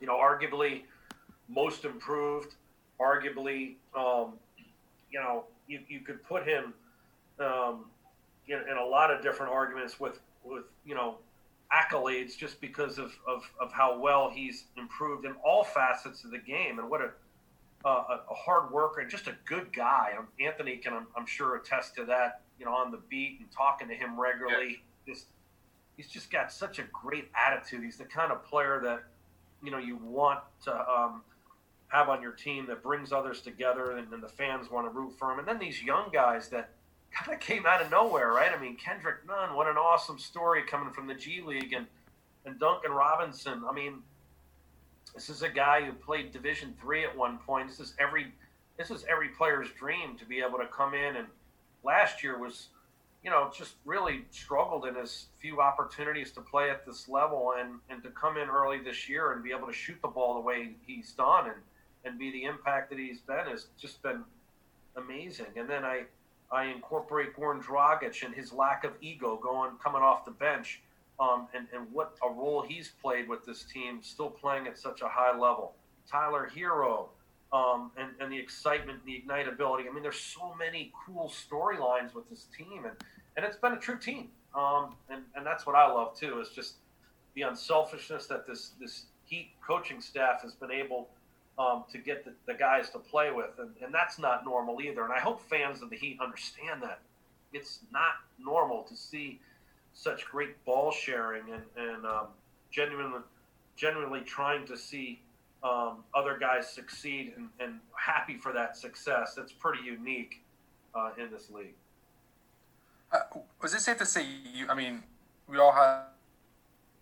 you 0.00 0.06
know, 0.06 0.16
arguably 0.16 0.82
most 1.48 1.84
improved, 1.84 2.54
arguably, 3.00 3.74
um, 3.96 4.32
you 5.10 5.20
know, 5.20 5.44
you, 5.68 5.80
you 5.88 6.00
could 6.00 6.22
put 6.24 6.44
him 6.44 6.74
um, 7.40 7.84
in, 8.46 8.58
in, 8.70 8.76
a 8.76 8.84
lot 8.84 9.10
of 9.10 9.22
different 9.22 9.52
arguments 9.52 10.00
with, 10.00 10.20
with 10.44 10.64
you 10.84 10.94
know, 10.94 11.18
accolades 11.72 12.36
just 12.36 12.60
because 12.60 12.98
of, 12.98 13.12
of, 13.26 13.42
of 13.60 13.72
how 13.72 13.98
well 13.98 14.30
he's 14.30 14.64
improved 14.76 15.24
in 15.24 15.32
all 15.44 15.64
facets 15.64 16.24
of 16.24 16.30
the 16.30 16.38
game 16.38 16.78
and 16.78 16.88
what 16.88 17.00
a, 17.00 17.10
uh, 17.84 18.18
a 18.30 18.34
hard 18.34 18.70
worker 18.72 19.00
and 19.00 19.10
just 19.10 19.26
a 19.26 19.34
good 19.44 19.72
guy. 19.72 20.14
Um, 20.18 20.26
Anthony 20.40 20.76
can, 20.76 20.92
I'm, 20.94 21.06
I'm, 21.16 21.26
sure, 21.26 21.56
attest 21.56 21.94
to 21.96 22.04
that, 22.06 22.40
you 22.58 22.64
know, 22.64 22.72
on 22.72 22.90
the 22.90 23.00
beat 23.08 23.38
and 23.40 23.50
talking 23.50 23.88
to 23.88 23.94
him 23.94 24.18
regularly. 24.18 24.80
Yeah. 25.06 25.14
Just, 25.14 25.26
he's 25.96 26.08
just 26.08 26.30
got 26.30 26.50
such 26.50 26.78
a 26.78 26.84
great 26.92 27.30
attitude. 27.34 27.84
He's 27.84 27.98
the 27.98 28.04
kind 28.04 28.32
of 28.32 28.44
player 28.44 28.80
that, 28.82 29.04
you 29.62 29.70
know, 29.70 29.78
you 29.78 29.96
want 29.96 30.40
to 30.64 30.90
um, 30.90 31.22
have 31.88 32.08
on 32.08 32.22
your 32.22 32.32
team 32.32 32.66
that 32.66 32.82
brings 32.82 33.12
others 33.12 33.40
together 33.40 33.92
and, 33.92 34.12
and 34.12 34.22
the 34.22 34.28
fans 34.28 34.70
want 34.70 34.86
to 34.86 34.90
root 34.90 35.12
for 35.18 35.32
him. 35.32 35.38
And 35.38 35.46
then 35.46 35.58
these 35.58 35.82
young 35.82 36.10
guys 36.12 36.48
that 36.48 36.70
kind 37.12 37.32
of 37.32 37.40
came 37.40 37.66
out 37.66 37.82
of 37.82 37.90
nowhere, 37.90 38.32
right? 38.32 38.50
I 38.54 38.60
mean, 38.60 38.76
Kendrick 38.76 39.26
Nunn, 39.26 39.54
what 39.54 39.66
an 39.66 39.76
awesome 39.76 40.18
story 40.18 40.62
coming 40.62 40.92
from 40.92 41.06
the 41.06 41.14
G 41.14 41.40
League, 41.40 41.72
and 41.72 41.86
and 42.44 42.58
Duncan 42.58 42.92
Robinson. 42.92 43.62
I 43.68 43.72
mean, 43.72 44.02
this 45.14 45.28
is 45.28 45.42
a 45.42 45.48
guy 45.48 45.84
who 45.84 45.92
played 45.92 46.32
Division 46.32 46.74
three 46.80 47.04
at 47.04 47.16
one 47.16 47.38
point. 47.38 47.68
This 47.68 47.80
is 47.80 47.94
every 47.98 48.32
this 48.78 48.90
is 48.90 49.04
every 49.10 49.28
player's 49.28 49.68
dream 49.72 50.16
to 50.18 50.24
be 50.24 50.38
able 50.40 50.58
to 50.58 50.66
come 50.66 50.94
in 50.94 51.16
and 51.16 51.26
last 51.82 52.22
year 52.22 52.38
was 52.38 52.68
you 53.24 53.30
know 53.30 53.50
just 53.54 53.74
really 53.84 54.24
struggled 54.30 54.86
in 54.86 54.94
his 54.94 55.26
few 55.38 55.60
opportunities 55.60 56.30
to 56.32 56.40
play 56.40 56.70
at 56.70 56.86
this 56.86 57.08
level 57.08 57.54
and 57.58 57.80
and 57.90 58.02
to 58.02 58.10
come 58.10 58.36
in 58.36 58.48
early 58.48 58.78
this 58.78 59.08
year 59.08 59.32
and 59.32 59.42
be 59.42 59.50
able 59.50 59.66
to 59.66 59.72
shoot 59.72 59.98
the 60.00 60.08
ball 60.08 60.34
the 60.34 60.40
way 60.40 60.70
he's 60.86 61.12
done 61.12 61.46
and 61.46 61.56
and 62.04 62.18
be 62.18 62.30
the 62.30 62.44
impact 62.44 62.88
that 62.90 62.98
he's 62.98 63.20
been 63.20 63.46
has 63.46 63.66
just 63.78 64.00
been 64.02 64.22
amazing 64.96 65.46
and 65.56 65.68
then 65.68 65.84
i 65.84 66.02
I 66.50 66.64
incorporate 66.64 67.36
Goran 67.36 67.62
Dragic 67.62 68.24
and 68.24 68.34
his 68.34 68.52
lack 68.52 68.84
of 68.84 68.92
ego 69.00 69.38
going 69.42 69.72
coming 69.82 70.02
off 70.02 70.24
the 70.24 70.30
bench, 70.30 70.80
um, 71.20 71.48
and 71.54 71.66
and 71.74 71.90
what 71.92 72.16
a 72.24 72.28
role 72.28 72.62
he's 72.62 72.92
played 73.02 73.28
with 73.28 73.44
this 73.44 73.64
team, 73.64 74.00
still 74.02 74.30
playing 74.30 74.66
at 74.66 74.78
such 74.78 75.02
a 75.02 75.08
high 75.08 75.36
level. 75.36 75.74
Tyler 76.10 76.50
Herro, 76.54 77.08
um, 77.52 77.90
and 77.96 78.10
and 78.20 78.32
the 78.32 78.38
excitement, 78.38 79.04
the 79.04 79.22
ignitability. 79.22 79.88
I 79.88 79.92
mean, 79.92 80.02
there's 80.02 80.20
so 80.20 80.54
many 80.58 80.92
cool 81.06 81.30
storylines 81.30 82.14
with 82.14 82.28
this 82.30 82.46
team, 82.56 82.84
and 82.84 82.96
and 83.36 83.44
it's 83.44 83.56
been 83.56 83.72
a 83.72 83.78
true 83.78 83.98
team. 83.98 84.28
Um, 84.54 84.94
and 85.10 85.22
and 85.36 85.44
that's 85.44 85.66
what 85.66 85.76
I 85.76 85.86
love 85.86 86.18
too 86.18 86.40
is 86.40 86.48
just 86.50 86.76
the 87.34 87.42
unselfishness 87.42 88.26
that 88.26 88.46
this 88.46 88.70
this 88.80 89.04
Heat 89.28 89.50
coaching 89.60 90.00
staff 90.00 90.40
has 90.40 90.54
been 90.54 90.70
able 90.70 91.10
um, 91.58 91.84
to 91.90 91.98
get 91.98 92.24
the, 92.24 92.32
the, 92.46 92.54
guys 92.54 92.90
to 92.90 92.98
play 92.98 93.30
with. 93.32 93.50
And, 93.58 93.70
and 93.82 93.92
that's 93.92 94.18
not 94.18 94.44
normal 94.44 94.80
either. 94.80 95.02
And 95.04 95.12
I 95.12 95.18
hope 95.18 95.40
fans 95.48 95.82
of 95.82 95.90
the 95.90 95.96
Heat 95.96 96.18
understand 96.20 96.82
that. 96.82 97.00
It's 97.52 97.80
not 97.92 98.12
normal 98.38 98.84
to 98.84 98.94
see 98.94 99.40
such 99.94 100.26
great 100.26 100.64
ball 100.64 100.92
sharing 100.92 101.44
and, 101.50 101.62
and 101.76 102.06
um, 102.06 102.26
genuinely, 102.70 103.20
genuinely 103.76 104.20
trying 104.20 104.66
to 104.66 104.76
see 104.76 105.20
um, 105.62 106.04
other 106.14 106.38
guys 106.38 106.70
succeed 106.70 107.32
and, 107.36 107.48
and, 107.58 107.80
happy 107.96 108.38
for 108.38 108.52
that 108.52 108.76
success. 108.76 109.36
It's 109.38 109.52
pretty 109.52 109.82
unique 109.84 110.40
uh, 110.94 111.10
in 111.18 111.30
this 111.30 111.50
league. 111.50 111.74
Uh, 113.12 113.18
was 113.60 113.74
it 113.74 113.80
safe 113.80 113.98
to 113.98 114.06
say 114.06 114.24
you? 114.54 114.66
I 114.68 114.74
mean, 114.74 115.02
we 115.48 115.58
all 115.58 115.72
have 115.72 116.04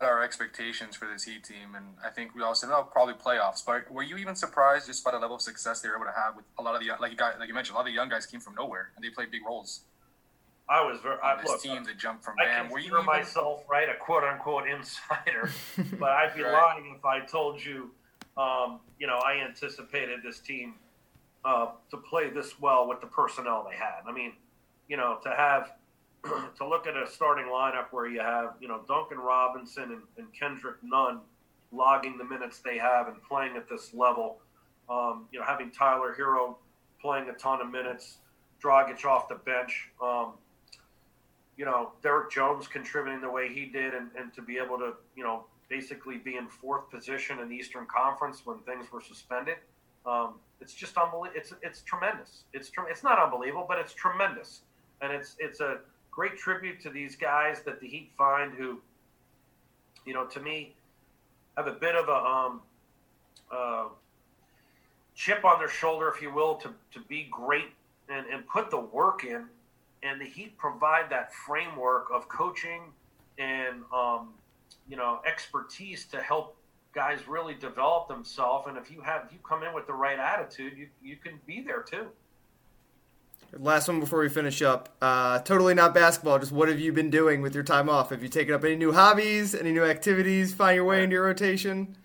our 0.01 0.23
expectations 0.23 0.95
for 0.95 1.07
this 1.07 1.23
Heat 1.23 1.43
team, 1.43 1.75
and 1.75 1.85
I 2.05 2.09
think 2.09 2.35
we 2.35 2.43
all 2.43 2.55
said, 2.55 2.69
"Oh, 2.71 2.87
probably 2.91 3.15
playoffs." 3.15 3.65
But 3.65 3.91
were 3.91 4.03
you 4.03 4.17
even 4.17 4.35
surprised 4.35 4.87
just 4.87 5.03
by 5.03 5.11
the 5.11 5.19
level 5.19 5.35
of 5.35 5.41
success 5.41 5.81
they 5.81 5.89
were 5.89 5.95
able 5.95 6.05
to 6.05 6.11
have 6.11 6.35
with 6.35 6.45
a 6.59 6.61
lot 6.61 6.75
of 6.75 6.81
the 6.81 6.91
like 6.99 7.11
you 7.11 7.17
got 7.17 7.39
like 7.39 7.47
you 7.47 7.53
mentioned, 7.53 7.75
a 7.75 7.77
lot 7.77 7.81
of 7.81 7.87
the 7.87 7.93
young 7.93 8.09
guys 8.09 8.25
came 8.25 8.39
from 8.39 8.55
nowhere 8.55 8.91
and 8.95 9.03
they 9.03 9.09
played 9.09 9.31
big 9.31 9.45
roles. 9.45 9.81
I 10.69 10.81
was 10.81 10.99
very. 11.01 11.17
I, 11.23 11.41
this 11.41 11.49
look, 11.49 11.61
team 11.61 11.83
that 11.85 11.97
jumped 11.97 12.23
from 12.23 12.35
I 12.39 12.45
Bam. 12.45 12.69
Were 12.69 12.79
you 12.79 12.93
even... 12.93 13.05
myself 13.05 13.63
right, 13.69 13.87
a 13.89 13.95
quote 13.95 14.23
unquote 14.23 14.67
insider, 14.67 15.49
but 15.99 16.09
I'd 16.09 16.35
be 16.35 16.43
right. 16.43 16.51
lying 16.51 16.95
if 16.97 17.05
I 17.05 17.21
told 17.21 17.63
you, 17.63 17.91
um, 18.37 18.81
you 18.99 19.07
know, 19.07 19.17
I 19.17 19.43
anticipated 19.47 20.19
this 20.23 20.39
team 20.39 20.75
uh, 21.45 21.67
to 21.89 21.97
play 21.97 22.29
this 22.29 22.59
well 22.59 22.87
with 22.87 22.99
the 22.99 23.07
personnel 23.07 23.65
they 23.69 23.77
had. 23.77 24.01
I 24.07 24.11
mean, 24.11 24.33
you 24.89 24.97
know, 24.97 25.19
to 25.23 25.29
have 25.29 25.71
to 26.57 26.67
look 26.67 26.87
at 26.87 26.95
a 26.95 27.07
starting 27.07 27.45
lineup 27.45 27.87
where 27.91 28.07
you 28.07 28.19
have, 28.19 28.55
you 28.59 28.67
know, 28.67 28.81
Duncan 28.87 29.17
Robinson 29.17 29.83
and, 29.83 30.01
and 30.17 30.27
Kendrick 30.33 30.77
Nunn 30.83 31.19
logging 31.71 32.17
the 32.17 32.23
minutes 32.23 32.59
they 32.59 32.77
have 32.77 33.07
and 33.07 33.21
playing 33.23 33.57
at 33.57 33.67
this 33.69 33.93
level, 33.93 34.37
um, 34.89 35.25
you 35.31 35.39
know, 35.39 35.45
having 35.45 35.71
Tyler 35.71 36.15
Herro 36.17 36.55
playing 37.01 37.29
a 37.29 37.33
ton 37.33 37.61
of 37.61 37.69
minutes, 37.69 38.17
Dragic 38.63 39.05
off 39.05 39.27
the 39.27 39.35
bench, 39.35 39.89
um, 40.01 40.33
you 41.57 41.65
know, 41.65 41.91
Derrick 42.03 42.31
Jones 42.31 42.67
contributing 42.67 43.21
the 43.21 43.29
way 43.29 43.51
he 43.51 43.65
did, 43.65 43.93
and, 43.93 44.09
and 44.17 44.33
to 44.33 44.41
be 44.41 44.57
able 44.57 44.77
to, 44.77 44.93
you 45.15 45.23
know, 45.23 45.45
basically 45.69 46.17
be 46.17 46.37
in 46.37 46.47
fourth 46.47 46.89
position 46.89 47.39
in 47.39 47.49
the 47.49 47.55
Eastern 47.55 47.85
Conference 47.85 48.45
when 48.45 48.59
things 48.59 48.91
were 48.91 49.01
suspended. 49.01 49.57
Um, 50.05 50.35
it's 50.61 50.73
just 50.73 50.97
unbelievable. 50.97 51.39
It's 51.39 51.53
it's 51.61 51.81
tremendous. 51.81 52.43
It's 52.53 52.69
tre- 52.69 52.89
it's 52.89 53.03
not 53.03 53.19
unbelievable, 53.19 53.65
but 53.67 53.77
it's 53.77 53.93
tremendous, 53.93 54.61
and 55.01 55.11
it's 55.11 55.35
it's 55.39 55.59
a 55.59 55.79
great 56.17 56.35
tribute 56.35 56.81
to 56.81 56.89
these 56.89 57.15
guys 57.15 57.61
that 57.61 57.79
the 57.79 57.87
Heat 57.87 58.09
find 58.17 58.51
who, 58.51 58.79
you 60.03 60.15
know, 60.15 60.25
to 60.25 60.39
me, 60.39 60.73
have 61.55 61.67
a 61.67 61.73
bit 61.73 61.93
of 61.93 62.09
a 62.09 62.15
um, 62.15 62.61
uh, 63.51 63.85
chip 65.13 65.45
on 65.45 65.59
their 65.59 65.69
shoulder, 65.69 66.09
if 66.09 66.19
you 66.19 66.33
will, 66.33 66.55
to, 66.55 66.69
to 66.91 66.99
be 67.01 67.27
great 67.29 67.67
and, 68.09 68.25
and 68.33 68.47
put 68.47 68.71
the 68.71 68.79
work 68.79 69.25
in. 69.25 69.45
And 70.01 70.19
the 70.19 70.25
Heat 70.25 70.57
provide 70.57 71.07
that 71.11 71.35
framework 71.35 72.07
of 72.11 72.27
coaching 72.27 72.81
and, 73.37 73.83
um, 73.93 74.29
you 74.89 74.97
know, 74.97 75.19
expertise 75.23 76.05
to 76.05 76.19
help 76.19 76.57
guys 76.95 77.27
really 77.27 77.53
develop 77.53 78.07
themselves. 78.07 78.65
And 78.67 78.75
if 78.75 78.89
you 78.89 79.01
have, 79.01 79.25
if 79.27 79.33
you 79.33 79.39
come 79.47 79.61
in 79.61 79.71
with 79.71 79.85
the 79.85 79.93
right 79.93 80.17
attitude, 80.17 80.73
you, 80.75 80.87
you 80.99 81.15
can 81.15 81.39
be 81.45 81.61
there 81.61 81.83
too. 81.83 82.07
Last 83.53 83.87
one 83.87 83.99
before 83.99 84.19
we 84.19 84.29
finish 84.29 84.61
up. 84.61 84.89
Uh, 85.01 85.39
totally 85.39 85.73
not 85.73 85.93
basketball. 85.93 86.37
Just 86.37 86.51
what 86.51 86.67
have 86.67 86.79
you 86.79 86.91
been 86.91 87.09
doing 87.09 87.41
with 87.41 87.55
your 87.55 87.63
time 87.63 87.89
off? 87.89 88.09
Have 88.09 88.21
you 88.21 88.29
taken 88.29 88.53
up 88.53 88.63
any 88.63 88.75
new 88.75 88.91
hobbies, 88.91 89.55
any 89.55 89.71
new 89.71 89.85
activities, 89.85 90.53
find 90.53 90.75
your 90.75 90.85
way 90.85 91.03
into 91.03 91.13
your 91.13 91.23
rotation? 91.23 91.95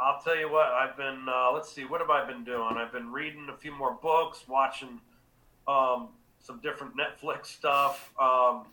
I'll 0.00 0.20
tell 0.20 0.36
you 0.36 0.50
what. 0.50 0.66
I've 0.66 0.96
been. 0.96 1.26
Uh, 1.28 1.52
let's 1.52 1.72
see. 1.72 1.84
What 1.84 2.00
have 2.00 2.10
I 2.10 2.26
been 2.26 2.44
doing? 2.44 2.76
I've 2.76 2.92
been 2.92 3.12
reading 3.12 3.48
a 3.48 3.56
few 3.56 3.72
more 3.72 3.96
books, 4.02 4.44
watching 4.48 5.00
um, 5.68 6.08
some 6.40 6.60
different 6.60 6.94
Netflix 6.96 7.46
stuff, 7.46 8.12
um, 8.20 8.66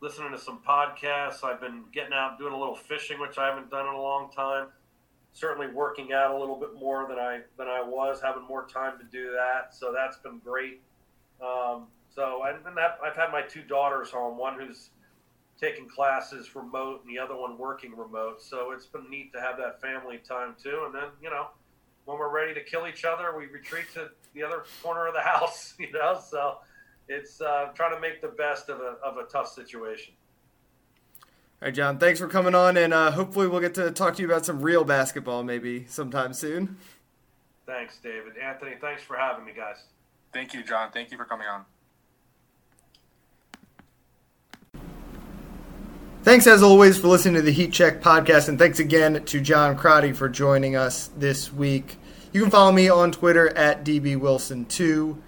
listening 0.00 0.32
to 0.32 0.38
some 0.38 0.60
podcasts. 0.66 1.44
I've 1.44 1.60
been 1.60 1.84
getting 1.92 2.12
out 2.12 2.38
doing 2.38 2.52
a 2.52 2.58
little 2.58 2.76
fishing, 2.76 3.20
which 3.20 3.38
I 3.38 3.46
haven't 3.46 3.70
done 3.70 3.86
in 3.86 3.94
a 3.94 4.00
long 4.00 4.30
time. 4.30 4.66
Certainly 5.32 5.68
working 5.68 6.12
out 6.12 6.34
a 6.34 6.38
little 6.38 6.56
bit 6.56 6.74
more 6.74 7.06
than 7.08 7.18
I 7.18 7.40
than 7.56 7.68
I 7.68 7.82
was, 7.82 8.20
having 8.20 8.42
more 8.46 8.66
time 8.66 8.98
to 8.98 9.04
do 9.04 9.30
that. 9.32 9.74
So 9.74 9.92
that's 9.92 10.16
been 10.16 10.40
great. 10.44 10.80
Um, 11.42 11.86
so, 12.14 12.44
and, 12.44 12.76
that, 12.76 12.98
I've 13.04 13.16
had 13.16 13.30
my 13.32 13.42
two 13.42 13.62
daughters 13.62 14.10
home, 14.10 14.38
one 14.38 14.58
who's 14.58 14.90
taking 15.60 15.88
classes 15.88 16.54
remote 16.54 17.02
and 17.04 17.14
the 17.14 17.18
other 17.18 17.36
one 17.36 17.56
working 17.56 17.96
remote. 17.96 18.42
So 18.42 18.72
it's 18.72 18.86
been 18.86 19.08
neat 19.10 19.32
to 19.32 19.40
have 19.40 19.56
that 19.58 19.80
family 19.80 20.18
time 20.18 20.54
too. 20.62 20.82
And 20.86 20.94
then, 20.94 21.10
you 21.22 21.30
know, 21.30 21.48
when 22.04 22.18
we're 22.18 22.34
ready 22.34 22.52
to 22.54 22.62
kill 22.62 22.86
each 22.86 23.04
other, 23.04 23.36
we 23.36 23.46
retreat 23.46 23.86
to 23.94 24.10
the 24.34 24.42
other 24.42 24.64
corner 24.82 25.06
of 25.06 25.14
the 25.14 25.20
house, 25.22 25.74
you 25.78 25.92
know? 25.92 26.20
So 26.28 26.58
it's 27.08 27.40
uh, 27.40 27.70
trying 27.74 27.94
to 27.94 28.00
make 28.00 28.20
the 28.20 28.28
best 28.28 28.68
of 28.68 28.80
a, 28.80 28.96
of 29.04 29.16
a 29.18 29.24
tough 29.24 29.48
situation. 29.48 30.14
All 31.60 31.66
right, 31.66 31.74
John, 31.74 31.98
thanks 31.98 32.18
for 32.18 32.26
coming 32.26 32.56
on, 32.56 32.76
and 32.76 32.92
uh, 32.92 33.12
hopefully 33.12 33.46
we'll 33.46 33.60
get 33.60 33.74
to 33.74 33.92
talk 33.92 34.16
to 34.16 34.22
you 34.22 34.26
about 34.26 34.44
some 34.44 34.60
real 34.60 34.82
basketball 34.82 35.44
maybe 35.44 35.86
sometime 35.86 36.32
soon. 36.32 36.76
Thanks, 37.66 37.98
David. 38.02 38.36
Anthony, 38.36 38.72
thanks 38.80 39.02
for 39.02 39.16
having 39.16 39.44
me, 39.44 39.52
guys. 39.54 39.76
Thank 40.32 40.54
you, 40.54 40.62
John. 40.62 40.90
Thank 40.92 41.10
you 41.10 41.18
for 41.18 41.24
coming 41.24 41.46
on. 41.46 41.64
Thanks 46.22 46.46
as 46.46 46.62
always 46.62 46.98
for 46.98 47.08
listening 47.08 47.34
to 47.34 47.42
the 47.42 47.52
Heat 47.52 47.72
Check 47.72 48.00
podcast, 48.00 48.48
and 48.48 48.56
thanks 48.58 48.78
again 48.78 49.24
to 49.24 49.40
John 49.40 49.76
Crotty 49.76 50.12
for 50.12 50.28
joining 50.28 50.76
us 50.76 51.10
this 51.16 51.52
week. 51.52 51.96
You 52.32 52.40
can 52.40 52.50
follow 52.50 52.70
me 52.70 52.88
on 52.88 53.10
Twitter 53.10 53.54
at 53.56 53.84
dbwilson2. 53.84 55.18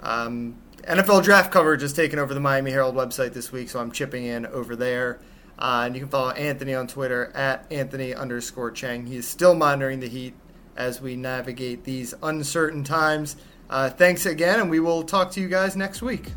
Um, 0.00 0.56
NFL 0.82 1.24
draft 1.24 1.50
coverage 1.50 1.82
has 1.82 1.92
taken 1.92 2.18
over 2.18 2.32
the 2.32 2.40
Miami 2.40 2.70
Herald 2.70 2.94
website 2.94 3.32
this 3.32 3.50
week, 3.50 3.68
so 3.68 3.80
I'm 3.80 3.90
chipping 3.90 4.24
in 4.24 4.46
over 4.46 4.76
there. 4.76 5.18
Uh, 5.58 5.82
and 5.86 5.96
you 5.96 6.00
can 6.00 6.08
follow 6.08 6.30
Anthony 6.30 6.72
on 6.72 6.86
Twitter 6.86 7.32
at 7.34 7.66
Anthony 7.72 8.14
underscore 8.14 8.70
Chiang. 8.70 9.06
He 9.06 9.16
is 9.16 9.26
still 9.26 9.56
monitoring 9.56 9.98
the 9.98 10.08
Heat 10.08 10.34
as 10.76 11.00
we 11.00 11.16
navigate 11.16 11.82
these 11.82 12.14
uncertain 12.22 12.84
times. 12.84 13.34
Uh, 13.70 13.90
thanks 13.90 14.24
again, 14.26 14.60
and 14.60 14.70
we 14.70 14.80
will 14.80 15.02
talk 15.02 15.30
to 15.32 15.40
you 15.40 15.48
guys 15.48 15.76
next 15.76 16.00
week. 16.02 16.32